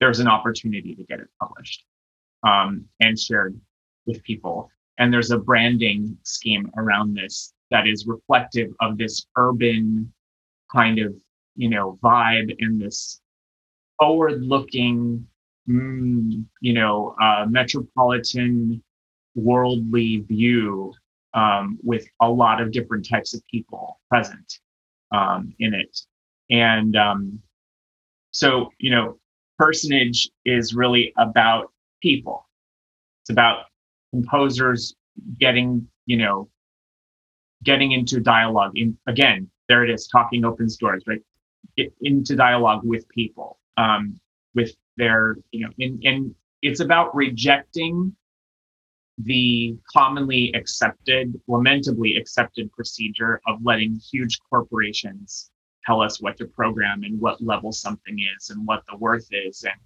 there's 0.00 0.18
an 0.18 0.26
opportunity 0.26 0.94
to 0.94 1.04
get 1.04 1.20
it 1.20 1.28
published 1.38 1.84
um, 2.42 2.86
and 3.00 3.18
shared 3.18 3.58
with 4.06 4.22
people. 4.24 4.70
And 4.98 5.12
there's 5.12 5.30
a 5.30 5.38
branding 5.38 6.16
scheme 6.22 6.70
around 6.78 7.14
this 7.14 7.52
that 7.70 7.86
is 7.86 8.06
reflective 8.06 8.70
of 8.80 8.96
this 8.96 9.26
urban 9.36 10.10
kind 10.74 10.98
of, 10.98 11.14
you 11.54 11.68
know, 11.68 11.98
vibe 12.02 12.54
and 12.60 12.80
this 12.80 13.20
forward 14.00 14.42
looking, 14.42 15.26
mm, 15.68 16.44
you 16.62 16.72
know, 16.72 17.14
uh, 17.20 17.44
metropolitan 17.46 18.82
worldly 19.34 20.24
view 20.28 20.94
um, 21.34 21.78
with 21.82 22.06
a 22.22 22.30
lot 22.30 22.62
of 22.62 22.72
different 22.72 23.06
types 23.06 23.34
of 23.34 23.46
people 23.48 24.00
present 24.08 24.60
um, 25.12 25.54
in 25.58 25.74
it. 25.74 25.98
And 26.50 26.96
um, 26.96 27.40
so, 28.30 28.70
you 28.78 28.90
know, 28.90 29.18
personage 29.58 30.30
is 30.44 30.74
really 30.74 31.12
about 31.18 31.72
people. 32.02 32.48
It's 33.22 33.30
about 33.30 33.64
composers 34.12 34.94
getting, 35.40 35.88
you 36.06 36.18
know, 36.18 36.48
getting 37.64 37.92
into 37.92 38.20
dialogue. 38.20 38.72
In 38.74 38.96
again, 39.06 39.50
there 39.68 39.84
it 39.84 39.90
is, 39.90 40.06
talking 40.06 40.44
opens 40.44 40.76
doors, 40.76 41.02
right? 41.06 41.20
Get 41.76 41.92
into 42.02 42.36
dialogue 42.36 42.82
with 42.84 43.08
people, 43.08 43.58
um, 43.76 44.20
with 44.54 44.76
their, 44.96 45.36
you 45.50 45.66
know, 45.66 45.72
and, 45.78 46.02
and 46.04 46.34
it's 46.62 46.80
about 46.80 47.14
rejecting 47.14 48.14
the 49.18 49.76
commonly 49.92 50.52
accepted, 50.54 51.40
lamentably 51.48 52.16
accepted 52.16 52.70
procedure 52.72 53.40
of 53.46 53.58
letting 53.64 53.94
huge 53.94 54.38
corporations 54.48 55.50
tell 55.86 56.02
us 56.02 56.20
what 56.20 56.36
to 56.36 56.46
program 56.46 57.04
and 57.04 57.20
what 57.20 57.40
level 57.40 57.72
something 57.72 58.18
is 58.36 58.50
and 58.50 58.66
what 58.66 58.82
the 58.90 58.96
worth 58.96 59.28
is 59.30 59.62
and 59.62 59.80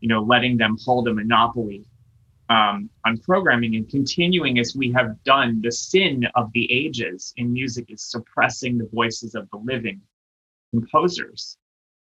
you 0.00 0.08
know 0.08 0.22
letting 0.22 0.56
them 0.56 0.76
hold 0.84 1.08
a 1.08 1.14
monopoly 1.14 1.86
um, 2.48 2.90
on 3.04 3.18
programming 3.18 3.74
and 3.76 3.88
continuing 3.88 4.58
as 4.58 4.76
we 4.76 4.92
have 4.92 5.22
done 5.24 5.60
the 5.62 5.72
sin 5.72 6.26
of 6.34 6.50
the 6.52 6.70
ages 6.70 7.32
in 7.36 7.52
music 7.52 7.86
is 7.88 8.02
suppressing 8.02 8.76
the 8.76 8.88
voices 8.92 9.34
of 9.34 9.48
the 9.50 9.58
living 9.58 10.00
composers 10.70 11.56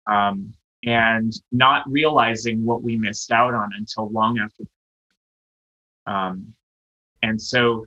um, 0.07 0.53
and 0.84 1.34
not 1.51 1.84
realizing 1.89 2.63
what 2.63 2.84
we 2.84 2.97
missed 2.97 3.32
out 3.32 3.53
on 3.53 3.72
until 3.78 4.09
long 4.09 4.39
after 4.39 4.63
um, 6.08 6.53
and 7.22 7.41
so, 7.41 7.86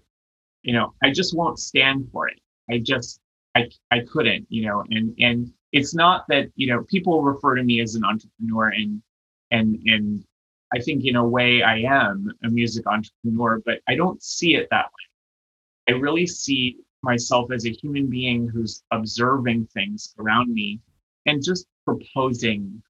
you 0.63 0.73
know, 0.73 0.95
I 1.03 1.11
just 1.11 1.37
won't 1.37 1.59
stand 1.59 2.09
for 2.13 2.29
it. 2.29 2.41
I 2.71 2.79
just, 2.79 3.21
I, 3.55 3.69
I 3.91 4.01
couldn't, 4.01 4.47
you 4.49 4.67
know, 4.67 4.85
and, 4.91 5.15
and 5.19 5.53
it's 5.73 5.95
not 5.95 6.25
that, 6.29 6.51
you 6.57 6.67
know, 6.67 6.83
people 6.85 7.23
refer 7.23 7.55
to 7.55 7.63
me 7.63 7.81
as 7.81 7.95
an 7.95 8.05
entrepreneur 8.05 8.69
and, 8.69 9.03
and, 9.51 9.79
and 9.87 10.25
I 10.73 10.81
think 10.81 11.05
in 11.05 11.17
a 11.17 11.27
way 11.27 11.63
I 11.63 11.79
am 11.79 12.31
a 12.45 12.49
music 12.49 12.87
entrepreneur, 12.87 13.61
but 13.65 13.81
I 13.89 13.95
don't 13.95 14.23
see 14.23 14.55
it 14.57 14.69
that 14.71 14.87
way. 14.87 15.95
I 15.95 15.99
really 15.99 16.27
see 16.27 16.79
myself 17.03 17.51
as 17.53 17.65
a 17.65 17.71
human 17.71 18.09
being 18.09 18.49
who's 18.49 18.83
observing 18.91 19.67
things 19.73 20.15
around 20.19 20.53
me 20.53 20.81
and 21.27 21.43
just 21.43 21.67
proposing 21.87 22.83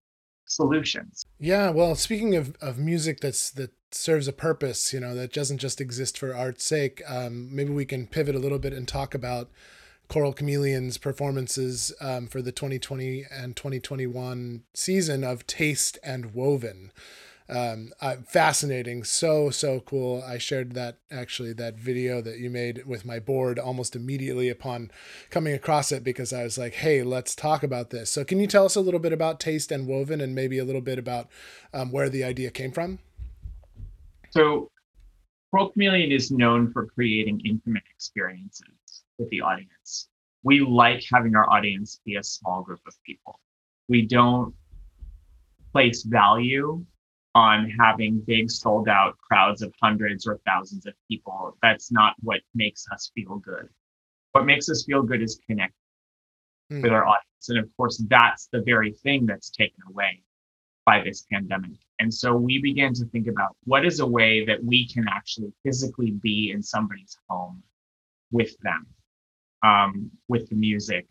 solutions. 0.46 1.26
Yeah, 1.38 1.70
well, 1.70 1.94
speaking 1.94 2.34
of, 2.34 2.56
of 2.60 2.78
music 2.78 3.20
that's 3.20 3.50
that 3.50 3.70
serves 3.90 4.28
a 4.28 4.32
purpose, 4.32 4.92
you 4.92 5.00
know, 5.00 5.14
that 5.14 5.32
doesn't 5.32 5.58
just 5.58 5.80
exist 5.80 6.18
for 6.18 6.34
art's 6.34 6.64
sake, 6.64 7.00
um, 7.08 7.54
maybe 7.54 7.72
we 7.72 7.84
can 7.84 8.06
pivot 8.06 8.34
a 8.34 8.40
little 8.40 8.58
bit 8.58 8.72
and 8.72 8.86
talk 8.88 9.14
about 9.14 9.48
Choral 10.08 10.32
Chameleon's 10.32 10.98
performances 10.98 11.92
um, 12.00 12.26
for 12.26 12.42
the 12.42 12.52
2020 12.52 13.24
and 13.30 13.54
2021 13.54 14.64
season 14.74 15.22
of 15.22 15.46
Taste 15.46 15.98
and 16.02 16.34
Woven 16.34 16.92
um, 17.50 17.92
uh, 18.00 18.16
fascinating, 18.26 19.04
so 19.04 19.48
so 19.48 19.80
cool. 19.80 20.22
I 20.26 20.36
shared 20.36 20.72
that 20.72 20.98
actually 21.10 21.54
that 21.54 21.76
video 21.78 22.20
that 22.20 22.38
you 22.38 22.50
made 22.50 22.84
with 22.86 23.06
my 23.06 23.18
board 23.18 23.58
almost 23.58 23.96
immediately 23.96 24.50
upon 24.50 24.90
coming 25.30 25.54
across 25.54 25.90
it 25.90 26.04
because 26.04 26.32
I 26.32 26.42
was 26.42 26.58
like, 26.58 26.74
hey, 26.74 27.02
let's 27.02 27.34
talk 27.34 27.62
about 27.62 27.88
this. 27.88 28.10
So 28.10 28.22
can 28.22 28.38
you 28.38 28.46
tell 28.46 28.66
us 28.66 28.76
a 28.76 28.82
little 28.82 29.00
bit 29.00 29.14
about 29.14 29.40
Taste 29.40 29.72
and 29.72 29.86
Woven 29.86 30.20
and 30.20 30.34
maybe 30.34 30.58
a 30.58 30.64
little 30.64 30.82
bit 30.82 30.98
about 30.98 31.28
um, 31.72 31.90
where 31.90 32.10
the 32.10 32.22
idea 32.22 32.50
came 32.50 32.70
from? 32.70 32.98
So, 34.30 34.70
Choral 35.50 35.70
Chameleon 35.70 36.12
is 36.12 36.30
known 36.30 36.70
for 36.70 36.86
creating 36.86 37.40
intimate 37.46 37.84
experiences 37.94 39.04
with 39.18 39.30
the 39.30 39.40
audience. 39.40 40.08
We 40.42 40.60
like 40.60 41.02
having 41.10 41.34
our 41.34 41.50
audience 41.50 42.00
be 42.04 42.16
a 42.16 42.22
small 42.22 42.62
group 42.62 42.80
of 42.86 42.94
people. 43.06 43.40
We 43.88 44.02
don't 44.02 44.54
place 45.72 46.02
value 46.02 46.84
on 47.38 47.70
having 47.78 48.20
big 48.26 48.50
sold 48.50 48.88
out 48.88 49.16
crowds 49.18 49.62
of 49.62 49.72
hundreds 49.80 50.26
or 50.26 50.40
thousands 50.44 50.86
of 50.86 50.94
people. 51.08 51.56
That's 51.62 51.92
not 51.92 52.14
what 52.18 52.40
makes 52.52 52.84
us 52.92 53.12
feel 53.14 53.36
good. 53.36 53.68
What 54.32 54.44
makes 54.44 54.68
us 54.68 54.84
feel 54.84 55.04
good 55.04 55.22
is 55.22 55.40
connecting 55.46 55.76
mm. 56.72 56.82
with 56.82 56.90
our 56.90 57.06
audience. 57.06 57.48
And 57.48 57.60
of 57.60 57.68
course, 57.76 58.02
that's 58.08 58.48
the 58.52 58.62
very 58.62 58.92
thing 58.92 59.24
that's 59.24 59.50
taken 59.50 59.78
away 59.88 60.20
by 60.84 61.00
this 61.04 61.26
pandemic. 61.32 61.78
And 62.00 62.12
so 62.12 62.34
we 62.34 62.60
began 62.60 62.92
to 62.94 63.04
think 63.04 63.28
about 63.28 63.54
what 63.62 63.86
is 63.86 64.00
a 64.00 64.06
way 64.06 64.44
that 64.44 64.64
we 64.64 64.88
can 64.88 65.06
actually 65.08 65.52
physically 65.64 66.10
be 66.20 66.50
in 66.50 66.60
somebody's 66.60 67.16
home 67.28 67.62
with 68.32 68.58
them, 68.62 68.84
um, 69.62 70.10
with 70.26 70.48
the 70.48 70.56
music, 70.56 71.06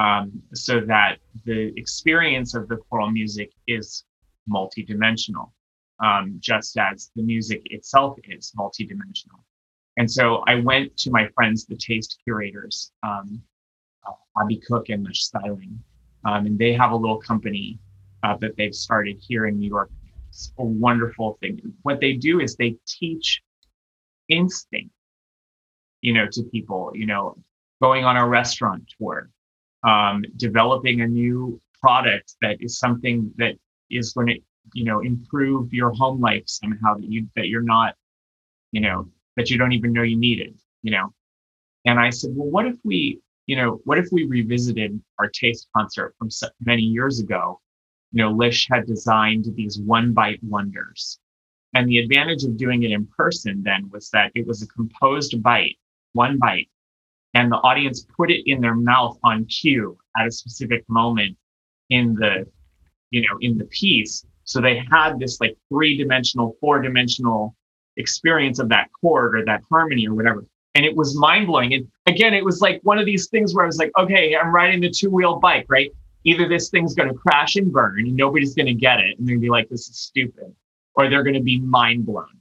um, 0.00 0.42
so 0.54 0.80
that 0.80 1.18
the 1.44 1.72
experience 1.76 2.56
of 2.56 2.66
the 2.66 2.78
choral 2.88 3.12
music 3.12 3.52
is 3.68 4.04
multidimensional, 4.50 5.50
um, 6.02 6.36
just 6.40 6.76
as 6.78 7.10
the 7.16 7.22
music 7.22 7.62
itself 7.66 8.18
is 8.24 8.52
multidimensional. 8.58 9.40
And 9.96 10.10
so 10.10 10.42
I 10.46 10.56
went 10.56 10.96
to 10.98 11.10
my 11.10 11.28
friends, 11.34 11.66
the 11.66 11.76
taste 11.76 12.18
curators, 12.24 12.92
um, 13.02 13.42
uh, 14.06 14.40
Abby 14.40 14.56
Cook 14.56 14.88
and 14.88 15.04
Lish 15.04 15.28
Steiling, 15.28 15.76
um, 16.24 16.46
and 16.46 16.58
they 16.58 16.72
have 16.72 16.92
a 16.92 16.96
little 16.96 17.18
company 17.18 17.78
uh, 18.22 18.36
that 18.38 18.56
they've 18.56 18.74
started 18.74 19.18
here 19.20 19.46
in 19.46 19.58
New 19.58 19.68
York. 19.68 19.90
It's 20.28 20.52
a 20.58 20.64
wonderful 20.64 21.36
thing. 21.40 21.60
What 21.82 22.00
they 22.00 22.14
do 22.14 22.40
is 22.40 22.56
they 22.56 22.76
teach 22.86 23.42
instinct, 24.28 24.94
you 26.00 26.14
know, 26.14 26.26
to 26.32 26.42
people. 26.44 26.90
You 26.94 27.06
know, 27.06 27.36
going 27.82 28.04
on 28.04 28.16
a 28.16 28.26
restaurant 28.26 28.90
tour, 28.98 29.28
um, 29.84 30.24
developing 30.36 31.02
a 31.02 31.06
new 31.06 31.60
product 31.80 32.36
that 32.40 32.56
is 32.60 32.78
something 32.78 33.30
that 33.36 33.56
is 33.92 34.12
going 34.12 34.26
to 34.26 34.38
you 34.74 34.84
know 34.84 35.00
improve 35.00 35.72
your 35.72 35.92
home 35.92 36.20
life 36.20 36.44
somehow 36.46 36.94
that 36.94 37.10
you 37.10 37.26
that 37.36 37.48
you're 37.48 37.62
not 37.62 37.94
you 38.70 38.80
know 38.80 39.08
that 39.36 39.50
you 39.50 39.58
don't 39.58 39.72
even 39.72 39.92
know 39.92 40.02
you 40.02 40.16
needed 40.16 40.56
you 40.82 40.90
know 40.90 41.12
and 41.84 41.98
i 41.98 42.10
said 42.10 42.30
well 42.34 42.48
what 42.48 42.66
if 42.66 42.76
we 42.84 43.20
you 43.46 43.56
know 43.56 43.80
what 43.84 43.98
if 43.98 44.08
we 44.12 44.24
revisited 44.24 45.00
our 45.18 45.28
taste 45.28 45.68
concert 45.76 46.14
from 46.18 46.28
many 46.60 46.82
years 46.82 47.18
ago 47.18 47.60
you 48.12 48.22
know, 48.22 48.30
Lish 48.30 48.68
had 48.70 48.86
designed 48.86 49.46
these 49.56 49.80
one 49.80 50.12
bite 50.12 50.40
wonders. 50.42 51.18
And 51.74 51.88
the 51.88 51.98
advantage 51.98 52.44
of 52.44 52.58
doing 52.58 52.82
it 52.82 52.90
in 52.90 53.06
person 53.06 53.62
then 53.64 53.88
was 53.90 54.10
that 54.10 54.30
it 54.34 54.46
was 54.46 54.62
a 54.62 54.68
composed 54.68 55.42
bite, 55.42 55.78
one 56.12 56.38
bite, 56.38 56.68
and 57.32 57.50
the 57.50 57.56
audience 57.56 58.06
put 58.14 58.30
it 58.30 58.42
in 58.44 58.60
their 58.60 58.74
mouth 58.74 59.18
on 59.24 59.46
cue 59.46 59.96
at 60.18 60.26
a 60.26 60.30
specific 60.30 60.84
moment 60.88 61.38
in 61.88 62.14
the, 62.14 62.46
you 63.12 63.20
know, 63.20 63.36
in 63.40 63.56
the 63.56 63.64
piece. 63.66 64.24
So 64.44 64.60
they 64.60 64.82
had 64.90 65.20
this 65.20 65.40
like 65.40 65.56
three 65.68 65.96
dimensional, 65.96 66.56
four 66.60 66.82
dimensional 66.82 67.54
experience 67.96 68.58
of 68.58 68.68
that 68.70 68.88
chord 69.00 69.38
or 69.38 69.44
that 69.44 69.62
harmony 69.70 70.08
or 70.08 70.14
whatever. 70.14 70.44
And 70.74 70.84
it 70.84 70.96
was 70.96 71.16
mind 71.16 71.46
blowing. 71.46 71.74
And 71.74 71.86
again, 72.06 72.34
it 72.34 72.44
was 72.44 72.60
like 72.60 72.80
one 72.82 72.98
of 72.98 73.06
these 73.06 73.28
things 73.28 73.54
where 73.54 73.64
I 73.64 73.66
was 73.66 73.78
like, 73.78 73.92
okay, 73.98 74.34
I'm 74.34 74.52
riding 74.52 74.80
the 74.80 74.90
two 74.90 75.10
wheel 75.10 75.38
bike, 75.38 75.66
right? 75.68 75.90
Either 76.24 76.48
this 76.48 76.70
thing's 76.70 76.94
going 76.94 77.10
to 77.10 77.14
crash 77.14 77.56
and 77.56 77.70
burn 77.70 78.00
and 78.00 78.16
nobody's 78.16 78.54
going 78.54 78.66
to 78.66 78.74
get 78.74 78.98
it 78.98 79.18
and 79.18 79.28
they're 79.28 79.34
going 79.34 79.42
to 79.42 79.46
be 79.46 79.50
like, 79.50 79.68
this 79.68 79.88
is 79.88 79.98
stupid, 79.98 80.54
or 80.94 81.10
they're 81.10 81.22
going 81.22 81.34
to 81.34 81.42
be 81.42 81.60
mind 81.60 82.06
blown, 82.06 82.38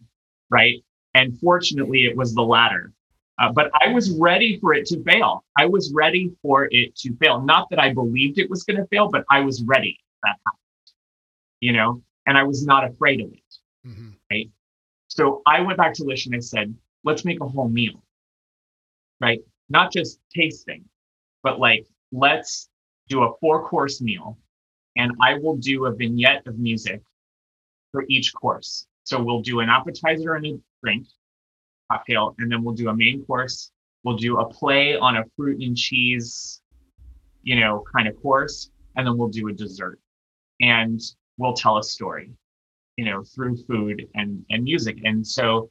right? 0.49 0.83
And 1.13 1.37
fortunately, 1.39 2.05
it 2.05 2.15
was 2.15 2.33
the 2.33 2.41
latter. 2.41 2.93
Uh, 3.41 3.51
but 3.51 3.71
I 3.85 3.91
was 3.91 4.11
ready 4.11 4.59
for 4.59 4.73
it 4.73 4.85
to 4.87 5.03
fail. 5.03 5.43
I 5.57 5.65
was 5.65 5.91
ready 5.93 6.31
for 6.41 6.67
it 6.71 6.95
to 6.97 7.15
fail. 7.17 7.41
Not 7.41 7.69
that 7.71 7.79
I 7.79 7.91
believed 7.91 8.37
it 8.37 8.49
was 8.49 8.63
going 8.63 8.77
to 8.77 8.85
fail, 8.87 9.09
but 9.09 9.25
I 9.29 9.41
was 9.41 9.63
ready. 9.63 9.97
That 10.23 10.35
happened, 10.45 10.60
you 11.61 11.71
know, 11.71 12.03
and 12.25 12.37
I 12.37 12.43
was 12.43 12.65
not 12.65 12.83
afraid 12.83 13.21
of 13.21 13.31
it. 13.31 13.87
Mm-hmm. 13.87 14.09
Right. 14.29 14.49
So 15.07 15.41
I 15.45 15.61
went 15.61 15.77
back 15.77 15.93
to 15.95 16.03
Lish 16.03 16.25
and 16.25 16.35
I 16.35 16.39
said, 16.39 16.75
let's 17.03 17.23
make 17.23 17.41
a 17.41 17.47
whole 17.47 17.69
meal. 17.69 18.03
Right. 19.21 19.39
Not 19.69 19.93
just 19.93 20.19
tasting, 20.35 20.83
but 21.43 21.59
like, 21.59 21.87
let's 22.11 22.69
do 23.07 23.23
a 23.23 23.37
four 23.39 23.67
course 23.67 24.01
meal 24.01 24.37
and 24.97 25.11
I 25.21 25.35
will 25.35 25.55
do 25.55 25.85
a 25.85 25.91
vignette 25.95 26.45
of 26.47 26.59
music 26.59 27.01
for 27.91 28.05
each 28.09 28.33
course. 28.33 28.87
So 29.03 29.21
we'll 29.21 29.41
do 29.41 29.59
an 29.59 29.69
appetizer 29.69 30.35
and 30.35 30.45
a 30.45 30.59
drink 30.83 31.07
cocktail, 31.91 32.35
and 32.37 32.51
then 32.51 32.63
we'll 32.63 32.75
do 32.75 32.89
a 32.89 32.95
main 32.95 33.25
course. 33.25 33.71
We'll 34.03 34.17
do 34.17 34.39
a 34.39 34.45
play 34.47 34.95
on 34.95 35.17
a 35.17 35.23
fruit 35.35 35.61
and 35.61 35.75
cheese, 35.75 36.61
you 37.43 37.59
know, 37.59 37.83
kind 37.93 38.07
of 38.07 38.21
course, 38.21 38.71
and 38.95 39.05
then 39.05 39.17
we'll 39.17 39.29
do 39.29 39.49
a 39.49 39.53
dessert. 39.53 39.99
And 40.61 41.01
we'll 41.41 41.53
tell 41.53 41.77
a 41.77 41.83
story, 41.83 42.31
you 42.97 43.05
know, 43.05 43.23
through 43.23 43.57
food 43.65 44.07
and 44.15 44.45
and 44.49 44.63
music. 44.63 44.99
And 45.03 45.25
so 45.25 45.69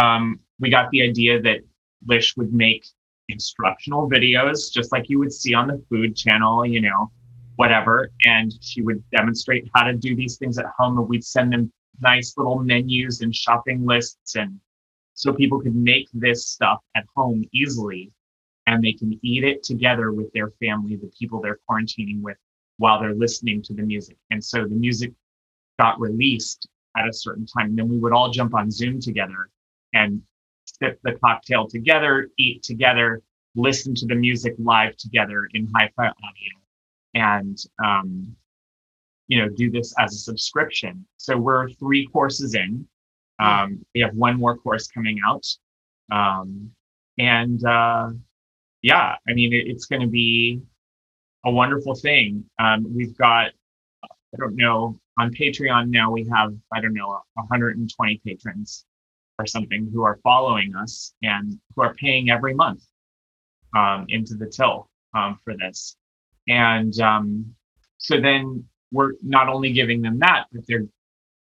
um, 0.00 0.40
we 0.60 0.70
got 0.70 0.90
the 0.90 1.02
idea 1.02 1.40
that 1.42 1.60
Lish 2.06 2.36
would 2.36 2.52
make 2.52 2.86
instructional 3.28 4.08
videos, 4.08 4.72
just 4.72 4.92
like 4.92 5.08
you 5.08 5.18
would 5.18 5.32
see 5.32 5.54
on 5.54 5.66
the 5.66 5.82
food 5.88 6.16
channel, 6.16 6.64
you 6.64 6.80
know, 6.80 7.10
whatever. 7.56 8.10
And 8.24 8.52
she 8.60 8.82
would 8.82 9.02
demonstrate 9.10 9.68
how 9.74 9.84
to 9.84 9.94
do 9.94 10.16
these 10.16 10.36
things 10.36 10.58
at 10.58 10.66
home, 10.78 10.98
and 10.98 11.08
we'd 11.08 11.24
send 11.24 11.52
them 11.52 11.72
nice 12.00 12.34
little 12.36 12.58
menus 12.58 13.20
and 13.20 13.34
shopping 13.34 13.84
lists 13.84 14.34
and 14.36 14.58
so 15.14 15.32
people 15.32 15.60
could 15.60 15.76
make 15.76 16.08
this 16.12 16.46
stuff 16.46 16.80
at 16.96 17.04
home 17.14 17.44
easily 17.52 18.10
and 18.66 18.82
they 18.82 18.92
can 18.92 19.18
eat 19.22 19.44
it 19.44 19.62
together 19.62 20.12
with 20.12 20.32
their 20.32 20.50
family, 20.60 20.96
the 20.96 21.10
people 21.18 21.40
they're 21.40 21.58
quarantining 21.68 22.22
with 22.22 22.36
while 22.82 23.00
they're 23.00 23.14
listening 23.14 23.62
to 23.62 23.72
the 23.74 23.82
music. 23.82 24.16
And 24.32 24.42
so 24.42 24.64
the 24.64 24.74
music 24.74 25.12
got 25.78 26.00
released 26.00 26.68
at 26.96 27.08
a 27.08 27.12
certain 27.12 27.46
time. 27.46 27.66
And 27.66 27.78
then 27.78 27.88
we 27.88 27.98
would 27.98 28.12
all 28.12 28.30
jump 28.30 28.54
on 28.54 28.72
Zoom 28.72 29.00
together 29.00 29.50
and 29.94 30.20
sip 30.64 30.98
the 31.04 31.12
cocktail 31.24 31.68
together, 31.68 32.28
eat 32.38 32.64
together, 32.64 33.22
listen 33.54 33.94
to 33.94 34.06
the 34.06 34.16
music 34.16 34.54
live 34.58 34.96
together 34.96 35.48
in 35.54 35.68
hi-fi 35.72 36.06
audio, 36.06 36.54
and 37.14 37.56
um, 37.84 38.34
you 39.28 39.38
know 39.38 39.48
do 39.48 39.70
this 39.70 39.94
as 40.00 40.12
a 40.14 40.18
subscription. 40.18 41.06
So 41.18 41.36
we're 41.36 41.68
three 41.70 42.08
courses 42.08 42.56
in. 42.56 42.84
Um, 43.38 43.84
we 43.94 44.00
have 44.00 44.14
one 44.14 44.36
more 44.38 44.56
course 44.56 44.88
coming 44.88 45.18
out. 45.24 45.46
Um, 46.10 46.70
and 47.18 47.64
uh, 47.64 48.10
yeah, 48.82 49.14
I 49.28 49.32
mean, 49.34 49.52
it, 49.52 49.68
it's 49.68 49.86
going 49.86 50.02
to 50.02 50.08
be 50.08 50.62
a 51.44 51.50
wonderful 51.50 51.94
thing. 51.94 52.44
Um, 52.58 52.86
we've 52.94 53.16
got, 53.16 53.50
I 54.04 54.36
don't 54.38 54.56
know, 54.56 54.98
on 55.18 55.32
Patreon 55.32 55.88
now 55.88 56.10
we 56.10 56.26
have, 56.32 56.54
I 56.72 56.80
don't 56.80 56.94
know, 56.94 57.20
120 57.34 58.20
patrons 58.24 58.84
or 59.38 59.46
something 59.46 59.90
who 59.92 60.02
are 60.02 60.18
following 60.22 60.74
us 60.74 61.14
and 61.22 61.58
who 61.74 61.82
are 61.82 61.94
paying 61.94 62.30
every 62.30 62.54
month 62.54 62.84
um, 63.76 64.06
into 64.08 64.34
the 64.34 64.46
till 64.46 64.88
um, 65.14 65.38
for 65.44 65.54
this. 65.56 65.96
And 66.48 66.98
um, 67.00 67.54
so 67.98 68.20
then 68.20 68.64
we're 68.90 69.12
not 69.22 69.48
only 69.48 69.72
giving 69.72 70.02
them 70.02 70.18
that, 70.20 70.46
but 70.52 70.62
they're 70.66 70.86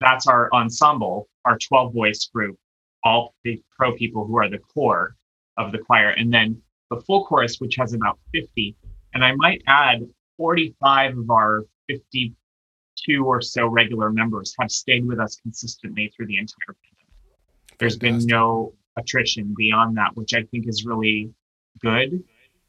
that's 0.00 0.26
our 0.26 0.48
ensemble, 0.52 1.28
our 1.44 1.58
12 1.58 1.92
voice 1.92 2.26
group, 2.26 2.56
all 3.04 3.34
the 3.44 3.60
pro 3.76 3.96
people 3.96 4.24
who 4.24 4.36
are 4.38 4.48
the 4.48 4.58
core 4.58 5.16
of 5.56 5.72
the 5.72 5.78
choir. 5.78 6.10
And 6.10 6.32
then 6.32 6.60
the 6.90 7.00
full 7.00 7.26
chorus, 7.26 7.60
which 7.60 7.76
has 7.76 7.94
about 7.94 8.18
50. 8.32 8.76
And 9.14 9.24
I 9.24 9.34
might 9.34 9.62
add 9.66 10.06
45 10.36 11.18
of 11.18 11.30
our 11.30 11.64
52 11.88 13.24
or 13.24 13.40
so 13.40 13.66
regular 13.66 14.10
members 14.10 14.54
have 14.58 14.70
stayed 14.70 15.06
with 15.06 15.18
us 15.18 15.36
consistently 15.42 16.12
through 16.14 16.26
the 16.26 16.38
entire 16.38 16.76
pandemic. 16.82 17.78
There's 17.78 17.96
been 17.96 18.18
no 18.26 18.74
attrition 18.96 19.54
beyond 19.56 19.96
that, 19.96 20.16
which 20.16 20.34
I 20.34 20.42
think 20.42 20.68
is 20.68 20.84
really 20.84 21.32
good. 21.80 22.22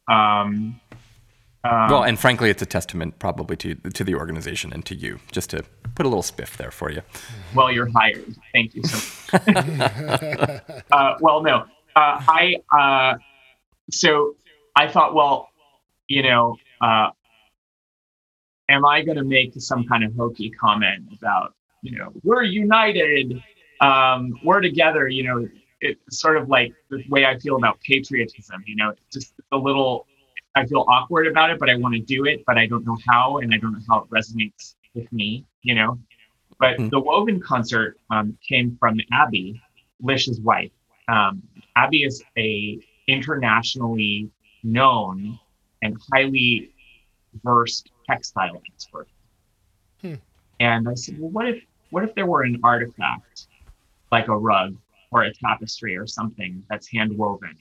Um, 0.08 0.80
um, 1.64 1.90
well, 1.90 2.04
and 2.04 2.18
frankly, 2.18 2.50
it's 2.50 2.62
a 2.62 2.66
testament 2.66 3.20
probably 3.20 3.58
to 3.58 3.76
to 3.76 4.04
the 4.06 4.16
organization 4.16 4.72
and 4.72 4.86
to 4.86 4.96
you, 4.96 5.20
just 5.32 5.50
to 5.50 5.64
put 5.94 6.06
a 6.06 6.10
little 6.10 6.24
spiff 6.24 6.56
there 6.56 6.72
for 6.72 6.90
you. 6.90 7.02
Well, 7.54 7.70
you're 7.70 7.90
hired. 7.94 8.34
Thank 8.54 8.76
you 8.76 8.84
so 8.84 9.38
much. 9.46 9.58
uh, 10.92 11.16
well, 11.20 11.44
no, 11.44 11.66
uh, 11.96 12.24
I 12.28 12.56
uh, 12.72 13.18
so 13.92 14.36
I 14.76 14.88
thought, 14.88 15.14
well, 15.14 15.49
you 16.10 16.24
know, 16.24 16.58
uh, 16.82 17.10
am 18.68 18.86
I 18.86 19.02
going 19.04 19.18
to 19.18 19.24
make 19.24 19.54
some 19.58 19.86
kind 19.86 20.04
of 20.04 20.14
hokey 20.16 20.50
comment 20.50 21.06
about, 21.18 21.54
you 21.82 21.98
know, 21.98 22.12
we're 22.24 22.44
united, 22.44 23.42
um, 23.80 24.34
we're 24.44 24.60
together, 24.60 25.08
you 25.08 25.24
know, 25.24 25.48
it's 25.80 26.20
sort 26.20 26.36
of 26.36 26.50
like 26.50 26.74
the 26.90 27.02
way 27.10 27.26
I 27.26 27.40
feel 27.40 27.56
about 27.56 27.80
patriotism, 27.80 28.62
you 28.68 28.76
know, 28.76 28.94
just 29.14 29.34
a 29.54 29.58
little 29.58 30.06
I 30.56 30.66
feel 30.66 30.84
awkward 30.90 31.28
about 31.28 31.52
it, 31.52 31.60
but 31.60 31.70
I 31.70 31.76
want 31.76 31.94
to 31.94 32.02
do 32.02 32.26
it, 32.26 32.44
but 32.46 32.58
I 32.58 32.66
don't 32.66 32.86
know 32.86 32.98
how, 33.08 33.38
and 33.38 33.54
I 33.54 33.58
don't 33.58 33.72
know 33.72 33.80
how 33.88 34.00
it 34.00 34.10
resonates 34.10 34.76
with 34.94 35.10
me, 35.14 35.46
you 35.62 35.76
know. 35.76 36.00
But 36.60 36.78
mm 36.78 36.90
the 36.90 37.00
Woven 37.00 37.40
concert 37.40 37.98
um, 38.10 38.38
came 38.46 38.76
from 38.80 39.00
Abby, 39.14 39.62
Lish's 40.04 40.42
wife. 40.42 40.72
Um, 41.08 41.44
Abby 41.76 42.04
is 42.04 42.22
a 42.38 42.80
internationally 43.08 44.30
known 44.64 45.40
and 45.82 45.98
highly 46.12 46.74
versed 47.44 47.92
textile 48.08 48.62
expert. 48.74 49.08
Hmm. 50.02 50.16
And 50.60 50.90
I 50.90 50.94
said, 50.96 51.20
well, 51.20 51.32
what 51.32 51.48
if 51.48 51.64
what 51.92 52.04
if 52.04 52.14
there 52.16 52.26
were 52.26 52.44
an 52.44 52.60
artifact 52.64 53.48
like 54.12 54.28
a 54.28 54.38
rug 54.38 54.76
or 55.12 55.24
a 55.24 55.34
tapestry 55.34 55.98
or 55.98 56.06
something 56.06 56.64
that's 56.70 56.88
hand 56.92 57.18
woven 57.18 57.56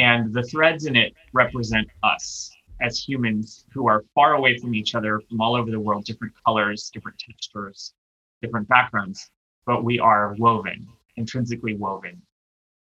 and 0.00 0.32
the 0.32 0.42
threads 0.42 0.86
in 0.86 0.96
it 0.96 1.12
represent 1.34 1.86
us 2.02 2.50
as 2.80 2.98
humans 2.98 3.66
who 3.70 3.86
are 3.86 4.02
far 4.14 4.32
away 4.32 4.56
from 4.58 4.74
each 4.74 4.94
other 4.94 5.20
from 5.28 5.42
all 5.42 5.54
over 5.54 5.70
the 5.70 5.78
world, 5.78 6.06
different 6.06 6.32
colors, 6.42 6.90
different 6.90 7.18
textures, 7.18 7.92
different 8.40 8.66
backgrounds, 8.68 9.30
but 9.66 9.84
we 9.84 9.98
are 9.98 10.34
woven, 10.38 10.88
intrinsically 11.16 11.76
woven 11.76 12.22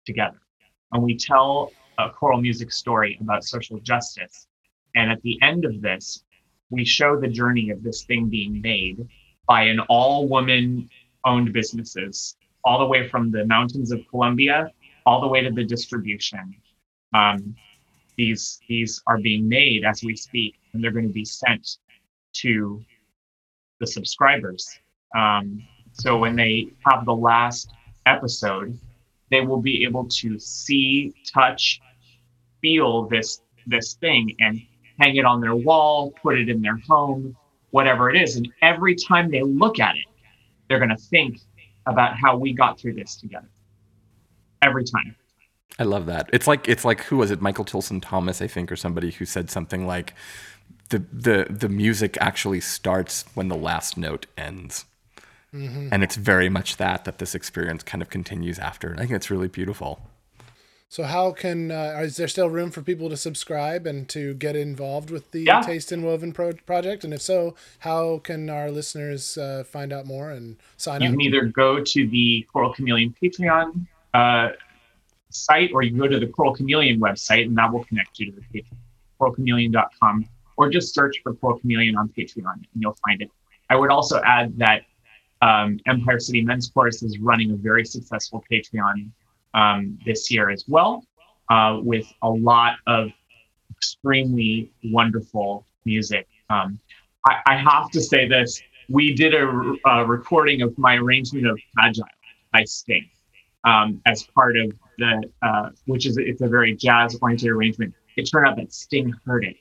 together. 0.06 0.42
And 0.92 1.02
we 1.02 1.16
tell 1.16 1.72
a 1.98 2.10
choral 2.10 2.42
music 2.42 2.72
story 2.72 3.18
about 3.22 3.44
social 3.44 3.80
justice. 3.80 4.48
And 4.96 5.12
at 5.12 5.22
the 5.22 5.38
end 5.42 5.66
of 5.66 5.82
this, 5.82 6.24
we 6.70 6.86
show 6.86 7.20
the 7.20 7.28
journey 7.28 7.70
of 7.70 7.84
this 7.84 8.04
thing 8.04 8.30
being 8.30 8.62
made 8.62 9.08
by 9.48 9.64
an 9.64 9.80
all 9.82 10.28
woman 10.28 10.90
owned 11.26 11.54
businesses, 11.54 12.36
all 12.64 12.80
the 12.80 12.86
way 12.86 13.08
from 13.08 13.32
the 13.32 13.46
mountains 13.46 13.92
of 13.92 14.00
Colombia, 14.10 14.72
all 15.06 15.22
the 15.22 15.28
way 15.28 15.42
to 15.42 15.52
the 15.52 15.64
distribution 15.64 16.56
um, 17.16 17.56
these 18.18 18.60
these 18.68 19.02
are 19.08 19.18
being 19.18 19.48
made 19.48 19.86
as 19.86 20.04
we 20.04 20.16
speak, 20.16 20.56
and 20.74 20.84
they're 20.84 20.92
going 20.92 21.08
to 21.08 21.14
be 21.14 21.26
sent 21.26 21.78
to 22.34 22.84
the 23.80 23.88
subscribers. 23.88 24.68
Um, 25.16 25.64
so 25.94 26.18
when 26.18 26.36
they 26.36 26.68
have 26.86 27.06
the 27.06 27.16
last 27.16 27.70
episode, 28.06 28.78
they 29.32 29.42
will 29.42 29.62
be 29.62 29.84
able 29.84 30.08
to 30.08 30.38
see, 30.40 31.14
touch, 31.34 31.80
feel 32.66 33.08
this 33.08 33.42
this 33.68 33.94
thing, 33.94 34.36
and 34.40 34.60
hang 35.00 35.16
it 35.18 35.26
on 35.26 35.40
their 35.40 35.56
wall, 35.56 36.12
put 36.24 36.40
it 36.40 36.50
in 36.50 36.62
their 36.62 36.78
home, 36.88 37.36
whatever 37.70 38.10
it 38.10 38.20
is. 38.20 38.38
And 38.38 38.48
every 38.64 38.96
time 38.96 39.30
they 39.30 39.44
look 39.44 39.80
at 39.80 39.96
it, 39.96 40.06
they're 40.68 40.80
going 40.80 40.90
to 40.90 41.04
think 41.16 41.40
about 41.86 42.16
how 42.18 42.38
we 42.38 42.54
got 42.54 42.80
through 42.80 42.94
this 42.94 43.16
together. 43.18 43.50
Every 44.64 44.84
time. 44.84 45.16
I 45.78 45.84
love 45.84 46.08
that. 46.08 46.28
It's 46.34 46.48
like 46.48 46.68
it's 46.68 46.84
like 46.84 47.02
who 47.02 47.18
was 47.18 47.30
it? 47.30 47.40
Michael 47.40 47.66
Tilson 47.66 48.02
Thomas, 48.02 48.42
I 48.42 48.48
think, 48.48 48.72
or 48.72 48.76
somebody 48.76 49.12
who 49.12 49.26
said 49.26 49.52
something 49.52 49.86
like 49.86 50.16
the 50.90 51.04
the 51.12 51.48
the 51.50 51.70
music 51.70 52.18
actually 52.20 52.62
starts 52.62 53.26
when 53.36 53.48
the 53.48 53.58
last 53.58 53.96
note 53.96 54.26
ends. 54.38 54.86
Mm-hmm. 55.54 55.90
And 55.92 56.04
it's 56.04 56.16
very 56.16 56.50
much 56.50 56.78
that 56.78 57.06
that 57.06 57.20
this 57.20 57.36
experience 57.36 57.84
kind 57.84 58.02
of 58.02 58.10
continues 58.10 58.58
after. 58.58 58.96
I 58.96 59.02
think 59.02 59.12
it's 59.12 59.30
really 59.30 59.50
beautiful. 59.50 60.10
So 60.90 61.04
how 61.04 61.32
can 61.32 61.72
uh, 61.72 62.00
is 62.04 62.18
there 62.18 62.28
still 62.28 62.50
room 62.50 62.72
for 62.72 62.82
people 62.82 63.10
to 63.10 63.18
subscribe 63.18 63.86
and 63.88 64.08
to 64.10 64.34
get 64.36 64.56
involved 64.56 65.10
with 65.10 65.32
the 65.32 65.42
Yeah. 65.42 65.62
Taste 65.62 65.92
and 65.92 66.04
Woven 66.04 66.32
pro- 66.32 66.54
project? 66.54 67.04
And 67.04 67.14
if 67.14 67.22
so, 67.22 67.56
how 67.80 68.20
can 68.20 68.50
our 68.50 68.70
listeners 68.72 69.38
uh, 69.38 69.64
find 69.66 69.92
out 69.92 70.06
more 70.06 70.30
and 70.32 70.58
sign 70.78 71.02
You 71.02 71.08
up? 71.08 71.12
You 71.14 71.18
can 71.18 71.22
either 71.22 71.46
go 71.48 71.84
to 71.84 72.08
the 72.08 72.46
Choral 72.52 72.74
Chameleon 72.74 73.14
Patreon 73.22 73.88
uh, 74.14 74.50
site 75.30 75.72
or 75.74 75.82
you 75.82 75.90
can 75.90 76.00
go 76.00 76.08
to 76.08 76.20
the 76.20 76.28
Choral 76.28 76.56
Chameleon 76.56 77.00
website 77.00 77.46
and 77.46 77.58
that 77.58 77.74
will 77.74 77.84
connect 77.86 78.20
you 78.20 78.32
to 78.32 78.38
the 78.40 78.42
Patreon, 78.62 78.78
choralchameleon.com, 79.20 80.26
or 80.58 80.70
just 80.70 80.94
search 80.94 81.18
for 81.24 81.34
Choral 81.34 81.60
Chameleon 81.60 81.98
on 81.98 82.10
Patreon 82.10 82.54
and 82.54 82.68
you'll 82.76 82.98
find 83.06 83.22
it. 83.22 83.30
I 83.70 83.76
would 83.76 83.90
also 83.90 84.22
add 84.24 84.58
that 84.60 84.84
um, 85.42 85.80
Empire 85.88 86.20
City 86.20 86.42
Men's 86.42 86.70
Chorus 86.70 87.04
is 87.04 87.20
running 87.20 87.52
a 87.52 87.56
very 87.56 87.84
successful 87.86 88.44
Patreon 88.50 89.10
um, 89.56 89.98
this 90.06 90.30
year 90.30 90.52
as 90.52 90.66
well, 90.68 91.04
uh, 91.50 91.80
with 91.82 92.06
a 92.22 92.30
lot 92.30 92.76
of 92.86 93.10
extremely 93.72 94.72
wonderful 94.84 95.66
music. 95.86 96.28
Um, 96.50 96.80
I, 97.28 97.40
I 97.48 97.58
have 97.58 97.90
to 97.92 98.02
say 98.02 98.28
this: 98.28 98.62
we 98.90 99.14
did 99.14 99.34
a, 99.34 99.74
a 99.86 100.06
recording 100.06 100.62
of 100.62 100.78
my 100.78 100.96
arrangement 100.96 101.48
of 101.48 101.60
Fragile 101.74 102.06
by 102.54 102.64
Sting 102.66 103.10
um, 103.64 104.02
as 104.06 104.24
part 104.24 104.58
of 104.58 104.72
the, 104.98 105.24
uh, 105.42 105.70
which 105.86 106.06
is 106.06 106.18
it's 106.18 106.42
a 106.42 106.48
very 106.48 106.76
jazz-oriented 106.76 107.50
arrangement. 107.50 107.94
It 108.18 108.24
turned 108.24 108.48
out 108.48 108.58
that 108.58 108.72
Sting 108.74 109.14
heard 109.26 109.46
it 109.46 109.58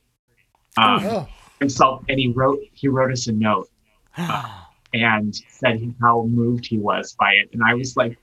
um, 0.77 1.05
Oh, 1.05 1.29
himself, 1.61 2.05
and 2.09 2.19
he 2.19 2.29
wrote 2.29 2.61
he 2.73 2.89
wrote 2.89 3.13
us 3.13 3.27
a 3.27 3.33
note 3.33 3.69
and 4.93 5.35
said 5.49 5.95
how 6.01 6.25
moved 6.25 6.67
he 6.67 6.79
was 6.79 7.15
by 7.19 7.33
it. 7.33 7.49
And 7.53 7.63
I 7.65 7.75
was 7.75 7.97
like, 7.97 8.19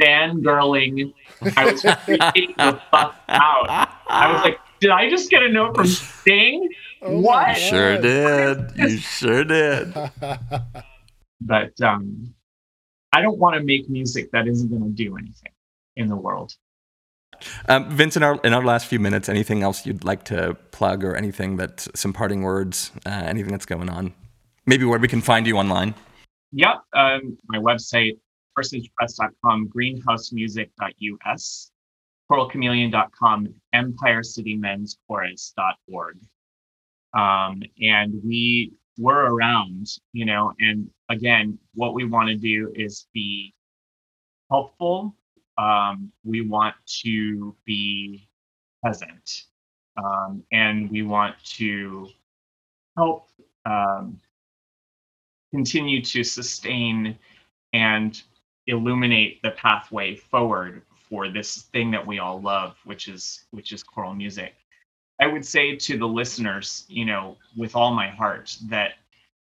fangirling. 0.00 1.12
I 1.56 1.70
was 1.70 1.82
freaking 1.82 2.56
the 2.56 2.80
fuck 2.90 3.16
out. 3.28 3.88
I 4.08 4.32
was 4.32 4.42
like, 4.42 4.58
did 4.80 4.90
I 4.90 5.08
just 5.08 5.30
get 5.30 5.42
a 5.42 5.48
note 5.48 5.74
from 5.76 5.86
Sting? 5.86 6.68
oh 7.02 7.20
What? 7.20 7.46
God. 7.46 7.56
Sure 7.56 8.00
did. 8.00 8.72
You 8.76 8.98
sure 8.98 9.44
did. 9.44 9.94
But 11.40 11.80
um, 11.80 12.34
I 13.12 13.22
don't 13.22 13.38
want 13.38 13.54
to 13.56 13.62
make 13.62 13.88
music 13.88 14.32
that 14.32 14.48
isn't 14.48 14.70
going 14.70 14.82
to 14.82 14.88
do 14.90 15.16
anything 15.16 15.52
in 15.96 16.08
the 16.08 16.16
world. 16.16 16.52
Um, 17.68 17.88
Vince, 17.90 18.16
in 18.16 18.24
our 18.24 18.40
in 18.42 18.52
our 18.52 18.64
last 18.64 18.86
few 18.86 18.98
minutes, 18.98 19.28
anything 19.28 19.62
else 19.62 19.86
you'd 19.86 20.02
like 20.04 20.24
to 20.24 20.54
plug 20.72 21.04
or 21.04 21.14
anything 21.14 21.56
that 21.58 21.86
some 21.94 22.12
parting 22.12 22.42
words, 22.42 22.90
uh, 23.06 23.10
anything 23.10 23.52
that's 23.52 23.66
going 23.66 23.88
on? 23.88 24.12
Maybe 24.66 24.84
where 24.84 24.98
we 24.98 25.06
can 25.06 25.20
find 25.20 25.46
you 25.46 25.56
online. 25.56 25.94
Yep. 26.52 26.76
Um, 26.92 27.38
my 27.46 27.58
website, 27.58 28.18
personagepress.com, 28.58 29.68
greenhousemusic.us, 29.68 31.70
choralchameleon.com, 32.30 33.54
empirecitymenschorus.org. 33.74 36.18
Um, 37.14 37.62
and 37.80 38.20
we 38.24 38.74
were 38.98 39.34
around, 39.34 39.86
you 40.12 40.26
know, 40.26 40.52
and 40.58 40.90
again, 41.08 41.58
what 41.74 41.94
we 41.94 42.04
want 42.04 42.28
to 42.28 42.36
do 42.36 42.70
is 42.74 43.06
be 43.14 43.54
helpful. 44.50 45.14
Um, 45.56 46.12
we 46.24 46.42
want 46.42 46.74
to 47.02 47.56
be 47.64 48.28
present. 48.82 49.44
Um, 49.96 50.42
and 50.52 50.90
we 50.90 51.02
want 51.02 51.34
to 51.56 52.08
help 52.96 53.30
um, 53.64 54.20
continue 55.52 56.02
to 56.02 56.22
sustain 56.22 57.18
and 57.72 58.22
illuminate 58.68 59.42
the 59.42 59.50
pathway 59.52 60.14
forward 60.14 60.82
for 61.08 61.28
this 61.28 61.62
thing 61.72 61.90
that 61.90 62.06
we 62.06 62.18
all 62.18 62.40
love 62.40 62.76
which 62.84 63.08
is 63.08 63.44
which 63.50 63.72
is 63.72 63.82
choral 63.82 64.14
music. 64.14 64.54
I 65.20 65.26
would 65.26 65.44
say 65.44 65.74
to 65.74 65.98
the 65.98 66.06
listeners 66.06 66.84
you 66.88 67.04
know 67.06 67.36
with 67.56 67.74
all 67.74 67.94
my 67.94 68.08
heart 68.08 68.56
that 68.68 68.92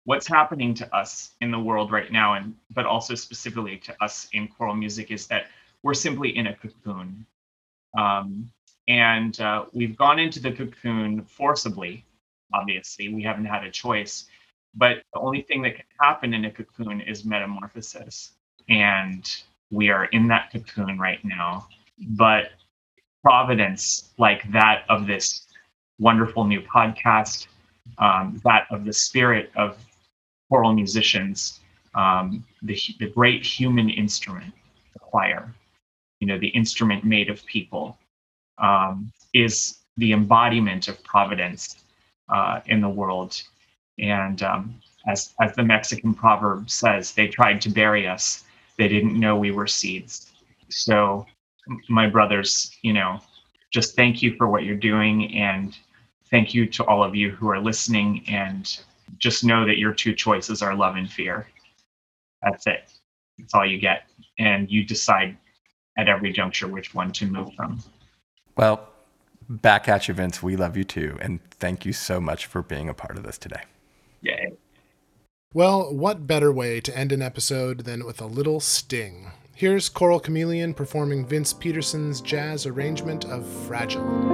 what's 0.05 0.29
happening 0.29 0.75
to 0.75 0.95
us 0.95 1.31
in 1.41 1.51
the 1.51 1.59
world 1.59 1.91
right 1.91 2.13
now 2.13 2.35
and 2.35 2.55
but 2.71 2.85
also 2.85 3.15
specifically 3.15 3.79
to 3.79 4.05
us 4.05 4.29
in 4.35 4.47
choral 4.47 4.75
music 4.75 5.11
is 5.11 5.27
that 5.29 5.47
we're 5.83 5.95
simply 5.95 6.37
in 6.37 6.47
a 6.47 6.57
cocoon. 6.57 7.27
Um, 7.99 8.51
and 8.89 9.41
uh, 9.41 9.65
we've 9.73 9.97
gone 9.97 10.19
into 10.19 10.41
the 10.41 10.53
cocoon 10.53 11.25
forcibly 11.25 12.05
obviously. 12.53 13.09
We 13.09 13.23
haven't 13.23 13.47
had 13.47 13.65
a 13.65 13.71
choice 13.71 14.27
but 14.75 14.99
the 15.15 15.21
only 15.21 15.41
thing 15.41 15.63
that 15.63 15.77
can 15.77 15.87
happen 15.99 16.35
in 16.35 16.45
a 16.45 16.51
cocoon 16.51 17.01
is 17.01 17.25
metamorphosis 17.25 18.33
and 18.69 19.43
we 19.71 19.91
are 19.91 20.07
in 20.07 20.29
that 20.29 20.51
cocoon 20.53 20.99
right 20.99 21.25
now 21.25 21.67
but 22.11 22.53
providence 23.23 24.13
like 24.19 24.51
that 24.53 24.85
of 24.89 25.07
this 25.07 25.47
wonderful 25.99 26.45
new 26.45 26.61
podcast 26.61 27.47
um, 27.99 28.41
that 28.45 28.67
of 28.71 28.85
the 28.85 28.93
spirit 28.93 29.51
of 29.57 29.77
choral 30.49 30.73
musicians 30.73 31.61
um, 31.95 32.45
the, 32.63 32.79
the 32.99 33.09
great 33.11 33.45
human 33.45 33.89
instrument 33.91 34.53
the 34.93 34.99
choir 34.99 35.55
you 36.21 36.27
know 36.27 36.39
the 36.39 36.49
instrument 36.49 37.05
made 37.05 37.29
of 37.29 37.45
people 37.47 37.99
um, 38.59 39.13
is 39.33 39.79
the 39.97 40.13
embodiment 40.13 40.89
of 40.89 41.03
providence 41.05 41.85
uh, 42.29 42.61
in 42.67 42.81
the 42.81 42.89
world 42.89 43.43
and 43.99 44.43
um, 44.43 44.81
as 45.07 45.35
as 45.41 45.55
the 45.55 45.63
Mexican 45.63 46.15
proverb 46.15 46.71
says, 46.71 47.13
they 47.13 47.29
tried 47.29 47.61
to 47.63 47.69
bury 47.69 48.07
us. 48.07 48.45
They 48.79 48.89
didn't 48.89 49.19
know 49.19 49.37
we 49.37 49.51
were 49.51 49.67
seeds. 49.67 50.33
So, 50.71 51.27
my 51.89 52.09
brothers, 52.09 52.77
you 52.83 52.93
know, 52.93 53.21
just 53.73 53.97
thank 53.97 54.23
you 54.23 54.37
for 54.37 54.49
what 54.49 54.65
you're 54.65 54.77
doing, 54.77 55.35
and 55.35 55.77
thank 56.31 56.55
you 56.55 56.67
to 56.67 56.85
all 56.85 57.03
of 57.03 57.15
you 57.15 57.31
who 57.31 57.49
are 57.49 57.61
listening. 57.61 58.25
And 58.29 58.79
just 59.19 59.45
know 59.45 59.67
that 59.67 59.79
your 59.79 59.93
two 59.93 60.15
choices 60.15 60.63
are 60.63 60.75
love 60.75 60.97
and 60.97 61.11
fear. 61.11 61.47
That's 62.43 62.67
it. 62.67 62.91
That's 63.39 63.55
all 63.55 63.67
you 63.67 63.79
get, 63.79 64.05
and 64.39 64.71
you 64.71 64.85
decide 64.85 65.37
at 65.97 66.09
every 66.09 66.33
juncture 66.33 66.69
which 66.69 66.95
one 66.95 67.13
to 67.13 67.27
move 67.27 67.55
from. 67.55 67.83
Well, 68.57 68.89
back 69.49 69.89
at 69.89 70.09
you, 70.09 70.15
Vince. 70.15 70.43
We 70.43 70.57
love 70.57 70.77
you 70.77 70.85
too, 70.85 71.17
and 71.21 71.41
thank 71.51 71.85
you 71.85 71.93
so 71.93 72.21
much 72.21 72.47
for 72.47 72.63
being 72.63 72.89
a 72.89 72.95
part 72.95 73.17
of 73.17 73.25
this 73.25 73.39
today. 73.39 73.63
Yay. 74.23 74.54
Well, 75.55 75.95
what 75.95 76.27
better 76.27 76.51
way 76.51 76.81
to 76.81 76.99
end 76.99 77.13
an 77.13 77.23
episode 77.23 77.85
than 77.85 78.05
with 78.05 78.21
a 78.21 78.27
little 78.27 78.59
sting? 78.59 79.31
Here's 79.55 79.89
Choral 79.89 80.19
Chameleon 80.19 80.75
performing 80.75 81.25
Vince 81.25 81.53
Peterson's 81.53 82.21
jazz 82.21 82.67
arrangement 82.67 83.25
of 83.27 83.47
Fragile. 83.47 84.34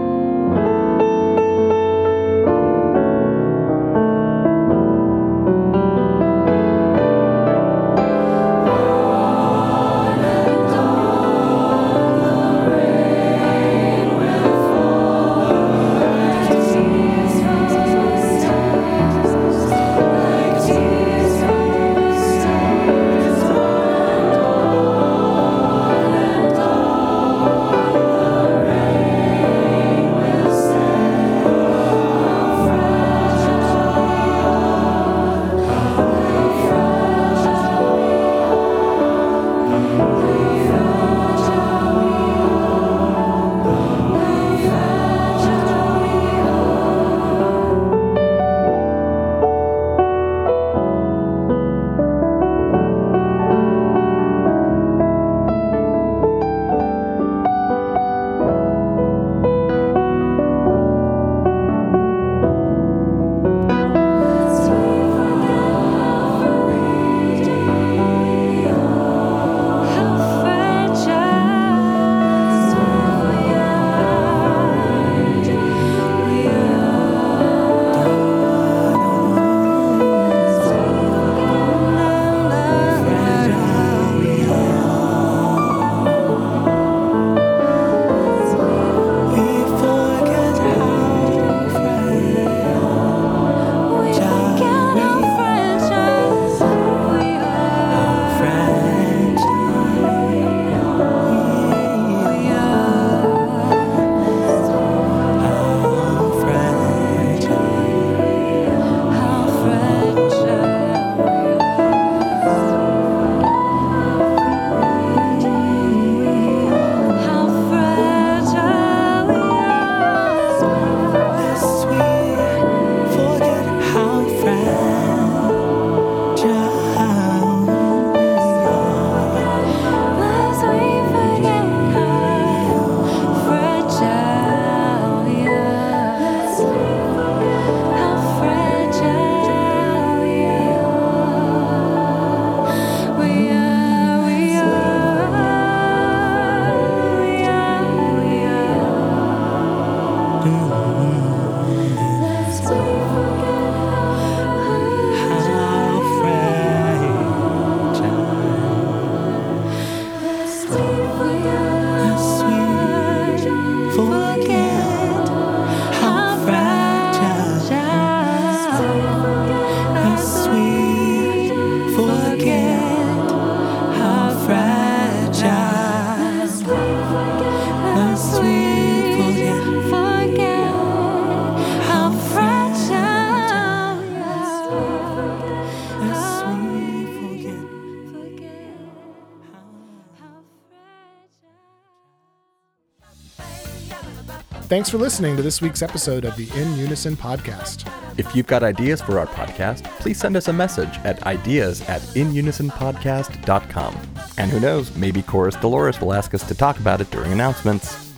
Thanks 194.71 194.89
for 194.89 194.99
listening 194.99 195.37
to 195.37 195.43
this 195.43 195.61
week's 195.61 195.83
episode 195.83 196.25
of 196.25 196.37
the 196.37 196.49
In 196.55 196.77
Unison 196.77 197.17
podcast. 197.17 197.91
If 198.17 198.37
you've 198.37 198.47
got 198.47 198.63
ideas 198.63 199.03
for 199.03 199.19
our 199.19 199.27
podcast, 199.27 199.83
please 199.99 200.17
send 200.17 200.37
us 200.37 200.47
a 200.47 200.53
message 200.53 200.97
at 200.99 201.21
ideas 201.25 201.81
at 201.89 202.01
inunisonpodcast.com. 202.03 204.01
And 204.39 204.49
who 204.49 204.61
knows, 204.61 204.95
maybe 204.95 205.23
Chorus 205.23 205.57
Dolores 205.57 206.01
will 206.01 206.13
ask 206.13 206.35
us 206.35 206.47
to 206.47 206.55
talk 206.55 206.79
about 206.79 207.01
it 207.01 207.11
during 207.11 207.33
announcements. 207.33 208.13